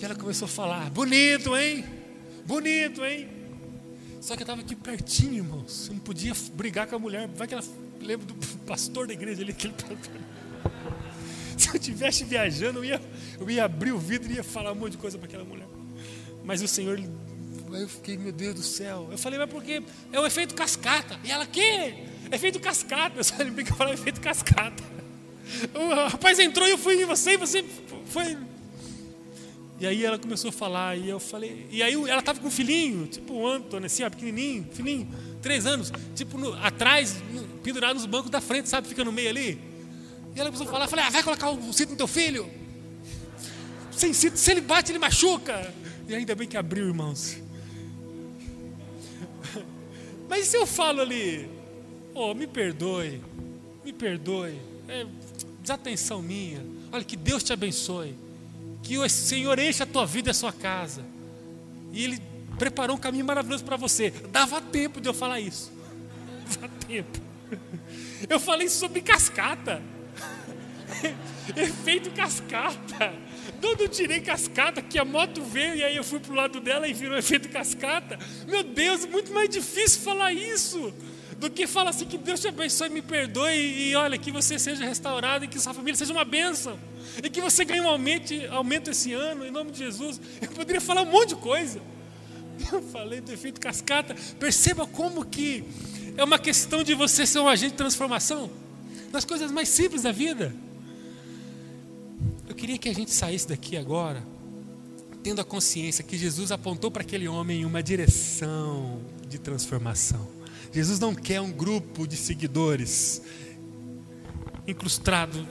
E 0.00 0.02
ela 0.02 0.14
começou 0.14 0.46
a 0.46 0.48
falar: 0.48 0.88
bonito, 0.88 1.54
hein? 1.54 1.84
Bonito, 2.46 3.04
hein? 3.04 3.28
Só 4.22 4.34
que 4.34 4.40
eu 4.40 4.44
estava 4.44 4.62
aqui 4.62 4.74
pertinho, 4.74 5.34
irmãos. 5.34 5.88
Eu 5.88 5.94
não 5.94 6.00
podia 6.00 6.32
brigar 6.54 6.86
com 6.86 6.96
a 6.96 6.98
mulher. 6.98 7.28
Vai 7.28 7.46
que 7.46 7.52
ela 7.52 7.62
lembra 8.00 8.26
do 8.26 8.34
pastor 8.64 9.06
da 9.06 9.12
igreja 9.12 9.42
ali, 9.42 9.50
aquele 9.52 9.74
pastor. 9.74 9.98
Se 11.58 11.68
eu 11.68 11.74
estivesse 11.74 12.24
viajando, 12.24 12.78
eu 12.78 12.84
ia, 12.86 13.02
eu 13.38 13.50
ia 13.50 13.64
abrir 13.66 13.92
o 13.92 13.98
vidro 13.98 14.32
e 14.32 14.36
ia 14.36 14.44
falar 14.44 14.72
um 14.72 14.76
monte 14.76 14.92
de 14.92 14.98
coisa 14.98 15.18
para 15.18 15.26
aquela 15.26 15.44
mulher. 15.44 15.68
Mas 16.42 16.62
o 16.62 16.68
Senhor, 16.68 16.98
eu 17.70 17.88
fiquei, 17.88 18.16
meu 18.16 18.32
Deus 18.32 18.54
do 18.54 18.62
céu. 18.62 19.08
Eu 19.10 19.18
falei, 19.18 19.38
mas 19.38 19.50
porque 19.50 19.82
é 20.10 20.18
o 20.18 20.24
efeito 20.24 20.54
cascata. 20.54 21.20
E 21.22 21.30
ela, 21.30 21.44
que? 21.44 22.06
Efeito 22.32 22.58
cascata. 22.60 23.18
Eu 23.18 23.24
só 23.24 23.34
lembrei 23.36 23.66
que 23.66 23.72
eu 23.72 23.76
falava 23.76 23.94
efeito 23.94 24.22
cascata. 24.22 24.97
O 25.74 26.10
rapaz 26.10 26.38
entrou 26.38 26.66
e 26.66 26.70
eu 26.70 26.78
fui 26.78 27.02
em 27.02 27.06
você 27.06 27.32
e 27.32 27.36
você 27.36 27.64
foi. 28.06 28.36
E 29.80 29.86
aí 29.86 30.04
ela 30.04 30.18
começou 30.18 30.48
a 30.48 30.52
falar, 30.52 30.96
e 30.98 31.08
eu 31.08 31.20
falei. 31.20 31.66
E 31.70 31.82
aí 31.82 31.94
ela 31.94 32.18
estava 32.18 32.40
com 32.40 32.48
um 32.48 32.50
filhinho, 32.50 33.06
tipo 33.06 33.32
o 33.32 33.46
Antônio, 33.46 33.86
assim, 33.86 34.02
ó, 34.02 34.10
pequenininho, 34.10 34.66
filhinho, 34.72 35.08
três 35.40 35.66
anos, 35.66 35.92
tipo 36.16 36.36
no, 36.36 36.52
atrás, 36.54 37.22
pendurado 37.62 37.94
nos 37.94 38.06
bancos 38.06 38.28
da 38.30 38.40
frente, 38.40 38.68
sabe, 38.68 38.88
fica 38.88 39.04
no 39.04 39.12
meio 39.12 39.30
ali. 39.30 39.60
E 40.34 40.40
ela 40.40 40.50
começou 40.50 40.66
a 40.66 40.70
falar, 40.70 40.88
falei, 40.88 41.04
ah, 41.04 41.10
vai 41.10 41.22
colocar 41.22 41.50
o 41.50 41.72
cinto 41.72 41.90
no 41.90 41.96
teu 41.96 42.08
filho. 42.08 42.50
Sem 43.92 44.12
cinto, 44.12 44.36
se 44.36 44.50
ele 44.50 44.60
bate, 44.60 44.90
ele 44.90 44.98
machuca. 44.98 45.72
E 46.08 46.14
ainda 46.14 46.34
bem 46.34 46.48
que 46.48 46.56
abriu, 46.56 46.88
irmãos. 46.88 47.36
Mas 50.28 50.46
se 50.46 50.56
eu 50.56 50.66
falo 50.66 51.00
ali, 51.00 51.48
oh, 52.14 52.34
me 52.34 52.48
perdoe, 52.48 53.20
me 53.84 53.92
perdoe, 53.92 54.58
é 54.88 55.06
desatenção 55.68 56.22
minha, 56.22 56.64
olha, 56.90 57.04
que 57.04 57.16
Deus 57.16 57.42
te 57.42 57.52
abençoe, 57.52 58.14
que 58.82 58.96
o 58.96 59.08
Senhor 59.08 59.58
encha 59.58 59.84
a 59.84 59.86
tua 59.86 60.06
vida 60.06 60.30
e 60.30 60.32
a 60.32 60.34
sua 60.34 60.52
casa, 60.52 61.04
e 61.92 62.04
Ele 62.04 62.22
preparou 62.58 62.96
um 62.96 62.98
caminho 62.98 63.26
maravilhoso 63.26 63.64
para 63.64 63.76
você. 63.76 64.10
Dava 64.10 64.62
tempo 64.62 65.00
de 65.00 65.08
eu 65.08 65.14
falar 65.14 65.40
isso, 65.40 65.70
dava 66.58 66.72
tempo. 66.86 67.20
Eu 68.28 68.40
falei 68.40 68.68
sobre 68.68 69.00
cascata. 69.00 69.82
Efeito 71.56 72.10
cascata. 72.10 73.14
Quando 73.60 73.88
tirei 73.88 74.20
cascata, 74.20 74.82
que 74.82 74.98
a 74.98 75.04
moto 75.04 75.42
veio 75.42 75.76
e 75.76 75.84
aí 75.84 75.96
eu 75.96 76.04
fui 76.04 76.18
pro 76.18 76.34
lado 76.34 76.60
dela 76.60 76.88
e 76.88 76.92
virou 76.92 77.16
efeito 77.16 77.48
cascata. 77.48 78.18
Meu 78.46 78.62
Deus, 78.62 79.06
muito 79.06 79.32
mais 79.32 79.48
difícil 79.48 80.02
falar 80.02 80.32
isso 80.32 80.92
do 81.38 81.48
que 81.48 81.66
falar 81.66 81.90
assim 81.90 82.04
que 82.04 82.18
Deus 82.18 82.40
te 82.40 82.48
abençoe, 82.48 82.88
me 82.88 83.00
perdoe 83.00 83.54
e 83.54 83.94
olha 83.94 84.18
que 84.18 84.30
você 84.30 84.58
seja 84.58 84.84
restaurado 84.84 85.44
e 85.44 85.48
que 85.48 85.58
sua 85.58 85.72
família 85.72 85.96
seja 85.96 86.12
uma 86.12 86.24
bênção 86.24 86.78
e 87.22 87.30
que 87.30 87.40
você 87.40 87.64
ganhe 87.64 87.80
um 87.80 87.88
aumento, 87.88 88.34
aumento 88.50 88.90
esse 88.90 89.12
ano 89.12 89.46
em 89.46 89.50
nome 89.50 89.70
de 89.70 89.78
Jesus. 89.78 90.20
Eu 90.40 90.48
poderia 90.48 90.80
falar 90.80 91.02
um 91.02 91.10
monte 91.10 91.30
de 91.30 91.36
coisa. 91.36 91.80
Eu 92.72 92.82
falei 92.82 93.20
do 93.20 93.32
efeito 93.32 93.60
cascata. 93.60 94.16
Perceba 94.38 94.86
como 94.86 95.24
que 95.24 95.64
é 96.16 96.24
uma 96.24 96.38
questão 96.38 96.82
de 96.82 96.94
você 96.94 97.24
ser 97.24 97.38
um 97.38 97.48
agente 97.48 97.70
de 97.70 97.76
transformação 97.76 98.50
nas 99.12 99.24
coisas 99.24 99.50
mais 99.50 99.68
simples 99.68 100.02
da 100.02 100.12
vida 100.12 100.52
queria 102.58 102.76
que 102.76 102.88
a 102.88 102.92
gente 102.92 103.12
saísse 103.12 103.46
daqui 103.46 103.76
agora, 103.76 104.20
tendo 105.22 105.40
a 105.40 105.44
consciência 105.44 106.02
que 106.02 106.18
Jesus 106.18 106.50
apontou 106.50 106.90
para 106.90 107.02
aquele 107.02 107.28
homem 107.28 107.64
uma 107.64 107.80
direção 107.80 109.00
de 109.28 109.38
transformação. 109.38 110.37
Jesus 110.72 110.98
não 110.98 111.14
quer 111.14 111.40
um 111.40 111.50
grupo 111.50 112.06
de 112.06 112.16
seguidores 112.16 113.22
incrustado 114.66 115.46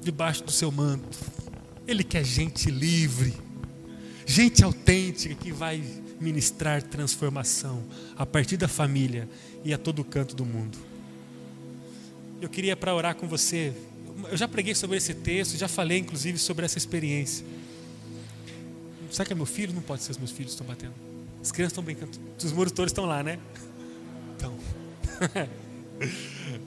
debaixo 0.00 0.44
do 0.44 0.52
seu 0.52 0.70
manto. 0.70 1.18
Ele 1.86 2.04
quer 2.04 2.24
gente 2.24 2.70
livre, 2.70 3.34
gente 4.24 4.62
autêntica 4.64 5.34
que 5.34 5.52
vai 5.52 5.82
ministrar 6.20 6.82
transformação 6.82 7.84
a 8.16 8.24
partir 8.24 8.56
da 8.56 8.68
família 8.68 9.28
e 9.64 9.74
a 9.74 9.78
todo 9.78 10.04
canto 10.04 10.34
do 10.34 10.44
mundo. 10.44 10.78
Eu 12.40 12.48
queria 12.48 12.76
para 12.76 12.94
orar 12.94 13.14
com 13.14 13.26
você 13.26 13.74
eu 14.30 14.36
já 14.36 14.48
preguei 14.48 14.74
sobre 14.74 14.96
esse 14.96 15.14
texto, 15.14 15.56
já 15.56 15.68
falei 15.68 15.98
inclusive 15.98 16.38
sobre 16.38 16.64
essa 16.64 16.78
experiência. 16.78 17.44
Sabe 19.10 19.28
que 19.28 19.32
é 19.32 19.36
meu 19.36 19.46
filho? 19.46 19.72
Não 19.72 19.82
pode 19.82 20.02
ser 20.02 20.12
os 20.12 20.18
meus 20.18 20.30
filhos 20.30 20.52
estão 20.52 20.66
batendo. 20.66 20.94
As 21.40 21.52
crianças 21.52 21.72
estão 21.72 21.84
brincando. 21.84 22.18
Os 22.42 22.52
monitores 22.52 22.90
estão 22.90 23.04
lá, 23.04 23.22
né? 23.22 23.38
Então. 24.36 24.54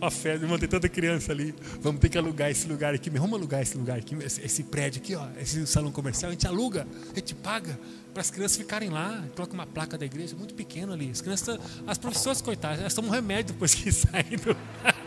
A 0.01 0.09
fé, 0.11 0.33
irmão, 0.33 0.57
tem 0.57 0.67
tanta 0.67 0.89
criança 0.89 1.31
ali. 1.31 1.53
Vamos 1.81 2.01
ter 2.01 2.09
que 2.09 2.17
alugar 2.17 2.49
esse 2.49 2.67
lugar 2.67 2.93
aqui. 2.93 3.09
Vamos 3.09 3.33
alugar 3.33 3.61
esse 3.61 3.77
lugar 3.77 3.99
aqui, 3.99 4.15
esse, 4.23 4.41
esse 4.41 4.63
prédio 4.63 5.01
aqui, 5.01 5.15
ó, 5.15 5.27
esse 5.39 5.65
salão 5.67 5.91
comercial. 5.91 6.29
A 6.29 6.33
gente 6.33 6.47
aluga, 6.47 6.87
a 7.11 7.15
gente 7.15 7.35
paga 7.35 7.79
para 8.11 8.21
as 8.21 8.31
crianças 8.31 8.57
ficarem 8.57 8.89
lá. 8.89 9.23
Coloca 9.35 9.53
uma 9.53 9.67
placa 9.67 9.97
da 9.97 10.05
igreja, 10.05 10.35
muito 10.35 10.55
pequeno 10.55 10.93
ali. 10.93 11.11
As 11.11 11.21
crianças, 11.21 11.59
as 11.85 11.97
professoras, 11.97 12.41
coitadas, 12.41 12.79
elas 12.79 12.93
tomam 12.93 13.11
um 13.11 13.13
remédio 13.13 13.53
depois 13.53 13.75
que 13.75 13.91
saem 13.93 14.37
do. 14.37 14.57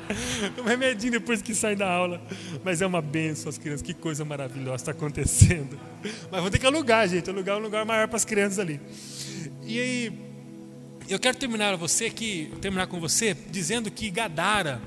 um 0.63 0.65
remedinho 0.65 1.13
depois 1.13 1.43
que 1.43 1.55
saem 1.55 1.77
da 1.77 1.91
aula. 1.91 2.23
Mas 2.63 2.81
é 2.81 2.87
uma 2.87 3.03
benção 3.03 3.51
as 3.51 3.59
crianças, 3.59 3.83
que 3.83 3.93
coisa 3.93 4.25
maravilhosa 4.25 4.77
está 4.77 4.93
acontecendo. 4.93 5.79
Mas 6.31 6.41
vou 6.41 6.51
ter 6.51 6.61
que 6.61 6.67
alugar, 6.67 7.09
gente, 7.09 7.29
alugar 7.29 7.59
um 7.59 7.61
lugar 7.61 7.85
maior 7.85 8.07
para 8.07 8.17
as 8.17 8.25
crianças 8.25 8.61
ali. 8.61 8.81
E 9.65 9.81
aí 9.81 10.32
eu 11.13 11.19
quero 11.19 11.37
terminar 11.37 11.77
você 11.77 12.07
aqui, 12.07 12.51
terminar 12.63 12.87
com 12.87 12.99
você, 12.99 13.37
dizendo 13.51 13.91
que 13.91 14.09
Gadara 14.11 14.81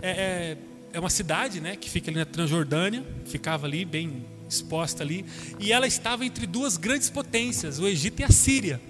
é, 0.00 0.10
é, 0.10 0.56
é, 0.92 1.00
uma 1.00 1.10
cidade, 1.10 1.60
né, 1.60 1.74
que 1.74 1.90
fica 1.90 2.08
ali 2.08 2.20
na 2.20 2.24
Transjordânia, 2.24 3.04
ficava 3.26 3.66
ali 3.66 3.84
bem 3.84 4.24
exposta 4.48 5.02
ali, 5.02 5.24
e 5.58 5.72
ela 5.72 5.88
estava 5.88 6.24
entre 6.24 6.46
duas 6.46 6.76
grandes 6.76 7.10
potências, 7.10 7.80
o 7.80 7.88
Egito 7.88 8.20
e 8.20 8.24
a 8.24 8.30
Síria. 8.30 8.80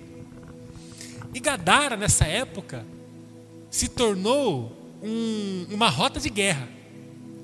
E 1.33 1.41
Gadara 1.41 1.97
nessa 1.97 2.27
época 2.27 2.85
se 3.71 3.89
tornou 3.89 4.77
um, 5.03 5.67
uma 5.71 5.89
rota 5.89 6.21
de 6.21 6.29
guerra, 6.29 6.69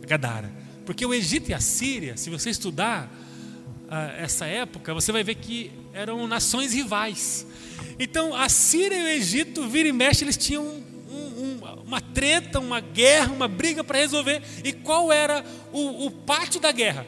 Gadara, 0.07 0.53
porque 0.85 1.07
o 1.07 1.15
Egito 1.15 1.51
e 1.51 1.55
a 1.55 1.61
Síria, 1.61 2.19
se 2.19 2.29
você 2.29 2.51
estudar 2.51 3.11
uh, 3.87 4.21
essa 4.21 4.45
época, 4.45 4.93
você 4.93 5.11
vai 5.11 5.25
ver 5.25 5.37
que 5.37 5.73
eram 5.95 6.27
nações 6.29 6.75
rivais. 6.75 7.47
Então, 7.99 8.35
a 8.35 8.49
Síria 8.49 8.97
e 8.97 9.05
o 9.05 9.09
Egito, 9.09 9.69
vira 9.69 9.89
e 9.89 9.93
mexe, 9.93 10.25
eles 10.25 10.37
tinham 10.37 10.65
um, 10.65 10.81
um, 11.11 11.83
uma 11.85 12.01
treta, 12.01 12.61
uma 12.61 12.81
guerra, 12.81 13.33
uma 13.33 13.49
briga 13.49 13.83
para 13.83 13.99
resolver. 13.99 14.43
E 14.63 14.73
qual 14.73 15.13
era 15.13 15.45
o, 15.73 16.07
o, 16.07 16.11
pátio 16.11 16.61
da 16.61 16.71
guerra? 16.73 17.07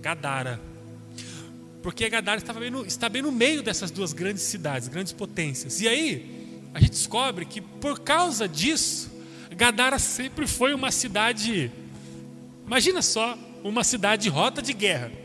Gadara. 0.00 0.60
Porque 1.82 2.08
Gadara 2.08 2.38
estava 2.38 2.60
bem 2.60 2.70
no, 2.70 2.84
está 2.84 3.08
bem 3.08 3.22
no 3.22 3.30
meio 3.30 3.62
dessas 3.62 3.90
duas 3.90 4.12
grandes 4.12 4.42
cidades, 4.42 4.88
grandes 4.88 5.12
potências. 5.12 5.80
E 5.80 5.88
aí, 5.88 6.60
a 6.74 6.80
gente 6.80 6.90
descobre 6.90 7.44
que 7.44 7.60
por 7.60 8.00
causa 8.00 8.48
disso, 8.48 9.10
Gadara 9.50 9.98
sempre 9.98 10.46
foi 10.46 10.74
uma 10.74 10.90
cidade, 10.90 11.70
imagina 12.66 13.02
só, 13.02 13.38
uma 13.62 13.84
cidade 13.84 14.24
de 14.24 14.28
rota 14.28 14.60
de 14.60 14.72
guerra. 14.72 15.19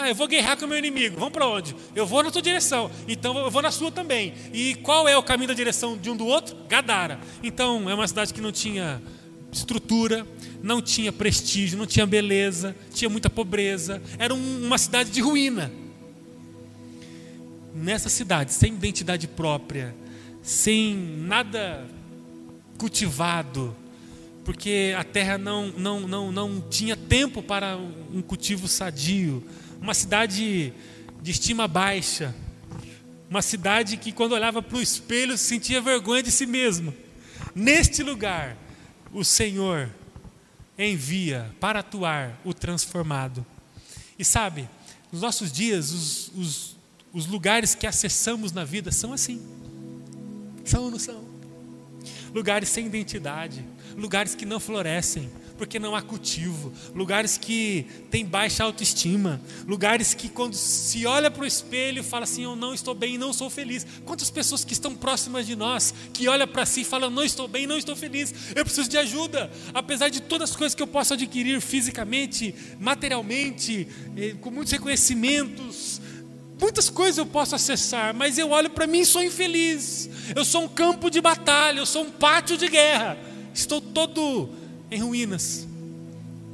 Ah, 0.00 0.08
eu 0.08 0.14
vou 0.14 0.28
guerrear 0.28 0.56
com 0.56 0.64
o 0.64 0.68
meu 0.68 0.78
inimigo. 0.78 1.16
Vamos 1.16 1.32
para 1.32 1.44
onde? 1.44 1.74
Eu 1.92 2.06
vou 2.06 2.22
na 2.22 2.30
tua 2.30 2.40
direção. 2.40 2.88
Então 3.08 3.36
eu 3.36 3.50
vou 3.50 3.60
na 3.60 3.72
sua 3.72 3.90
também. 3.90 4.32
E 4.52 4.76
qual 4.76 5.08
é 5.08 5.16
o 5.16 5.22
caminho 5.24 5.48
da 5.48 5.54
direção 5.54 5.98
de 5.98 6.08
um 6.08 6.16
do 6.16 6.24
outro? 6.24 6.56
Gadara. 6.68 7.18
Então 7.42 7.90
é 7.90 7.94
uma 7.94 8.06
cidade 8.06 8.32
que 8.32 8.40
não 8.40 8.52
tinha 8.52 9.02
estrutura, 9.50 10.24
não 10.62 10.80
tinha 10.80 11.12
prestígio, 11.12 11.76
não 11.76 11.84
tinha 11.84 12.06
beleza, 12.06 12.76
tinha 12.94 13.08
muita 13.08 13.28
pobreza, 13.28 14.00
era 14.20 14.32
um, 14.32 14.66
uma 14.66 14.78
cidade 14.78 15.10
de 15.10 15.20
ruína. 15.20 15.72
Nessa 17.74 18.08
cidade, 18.08 18.52
sem 18.52 18.74
identidade 18.74 19.26
própria, 19.26 19.96
sem 20.42 20.94
nada 20.94 21.84
cultivado, 22.78 23.74
porque 24.44 24.94
a 24.96 25.02
terra 25.02 25.36
não, 25.36 25.72
não, 25.76 26.06
não, 26.06 26.30
não 26.30 26.60
tinha 26.60 26.96
tempo 26.96 27.42
para 27.42 27.76
um 27.76 28.22
cultivo 28.22 28.68
sadio, 28.68 29.42
uma 29.80 29.94
cidade 29.94 30.72
de 31.20 31.30
estima 31.30 31.68
baixa, 31.68 32.34
uma 33.28 33.42
cidade 33.42 33.96
que, 33.96 34.12
quando 34.12 34.32
olhava 34.32 34.62
para 34.62 34.78
o 34.78 34.82
espelho, 34.82 35.36
sentia 35.36 35.80
vergonha 35.80 36.22
de 36.22 36.30
si 36.30 36.46
mesmo. 36.46 36.94
Neste 37.54 38.02
lugar, 38.02 38.56
o 39.12 39.24
Senhor 39.24 39.90
envia 40.78 41.54
para 41.60 41.80
atuar 41.80 42.40
o 42.44 42.54
transformado. 42.54 43.44
E 44.18 44.24
sabe, 44.24 44.68
nos 45.12 45.20
nossos 45.20 45.52
dias, 45.52 45.90
os, 45.90 46.32
os, 46.36 46.76
os 47.12 47.26
lugares 47.26 47.74
que 47.74 47.86
acessamos 47.86 48.52
na 48.52 48.64
vida 48.64 48.92
são 48.92 49.12
assim. 49.12 49.42
São 50.64 50.84
ou 50.84 50.90
não 50.90 50.98
são? 50.98 51.24
Lugares 52.34 52.68
sem 52.68 52.86
identidade, 52.86 53.64
lugares 53.96 54.34
que 54.34 54.44
não 54.44 54.60
florescem, 54.60 55.30
porque 55.58 55.78
não 55.78 55.96
há 55.96 56.00
cultivo, 56.00 56.72
lugares 56.94 57.36
que 57.36 57.84
têm 58.10 58.24
baixa 58.24 58.62
autoestima, 58.62 59.40
lugares 59.66 60.14
que 60.14 60.28
quando 60.28 60.54
se 60.54 61.04
olha 61.04 61.30
para 61.30 61.42
o 61.42 61.46
espelho 61.46 62.04
fala 62.04 62.22
assim, 62.24 62.44
eu 62.44 62.54
não 62.54 62.72
estou 62.72 62.94
bem, 62.94 63.18
não 63.18 63.32
sou 63.32 63.50
feliz. 63.50 63.84
Quantas 64.06 64.30
pessoas 64.30 64.64
que 64.64 64.72
estão 64.72 64.94
próximas 64.94 65.46
de 65.46 65.56
nós, 65.56 65.92
que 66.12 66.28
olham 66.28 66.46
para 66.46 66.64
si 66.64 66.82
e 66.82 66.84
falam, 66.84 67.10
não 67.10 67.24
estou 67.24 67.48
bem, 67.48 67.66
não 67.66 67.76
estou 67.76 67.96
feliz, 67.96 68.32
eu 68.54 68.64
preciso 68.64 68.88
de 68.88 68.96
ajuda, 68.96 69.50
apesar 69.74 70.08
de 70.08 70.22
todas 70.22 70.50
as 70.50 70.56
coisas 70.56 70.74
que 70.74 70.82
eu 70.82 70.86
posso 70.86 71.14
adquirir 71.14 71.60
fisicamente, 71.60 72.54
materialmente, 72.78 73.88
eh, 74.16 74.36
com 74.40 74.50
muitos 74.52 74.72
reconhecimentos, 74.72 76.00
muitas 76.60 76.88
coisas 76.88 77.18
eu 77.18 77.26
posso 77.26 77.56
acessar, 77.56 78.14
mas 78.14 78.38
eu 78.38 78.50
olho 78.50 78.70
para 78.70 78.86
mim 78.86 79.00
e 79.00 79.06
sou 79.06 79.22
infeliz. 79.22 80.08
Eu 80.36 80.44
sou 80.44 80.64
um 80.64 80.68
campo 80.68 81.10
de 81.10 81.20
batalha, 81.20 81.80
eu 81.80 81.86
sou 81.86 82.04
um 82.04 82.10
pátio 82.10 82.56
de 82.56 82.68
guerra. 82.68 83.18
Estou 83.52 83.80
todo 83.80 84.50
em 84.90 85.00
ruínas. 85.00 85.66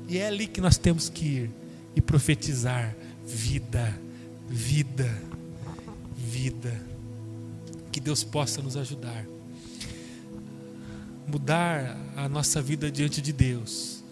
E 0.09 0.18
é 0.18 0.26
ali 0.26 0.47
que 0.47 0.61
nós 0.61 0.76
temos 0.76 1.09
que 1.09 1.24
ir 1.24 1.51
e 1.97 2.01
profetizar 2.01 2.95
vida, 3.26 3.99
vida, 4.49 5.11
vida. 6.16 6.80
Que 7.91 8.01
Deus 8.01 8.24
possa 8.24 8.61
nos 8.61 8.76
ajudar. 8.76 9.24
Mudar 11.26 11.97
a 12.16 12.28
nossa 12.28 12.61
vida 12.61 12.91
diante 12.91 13.22
de 13.22 13.32
Deus 13.32 14.03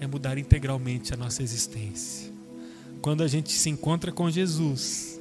é 0.00 0.06
mudar 0.06 0.36
integralmente 0.36 1.14
a 1.14 1.16
nossa 1.16 1.42
existência. 1.42 2.30
Quando 3.00 3.22
a 3.22 3.28
gente 3.28 3.52
se 3.52 3.70
encontra 3.70 4.12
com 4.12 4.30
Jesus, 4.30 5.20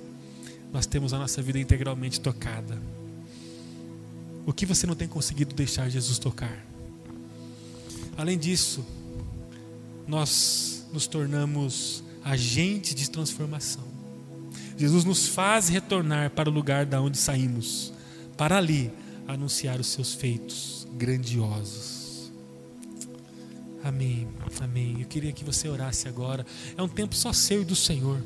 nós 0.71 0.85
temos 0.85 1.13
a 1.13 1.19
nossa 1.19 1.41
vida 1.41 1.59
integralmente 1.59 2.19
tocada. 2.19 2.81
O 4.45 4.51
que 4.51 4.65
você 4.65 4.85
não 4.85 4.95
tem 4.95 5.07
conseguido 5.07 5.55
deixar 5.55 5.89
Jesus 5.89 6.19
tocar? 6.19 6.72
Além 8.17 8.37
disso, 8.37 8.85
nós 10.07 10.85
nos 10.91 11.07
tornamos 11.07 12.03
agentes 12.23 12.93
de 12.95 13.09
transformação. 13.09 13.83
Jesus 14.77 15.03
nos 15.05 15.27
faz 15.27 15.69
retornar 15.69 16.31
para 16.31 16.49
o 16.49 16.53
lugar 16.53 16.85
da 16.85 17.01
onde 17.01 17.17
saímos, 17.17 17.93
para 18.37 18.57
ali 18.57 18.91
anunciar 19.27 19.79
os 19.79 19.87
seus 19.87 20.13
feitos 20.13 20.87
grandiosos. 20.93 22.31
Amém, 23.83 24.27
amém. 24.61 25.01
Eu 25.01 25.07
queria 25.07 25.31
que 25.33 25.43
você 25.43 25.67
orasse 25.67 26.07
agora. 26.07 26.45
É 26.77 26.81
um 26.81 26.87
tempo 26.87 27.13
só 27.15 27.33
seu 27.33 27.61
e 27.61 27.65
do 27.65 27.75
Senhor. 27.75 28.23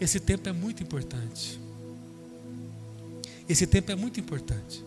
Esse 0.00 0.20
tempo 0.20 0.48
é 0.48 0.52
muito 0.52 0.82
importante. 0.82 1.60
Esse 3.48 3.66
tempo 3.66 3.90
é 3.90 3.96
muito 3.96 4.20
importante. 4.20 4.84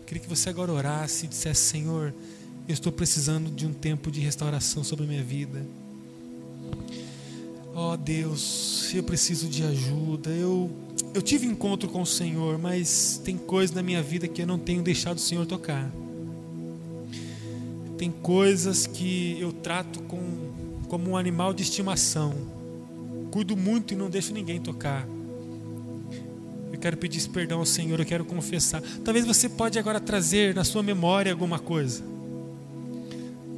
Eu 0.00 0.06
queria 0.06 0.22
que 0.22 0.28
você 0.28 0.48
agora 0.48 0.72
orasse 0.72 1.26
e 1.26 1.28
dissesse: 1.28 1.60
Senhor, 1.60 2.14
eu 2.68 2.72
estou 2.72 2.92
precisando 2.92 3.50
de 3.50 3.66
um 3.66 3.72
tempo 3.72 4.10
de 4.10 4.20
restauração 4.20 4.84
sobre 4.84 5.04
a 5.04 5.08
minha 5.08 5.22
vida. 5.22 5.64
Oh, 7.74 7.96
Deus, 7.96 8.92
eu 8.94 9.02
preciso 9.02 9.48
de 9.48 9.64
ajuda. 9.64 10.30
Eu, 10.30 10.70
eu 11.14 11.22
tive 11.22 11.46
encontro 11.46 11.88
com 11.88 12.02
o 12.02 12.06
Senhor, 12.06 12.58
mas 12.58 13.20
tem 13.24 13.36
coisas 13.36 13.74
na 13.74 13.82
minha 13.82 14.02
vida 14.02 14.28
que 14.28 14.42
eu 14.42 14.46
não 14.46 14.58
tenho 14.58 14.82
deixado 14.82 15.16
o 15.16 15.20
Senhor 15.20 15.46
tocar. 15.46 15.90
Tem 17.98 18.10
coisas 18.10 18.86
que 18.86 19.36
eu 19.40 19.52
trato 19.52 20.00
com, 20.02 20.20
como 20.88 21.10
um 21.10 21.16
animal 21.16 21.52
de 21.52 21.62
estimação. 21.62 22.34
Cuido 23.30 23.56
muito 23.56 23.94
e 23.94 23.96
não 23.96 24.10
deixo 24.10 24.32
ninguém 24.32 24.60
tocar. 24.60 25.08
Eu 26.72 26.78
quero 26.78 26.96
pedir 26.96 27.26
perdão 27.30 27.60
ao 27.60 27.66
Senhor, 27.66 27.98
eu 27.98 28.06
quero 28.06 28.24
confessar. 28.24 28.82
Talvez 29.04 29.24
você 29.24 29.48
pode 29.48 29.78
agora 29.78 29.98
trazer 29.98 30.54
na 30.54 30.64
sua 30.64 30.82
memória 30.82 31.32
alguma 31.32 31.58
coisa 31.58 32.11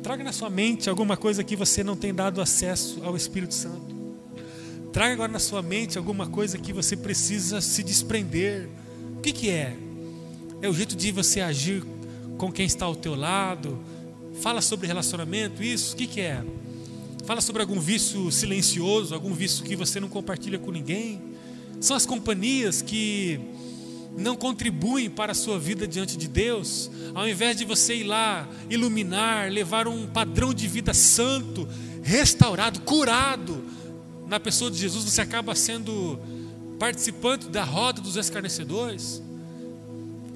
Traga 0.04 0.22
na 0.22 0.32
sua 0.34 0.50
mente 0.50 0.90
alguma 0.90 1.16
coisa 1.16 1.42
que 1.42 1.56
você 1.56 1.82
não 1.82 1.96
tem 1.96 2.12
dado 2.12 2.42
acesso 2.42 3.00
ao 3.02 3.16
Espírito 3.16 3.54
Santo. 3.54 3.94
Traga 4.92 5.14
agora 5.14 5.32
na 5.32 5.38
sua 5.38 5.62
mente 5.62 5.96
alguma 5.96 6.26
coisa 6.26 6.58
que 6.58 6.74
você 6.74 6.94
precisa 6.94 7.62
se 7.62 7.82
desprender. 7.82 8.68
O 9.16 9.22
que, 9.22 9.32
que 9.32 9.48
é? 9.48 9.74
É 10.60 10.68
o 10.68 10.74
jeito 10.74 10.94
de 10.94 11.10
você 11.10 11.40
agir 11.40 11.82
com 12.36 12.52
quem 12.52 12.66
está 12.66 12.84
ao 12.84 12.94
teu 12.94 13.14
lado. 13.14 13.78
Fala 14.42 14.60
sobre 14.60 14.86
relacionamento, 14.86 15.62
isso. 15.62 15.94
O 15.94 15.96
que, 15.96 16.06
que 16.06 16.20
é? 16.20 16.44
Fala 17.24 17.40
sobre 17.40 17.62
algum 17.62 17.80
vício 17.80 18.30
silencioso, 18.30 19.14
algum 19.14 19.32
vício 19.32 19.64
que 19.64 19.74
você 19.74 19.98
não 20.00 20.10
compartilha 20.10 20.58
com 20.58 20.70
ninguém. 20.70 21.18
São 21.80 21.96
as 21.96 22.04
companhias 22.04 22.82
que 22.82 23.40
não 24.16 24.36
contribuem 24.36 25.10
para 25.10 25.32
a 25.32 25.34
sua 25.34 25.58
vida 25.58 25.86
diante 25.86 26.16
de 26.16 26.28
Deus, 26.28 26.90
ao 27.14 27.28
invés 27.28 27.56
de 27.56 27.64
você 27.64 27.96
ir 27.96 28.04
lá 28.04 28.48
iluminar, 28.70 29.50
levar 29.50 29.88
um 29.88 30.06
padrão 30.06 30.54
de 30.54 30.68
vida 30.68 30.94
santo, 30.94 31.68
restaurado, 32.02 32.80
curado 32.80 33.64
na 34.26 34.40
pessoa 34.40 34.70
de 34.70 34.78
Jesus, 34.78 35.04
você 35.04 35.20
acaba 35.20 35.54
sendo 35.54 36.18
participante 36.78 37.48
da 37.48 37.62
roda 37.62 38.00
dos 38.00 38.16
escarnecedores? 38.16 39.22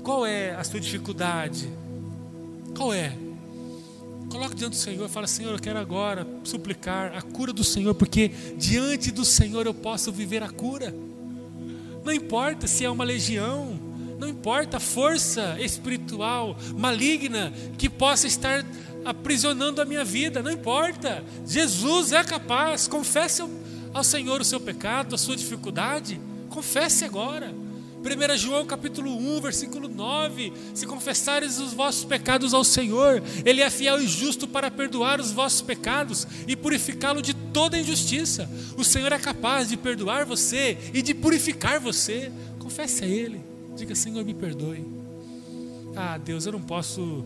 Qual 0.03 0.27
é 0.27 0.55
a 0.55 0.65
sua 0.65 0.81
dificuldade? 0.81 1.69
Qual 2.77 2.93
é? 2.93 3.17
Coloque 4.31 4.55
diante 4.55 4.73
do 4.73 4.77
Senhor 4.77 5.07
e 5.07 5.09
fala: 5.09 5.27
Senhor, 5.27 5.53
eu 5.53 5.59
quero 5.59 5.79
agora 5.79 6.27
suplicar 6.45 7.17
a 7.17 7.23
cura 7.23 7.53
do 7.53 7.65
Senhor, 7.65 7.95
porque 7.95 8.29
diante 8.57 9.11
do 9.11 9.25
Senhor 9.25 9.67
eu 9.67 9.75
posso 9.75 10.13
viver 10.13 10.43
a 10.43 10.49
cura. 10.49 10.95
Não 12.09 12.15
importa 12.15 12.67
se 12.67 12.87
é 12.87 12.91
uma 12.91 13.05
legião, 13.05 13.79
não 14.19 14.27
importa 14.27 14.79
a 14.79 14.81
força 14.81 15.61
espiritual 15.61 16.57
maligna 16.75 17.53
que 17.77 17.91
possa 17.91 18.27
estar 18.27 18.65
aprisionando 19.05 19.83
a 19.83 19.85
minha 19.85 20.07
vida, 20.07 20.43
não 20.43 20.51
importa. 20.51 21.23
Jesus 21.47 22.13
é 22.13 22.25
capaz. 22.25 22.89
Confesse 22.89 23.45
ao 23.93 24.03
Senhor 24.03 24.41
o 24.41 24.45
seu 24.45 24.59
pecado, 24.59 25.15
a 25.15 25.19
sua 25.19 25.37
dificuldade. 25.37 26.19
Confesse 26.49 27.05
agora. 27.05 27.55
1 28.09 28.39
João 28.39 28.65
capítulo 28.65 29.15
1, 29.17 29.41
versículo 29.41 29.89
9: 29.89 30.53
Se 30.75 30.87
confessares 30.87 31.59
os 31.59 31.73
vossos 31.73 32.05
pecados 32.05 32.55
ao 32.55 32.65
Senhor, 32.65 33.23
Ele 33.45 33.61
é 33.61 33.69
fiel 33.69 34.01
e 34.01 34.07
justo 34.07 34.49
para 34.49 34.71
perdoar 34.71 35.21
os 35.21 35.31
vossos 35.31 35.61
pecados 35.61 36.27
e 36.47 36.57
purificá-lo 36.57 37.21
de 37.21 37.35
toda 37.35 37.79
injustiça. 37.79 38.49
O 38.77 38.85
Senhor 38.85 39.13
é 39.13 39.19
capaz 39.19 39.69
de 39.69 39.77
perdoar 39.77 40.25
você 40.25 40.79
e 40.95 41.03
de 41.03 41.15
purificar 41.15 41.79
você. 41.79 42.33
Confesse 42.59 43.05
a 43.05 43.07
Ele, 43.07 43.41
diga: 43.77 43.95
Senhor, 43.95 44.25
me 44.25 44.35
perdoe. 44.35 44.85
Ah, 45.95 46.17
Deus, 46.17 46.47
eu 46.47 46.53
não 46.53 46.63
posso 46.63 47.25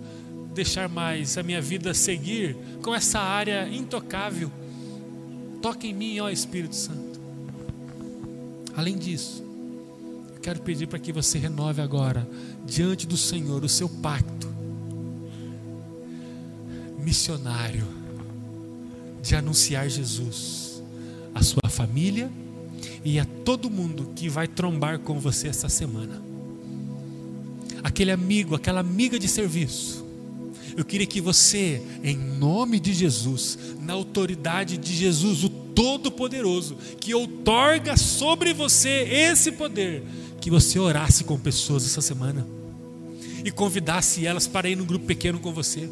deixar 0.54 0.88
mais 0.88 1.38
a 1.38 1.42
minha 1.42 1.60
vida 1.60 1.94
seguir 1.94 2.56
com 2.82 2.94
essa 2.94 3.18
área 3.18 3.68
intocável. 3.68 4.50
Toque 5.60 5.88
em 5.88 5.94
mim, 5.94 6.20
ó 6.20 6.28
Espírito 6.28 6.74
Santo. 6.74 7.20
Além 8.74 8.96
disso, 8.96 9.44
quero 10.42 10.60
pedir 10.60 10.88
para 10.88 10.98
que 10.98 11.12
você 11.12 11.38
renove 11.38 11.80
agora, 11.80 12.28
diante 12.66 13.06
do 13.06 13.16
Senhor, 13.16 13.62
o 13.62 13.68
seu 13.68 13.88
pacto 13.88 14.52
missionário 16.98 17.86
de 19.22 19.36
anunciar 19.36 19.88
Jesus 19.88 20.82
à 21.32 21.42
sua 21.42 21.70
família 21.70 22.30
e 23.04 23.20
a 23.20 23.24
todo 23.24 23.70
mundo 23.70 24.12
que 24.16 24.28
vai 24.28 24.48
trombar 24.48 24.98
com 24.98 25.20
você 25.20 25.46
essa 25.48 25.68
semana. 25.68 26.20
Aquele 27.82 28.10
amigo, 28.10 28.54
aquela 28.54 28.80
amiga 28.80 29.18
de 29.18 29.28
serviço. 29.28 30.04
Eu 30.76 30.84
queria 30.84 31.06
que 31.06 31.20
você, 31.20 31.82
em 32.02 32.16
nome 32.16 32.80
de 32.80 32.92
Jesus, 32.92 33.58
na 33.80 33.92
autoridade 33.92 34.76
de 34.76 34.94
Jesus, 34.94 35.44
o 35.44 35.48
Todo-Poderoso, 35.48 36.76
que 36.98 37.14
outorga 37.14 37.96
sobre 37.96 38.52
você 38.52 39.06
esse 39.10 39.52
poder, 39.52 40.02
que 40.42 40.50
você 40.50 40.76
orasse 40.76 41.22
com 41.22 41.38
pessoas 41.38 41.86
essa 41.86 42.00
semana 42.00 42.44
e 43.44 43.50
convidasse 43.52 44.26
elas 44.26 44.48
para 44.48 44.68
ir 44.68 44.74
no 44.74 44.84
grupo 44.84 45.06
pequeno 45.06 45.38
com 45.38 45.52
você. 45.52 45.88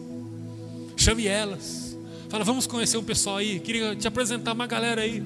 Chame 0.97 1.29
elas. 1.29 1.97
Fala, 2.29 2.43
vamos 2.43 2.67
conhecer 2.67 2.99
um 2.99 3.05
pessoal 3.05 3.37
aí. 3.37 3.61
Queria 3.61 3.95
te 3.95 4.09
apresentar 4.09 4.53
uma 4.53 4.67
galera 4.67 5.03
aí. 5.03 5.23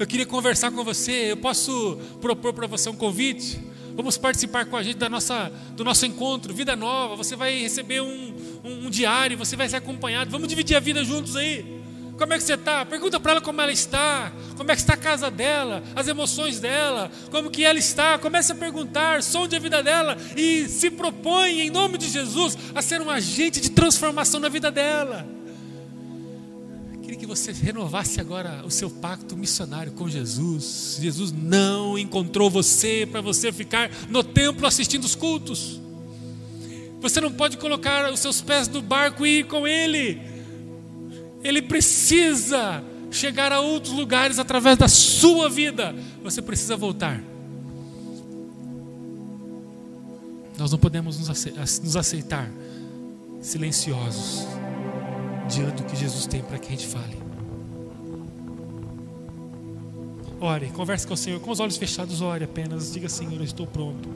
Eu 0.00 0.04
queria 0.04 0.26
conversar 0.26 0.72
com 0.72 0.82
você. 0.82 1.30
Eu 1.30 1.36
posso 1.36 1.96
propor 2.20 2.52
para 2.52 2.66
você 2.66 2.90
um 2.90 2.96
convite? 2.96 3.60
Vamos 3.94 4.18
participar 4.18 4.66
com 4.66 4.76
a 4.76 4.82
gente 4.82 4.96
da 4.96 5.08
nossa, 5.08 5.52
do 5.76 5.84
nosso 5.84 6.04
encontro, 6.04 6.52
vida 6.52 6.74
nova. 6.74 7.14
Você 7.14 7.36
vai 7.36 7.60
receber 7.60 8.02
um, 8.02 8.34
um, 8.64 8.86
um 8.86 8.90
diário, 8.90 9.38
você 9.38 9.54
vai 9.54 9.68
ser 9.68 9.76
acompanhado. 9.76 10.28
Vamos 10.28 10.48
dividir 10.48 10.76
a 10.76 10.80
vida 10.80 11.04
juntos 11.04 11.36
aí. 11.36 11.81
Como 12.22 12.34
é 12.34 12.38
que 12.38 12.44
você 12.44 12.54
está? 12.54 12.86
Pergunta 12.86 13.18
para 13.18 13.32
ela 13.32 13.40
como 13.40 13.60
ela 13.60 13.72
está, 13.72 14.32
como 14.56 14.70
é 14.70 14.76
que 14.76 14.80
está 14.80 14.94
a 14.94 14.96
casa 14.96 15.28
dela, 15.28 15.82
as 15.92 16.06
emoções 16.06 16.60
dela, 16.60 17.10
como 17.32 17.50
que 17.50 17.64
ela 17.64 17.80
está. 17.80 18.16
Comece 18.16 18.52
a 18.52 18.54
perguntar, 18.54 19.24
sonde 19.24 19.56
a 19.56 19.58
vida 19.58 19.82
dela 19.82 20.16
e 20.36 20.68
se 20.68 20.88
propõe, 20.88 21.62
em 21.62 21.68
nome 21.68 21.98
de 21.98 22.08
Jesus, 22.08 22.56
a 22.76 22.80
ser 22.80 23.02
um 23.02 23.10
agente 23.10 23.60
de 23.60 23.72
transformação 23.72 24.38
na 24.38 24.48
vida 24.48 24.70
dela. 24.70 25.26
Queria 27.02 27.18
que 27.18 27.26
você 27.26 27.50
renovasse 27.50 28.20
agora 28.20 28.62
o 28.64 28.70
seu 28.70 28.88
pacto 28.88 29.36
missionário 29.36 29.90
com 29.90 30.08
Jesus. 30.08 30.98
Jesus 31.00 31.32
não 31.32 31.98
encontrou 31.98 32.48
você 32.48 33.04
para 33.04 33.20
você 33.20 33.50
ficar 33.50 33.90
no 34.08 34.22
templo 34.22 34.64
assistindo 34.64 35.02
os 35.02 35.16
cultos. 35.16 35.80
Você 37.00 37.20
não 37.20 37.32
pode 37.32 37.56
colocar 37.56 38.12
os 38.12 38.20
seus 38.20 38.40
pés 38.40 38.68
no 38.68 38.80
barco 38.80 39.26
e 39.26 39.40
ir 39.40 39.46
com 39.48 39.66
Ele. 39.66 40.31
Ele 41.42 41.62
precisa 41.62 42.82
chegar 43.10 43.52
a 43.52 43.60
outros 43.60 43.92
lugares 43.92 44.38
através 44.38 44.78
da 44.78 44.88
sua 44.88 45.48
vida. 45.48 45.94
Você 46.22 46.40
precisa 46.40 46.76
voltar. 46.76 47.22
Nós 50.58 50.70
não 50.70 50.78
podemos 50.78 51.18
nos 51.18 51.96
aceitar 51.96 52.48
silenciosos 53.40 54.46
diante 55.48 55.82
do 55.82 55.84
que 55.84 55.96
Jesus 55.96 56.26
tem 56.26 56.42
para 56.42 56.58
que 56.58 56.68
a 56.68 56.70
gente 56.70 56.86
fale. 56.86 57.20
Ore, 60.40 60.70
converse 60.70 61.06
com 61.06 61.14
o 61.14 61.16
Senhor, 61.16 61.40
com 61.40 61.50
os 61.50 61.60
olhos 61.60 61.76
fechados, 61.76 62.20
ore 62.20 62.44
apenas. 62.44 62.92
Diga, 62.92 63.08
Senhor, 63.08 63.34
eu 63.34 63.44
estou 63.44 63.66
pronto. 63.66 64.08